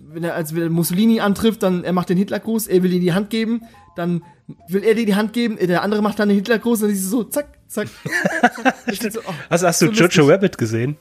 wenn 0.10 0.24
er 0.24 0.36
als 0.36 0.56
wenn 0.56 0.64
er 0.64 0.70
Mussolini 0.70 1.20
antrifft, 1.20 1.64
dann 1.64 1.84
er 1.84 1.94
macht 1.94 2.10
den 2.10 2.18
Hitlergruß, 2.18 2.68
er 2.68 2.84
will 2.84 2.94
ihm 2.94 3.02
die 3.02 3.14
Hand 3.14 3.30
geben, 3.30 3.62
dann 3.96 4.24
will 4.68 4.84
er 4.84 4.96
dir 4.96 5.06
die 5.06 5.16
Hand 5.16 5.34
geben, 5.34 5.58
der 5.58 5.82
andere 5.82 6.02
macht 6.02 6.20
dann 6.20 6.30
den 6.30 6.36
Hitlergruß, 6.36 6.82
und 6.82 6.90
dann 6.90 6.96
ist 6.96 7.04
es 7.04 7.10
so, 7.10 7.24
zack, 7.24 7.48
zack. 7.68 7.88
So, 9.12 9.20
oh, 9.22 9.34
hast 9.50 9.82
du 9.82 9.88
so 9.88 9.92
Jojo 9.92 10.04
lustig. 10.04 10.30
Rabbit 10.30 10.58
gesehen? 10.58 10.98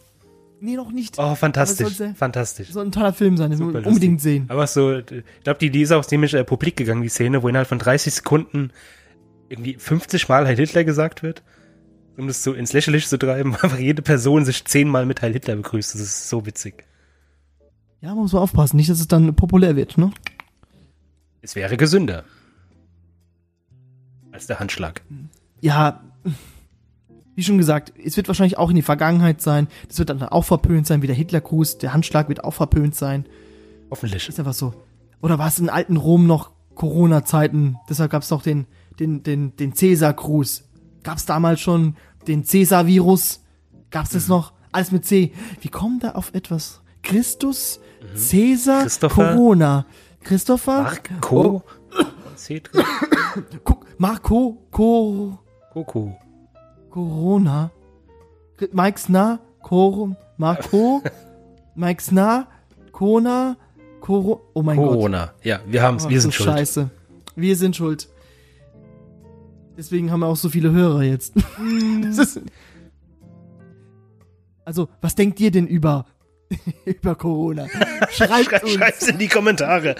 Nee, 0.65 0.77
noch 0.77 0.91
nicht. 0.91 1.19
Oh, 1.19 1.35
fantastisch. 1.35 1.97
Sollte- 1.97 2.15
Fantastisch. 2.15 2.71
Soll 2.71 2.87
ein 2.87 2.93
toller 2.93 3.13
Film 3.13 3.37
sein, 3.37 3.51
den 3.51 3.59
Super 3.59 3.73
wir 3.75 3.81
lustig. 3.81 3.93
unbedingt 3.93 4.21
sehen. 4.23 4.47
Aber 4.49 4.67
so, 4.67 4.97
ich 4.99 5.05
glaube, 5.43 5.59
die, 5.61 5.69
die 5.71 5.83
ist 5.83 5.93
auch 5.93 6.05
ziemlich 6.07 6.33
äh, 6.33 6.43
publik 6.43 6.77
gegangen, 6.77 7.03
die 7.03 7.09
Szene, 7.11 7.43
wo 7.43 7.49
innerhalb 7.49 7.69
von 7.69 7.79
30 7.79 8.15
Sekunden 8.15 8.71
irgendwie 9.51 9.75
50 9.75 10.29
Mal 10.29 10.47
Heil 10.47 10.57
Hitler 10.57 10.85
gesagt 10.85 11.23
wird. 11.23 11.43
Um 12.17 12.29
das 12.29 12.43
so 12.43 12.55
ins 12.55 12.73
Lächerliche 12.73 13.09
zu 13.09 13.19
treiben, 13.19 13.53
einfach 13.63 13.79
jede 13.79 14.01
Person 14.01 14.45
sich 14.47 14.65
zehnmal 14.65 15.05
mit 15.05 15.21
Heil 15.21 15.33
Hitler 15.35 15.57
begrüßt. 15.57 15.95
Das 15.95 16.01
ist 16.01 16.29
so 16.31 16.47
witzig. 16.47 16.85
Ja, 18.01 18.11
man 18.11 18.19
muss 18.21 18.33
mal 18.33 18.41
aufpassen, 18.41 18.77
nicht, 18.79 18.89
dass 18.89 19.01
es 19.01 19.09
dann 19.09 19.35
populär 19.35 19.77
wird, 19.77 19.99
ne? 19.99 20.13
Es 21.43 21.57
wäre 21.57 21.77
gesünder. 21.77 22.25
Als 24.33 24.47
der 24.47 24.59
Handschlag. 24.61 25.03
ja, 25.61 26.03
wie 27.35 27.43
schon 27.43 27.59
gesagt, 27.59 27.93
es 28.03 28.17
wird 28.17 28.29
wahrscheinlich 28.29 28.59
auch 28.59 28.71
in 28.71 28.77
die 28.77 28.83
Vergangenheit 28.83 29.41
sein. 29.41 29.69
Das 29.89 29.99
wird 29.99 30.11
dann 30.11 30.23
auch 30.23 30.45
verpönt 30.45 30.87
sein, 30.87 31.03
wie 31.03 31.07
der 31.07 31.17
Hitlergruß. 31.17 31.79
Der 31.79 31.93
Handschlag 31.93 32.29
wird 32.29 32.45
auch 32.45 32.53
verpönt 32.55 32.95
sein. 32.95 33.27
Hoffentlich. 33.91 34.29
Ist 34.29 34.39
einfach 34.39 34.55
so. 34.55 34.75
Oder 35.21 35.39
war 35.39 35.49
es 35.49 35.59
in 35.59 35.71
alten 35.71 35.97
Rom 35.97 36.27
noch 36.27 36.51
Corona-Zeiten? 36.75 37.77
Deshalb 37.89 38.11
gab 38.11 38.23
es 38.23 38.29
doch 38.29 38.43
den, 38.43 38.67
den, 38.99 39.23
den, 39.23 39.57
den 39.57 39.75
Cäsar-Gruß. 39.75 40.65
Gab 41.03 41.19
es 41.19 41.27
damals 41.27 41.61
schon 41.61 41.97
den 42.27 42.45
Cäsar-Virus? 42.45 43.41
Gab 43.91 44.05
es 44.05 44.11
das 44.11 44.29
noch? 44.29 44.53
Alles 44.73 44.93
mit 44.93 45.05
C. 45.05 45.33
Wie 45.61 45.69
kommen 45.69 46.01
da 46.01 46.13
auf 46.13 46.35
etwas? 46.35 46.83
Christus, 47.03 47.81
Cäsar, 48.15 48.83
Christopher. 48.83 49.35
Corona. 49.35 49.87
Christopher? 50.23 50.83
Mark, 50.83 51.11
Co. 51.21 51.63
Cedric, 52.37 52.85
Guck, 53.63 53.87
Marco, 53.99 54.67
Co, 54.71 55.39
Coco. 55.73 56.17
Corona. 56.95 57.73
Mike 58.73 59.01
Sna, 59.01 59.41
Cor, 59.63 60.15
Marco, 60.37 61.03
Mike 61.75 62.01
Sna, 62.01 62.47
Kona, 62.93 63.57
Coro, 64.01 64.43
oh 64.55 64.63
mein 64.63 64.77
Gott. 64.77 64.91
Corona. 64.91 65.33
Ja, 65.43 65.59
wir 65.67 65.83
haben's, 65.83 66.07
Oh, 66.07 66.09
wir 66.11 66.21
sind 66.21 66.33
schuld. 66.33 66.49
Scheiße. 66.51 66.91
Wir 67.35 67.57
sind 67.57 67.75
schuld. 67.75 68.09
Deswegen 69.77 70.13
haben 70.13 70.21
wir 70.21 70.27
auch 70.29 70.37
so 70.37 70.49
viele 70.49 70.71
Hörer 70.71 71.03
jetzt. 71.03 71.35
Ist- 72.17 72.41
also, 74.65 74.89
was 75.01 75.17
denkt 75.17 75.41
ihr 75.41 75.51
denn 75.51 75.67
über, 75.67 76.07
über 76.85 77.17
Corona? 77.17 77.67
Schreibt 78.11 78.45
Schrei- 78.51 78.63
uns. 78.63 78.73
Schreibt's 78.75 79.09
in 79.09 79.19
die 79.19 79.27
Kommentare. 79.29 79.97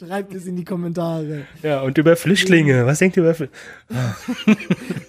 Schreibt 0.00 0.32
es 0.32 0.46
in 0.46 0.56
die 0.56 0.64
Kommentare. 0.64 1.46
Ja, 1.62 1.82
und 1.82 1.98
über 1.98 2.16
Flüchtlinge. 2.16 2.86
Was 2.86 3.00
denkt 3.00 3.18
ihr 3.18 3.22
über 3.22 3.34
Flüchtlinge? 3.34 4.56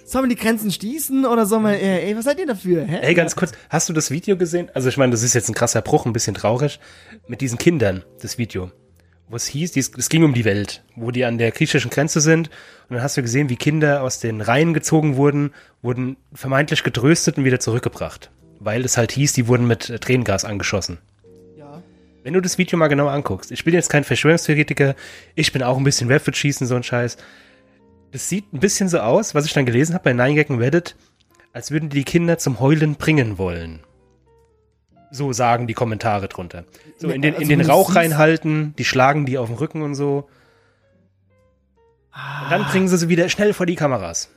Sollen 0.04 0.28
wir 0.28 0.36
die 0.36 0.40
Grenzen 0.40 0.70
schließen 0.70 1.24
oder 1.24 1.46
sollen 1.46 1.62
wir, 1.62 1.80
äh, 1.80 2.10
ey, 2.10 2.16
was 2.16 2.26
seid 2.26 2.38
ihr 2.38 2.46
dafür? 2.46 2.84
Hä? 2.84 2.98
Ey, 3.00 3.14
ganz 3.14 3.34
kurz, 3.34 3.52
hast 3.70 3.88
du 3.88 3.94
das 3.94 4.10
Video 4.10 4.36
gesehen? 4.36 4.68
Also 4.74 4.90
ich 4.90 4.98
meine, 4.98 5.12
das 5.12 5.22
ist 5.22 5.32
jetzt 5.32 5.48
ein 5.48 5.54
krasser 5.54 5.80
Bruch, 5.80 6.04
ein 6.04 6.12
bisschen 6.12 6.34
traurig. 6.34 6.78
Mit 7.26 7.40
diesen 7.40 7.56
Kindern, 7.56 8.04
das 8.20 8.36
Video. 8.36 8.70
Wo 9.30 9.36
es 9.36 9.46
hieß, 9.46 9.78
es 9.78 10.08
ging 10.10 10.24
um 10.24 10.34
die 10.34 10.44
Welt, 10.44 10.84
wo 10.94 11.10
die 11.10 11.24
an 11.24 11.38
der 11.38 11.52
griechischen 11.52 11.90
Grenze 11.90 12.20
sind. 12.20 12.48
Und 12.90 12.96
dann 12.96 13.02
hast 13.02 13.16
du 13.16 13.22
gesehen, 13.22 13.48
wie 13.48 13.56
Kinder 13.56 14.02
aus 14.02 14.20
den 14.20 14.42
Reihen 14.42 14.74
gezogen 14.74 15.16
wurden, 15.16 15.54
wurden 15.80 16.18
vermeintlich 16.34 16.82
getröstet 16.82 17.38
und 17.38 17.46
wieder 17.46 17.60
zurückgebracht. 17.60 18.30
Weil 18.60 18.84
es 18.84 18.98
halt 18.98 19.12
hieß, 19.12 19.32
die 19.32 19.48
wurden 19.48 19.66
mit 19.66 20.02
Tränengas 20.02 20.44
angeschossen. 20.44 20.98
Wenn 22.22 22.34
du 22.34 22.40
das 22.40 22.56
Video 22.56 22.78
mal 22.78 22.88
genau 22.88 23.08
anguckst, 23.08 23.50
ich 23.50 23.64
bin 23.64 23.74
jetzt 23.74 23.90
kein 23.90 24.04
Verschwörungstheoretiker, 24.04 24.94
ich 25.34 25.52
bin 25.52 25.62
auch 25.62 25.76
ein 25.76 25.84
bisschen 25.84 26.10
Rapid 26.10 26.36
schießen, 26.36 26.66
so 26.66 26.76
ein 26.76 26.82
Scheiß. 26.82 27.16
Das 28.12 28.28
sieht 28.28 28.52
ein 28.52 28.60
bisschen 28.60 28.88
so 28.88 29.00
aus, 29.00 29.34
was 29.34 29.46
ich 29.46 29.52
dann 29.52 29.66
gelesen 29.66 29.94
habe 29.94 30.04
bei 30.04 30.12
9gag 30.12 30.48
und 30.50 30.60
Reddit, 30.60 30.94
als 31.52 31.70
würden 31.70 31.88
die 31.88 31.98
die 31.98 32.04
Kinder 32.04 32.38
zum 32.38 32.60
Heulen 32.60 32.94
bringen 32.94 33.38
wollen. 33.38 33.80
So 35.10 35.32
sagen 35.32 35.66
die 35.66 35.74
Kommentare 35.74 36.28
drunter. 36.28 36.64
So 36.96 37.08
in 37.08 37.22
den, 37.22 37.34
in 37.34 37.40
Also 37.40 37.48
den 37.48 37.60
Rauch 37.60 37.96
reinhalten, 37.96 38.74
die 38.78 38.84
schlagen 38.84 39.26
die 39.26 39.36
auf 39.36 39.48
den 39.48 39.56
Rücken 39.56 39.82
und 39.82 39.94
so. 39.94 40.28
Und 42.14 42.50
dann 42.50 42.64
bringen 42.64 42.88
sie 42.88 42.98
sie 42.98 43.08
wieder 43.08 43.28
schnell 43.28 43.52
vor 43.52 43.66
die 43.66 43.74
Kameras. 43.74 44.30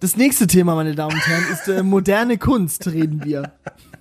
Das 0.00 0.16
nächste 0.16 0.46
Thema, 0.46 0.74
meine 0.74 0.94
Damen 0.94 1.14
und 1.14 1.26
Herren, 1.26 1.44
ist 1.52 1.68
äh, 1.68 1.82
moderne 1.82 2.36
Kunst, 2.36 2.86
reden 2.88 3.24
wir. 3.24 3.52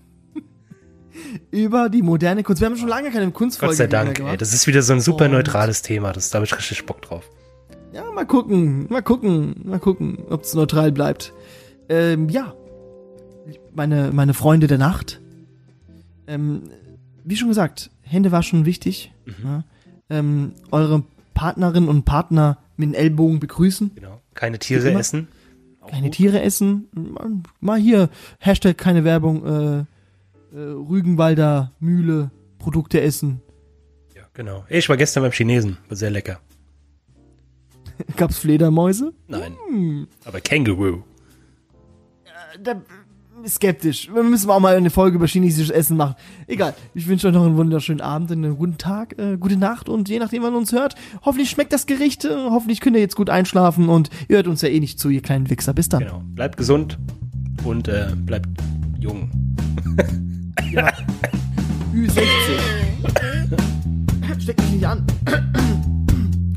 Über 1.52 1.90
die 1.90 2.02
moderne 2.02 2.44
Kunst. 2.44 2.62
Wir 2.62 2.68
haben 2.68 2.78
schon 2.78 2.88
lange 2.90 3.12
keine 3.12 3.32
Kunstfolge 3.32 3.72
Gott 3.72 3.78
sei 3.78 3.88
Dank, 3.88 4.20
ey. 4.20 4.38
Das 4.38 4.54
ist 4.54 4.68
wieder 4.68 4.82
so 4.82 4.94
ein 4.94 5.02
super 5.02 5.26
Und- 5.26 5.32
neutrales 5.32 5.82
Thema. 5.82 6.12
Das, 6.14 6.30
da 6.30 6.36
habe 6.38 6.46
ich 6.46 6.56
richtig 6.58 6.86
Bock 6.86 7.02
drauf. 7.02 7.30
Ja, 7.94 8.04
mal 8.12 8.26
gucken, 8.26 8.88
mal 8.90 9.02
gucken, 9.02 9.56
mal 9.64 9.80
gucken, 9.80 10.18
ob 10.30 10.44
es 10.44 10.54
neutral 10.54 10.92
bleibt. 10.92 11.32
Ähm, 11.88 12.30
ja, 12.30 12.54
meine, 13.74 14.12
meine 14.12 14.34
Freunde 14.34 14.68
der 14.68 14.78
Nacht. 14.78 15.22
Ähm, 16.28 16.64
wie 17.24 17.36
schon 17.36 17.50
gesagt, 17.50 17.90
Hände 18.02 18.32
war 18.32 18.44
schon 18.44 18.66
wichtig. 18.66 19.14
Ja. 19.44 19.64
Ähm, 20.10 20.52
eure 20.72 21.04
Partnerin 21.34 21.88
und 21.88 22.04
Partner 22.06 22.58
mit 22.78 22.90
den 22.90 22.94
Ellbogen 22.96 23.40
begrüßen. 23.40 23.92
Genau. 23.96 24.22
Keine 24.34 24.60
Tiere 24.60 24.92
essen. 24.92 25.28
Keine. 25.88 26.10
Tiere 26.12 26.42
essen. 26.42 26.88
Mal- 26.94 27.32
Mal 27.62 27.80
hier, 27.80 28.10
Hashtag 28.40 28.78
keine 28.78 29.04
Werbung, 29.04 29.46
äh, 29.46 29.86
äh, 30.56 30.60
Rügenwalder 30.60 31.74
Mühle, 31.80 32.32
Produkte 32.58 33.02
essen. 33.02 33.42
Ja, 34.16 34.24
genau. 34.34 34.66
Ich 34.70 34.88
war 34.88 34.98
gestern 34.98 35.24
beim 35.24 35.32
Chinesen. 35.32 35.78
War 35.90 35.98
sehr 35.98 36.12
lecker. 36.12 36.40
Gab's 38.16 38.38
Fledermäuse? 38.38 39.14
Nein. 39.28 39.56
Hm. 39.68 40.08
Aber 40.24 40.40
Känguru. 40.40 41.04
da, 42.62 42.82
skeptisch. 43.46 44.10
Wir 44.14 44.24
müssen 44.24 44.50
auch 44.50 44.60
mal 44.60 44.76
eine 44.76 44.90
Folge 44.90 45.18
über 45.18 45.28
chinesisches 45.28 45.70
Essen 45.70 45.98
machen. 45.98 46.16
Egal. 46.48 46.74
Ich 46.94 47.08
wünsche 47.08 47.28
euch 47.28 47.34
noch 47.34 47.46
einen 47.46 47.58
wunderschönen 47.58 48.02
Abend, 48.02 48.32
einen 48.32 48.58
guten 48.58 48.78
Tag, 48.78 49.20
äh, 49.20 49.38
gute 49.38 49.58
Nacht 49.58 49.90
und 49.90 50.10
je 50.10 50.20
nachdem, 50.20 50.44
wann 50.44 50.56
uns 50.56 50.72
hört, 50.72 50.96
hoffentlich 51.24 51.50
schmeckt 51.50 51.74
das 51.74 51.86
Gericht, 51.86 52.26
äh, 52.26 52.30
hoffentlich 52.30 52.80
könnt 52.80 52.96
ihr 52.96 53.02
jetzt 53.02 53.16
gut 53.16 53.30
einschlafen 53.30 53.90
und 53.90 54.10
ihr 54.30 54.38
hört 54.38 54.48
uns 54.48 54.62
ja 54.62 54.70
eh 54.70 54.80
nicht 54.80 55.00
zu, 55.00 55.10
ihr 55.10 55.22
kleinen 55.22 55.50
Wichser. 55.50 55.74
Bis 55.74 55.90
dann. 55.90 56.00
Genau. 56.00 56.22
Bleibt 56.34 56.58
gesund 56.58 56.98
und 57.64 57.88
äh, 57.88 58.14
bleibt 58.16 58.48
jung. 59.00 59.30
Ü60. 61.94 62.26
Steck 64.40 64.58
mich 64.62 64.72
nicht 64.72 64.86
an. 64.86 65.04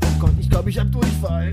Oh 0.03 0.19
Gott, 0.19 0.31
ich 0.39 0.49
glaube, 0.49 0.69
ich 0.69 0.77
hab 0.77 0.91
Durchfall. 0.91 1.49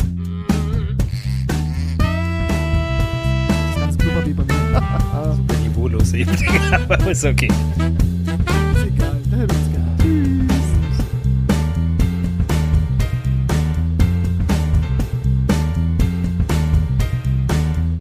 Das 1.99 3.81
ganze 3.81 3.99
Klopapier 3.99 4.37
bei 4.37 4.45
mir. 4.45 5.35
Super 5.37 5.55
niveaulos 5.63 6.13
eben. 6.13 6.31
Aber 6.73 7.11
ist 7.11 7.25
okay. 7.25 7.49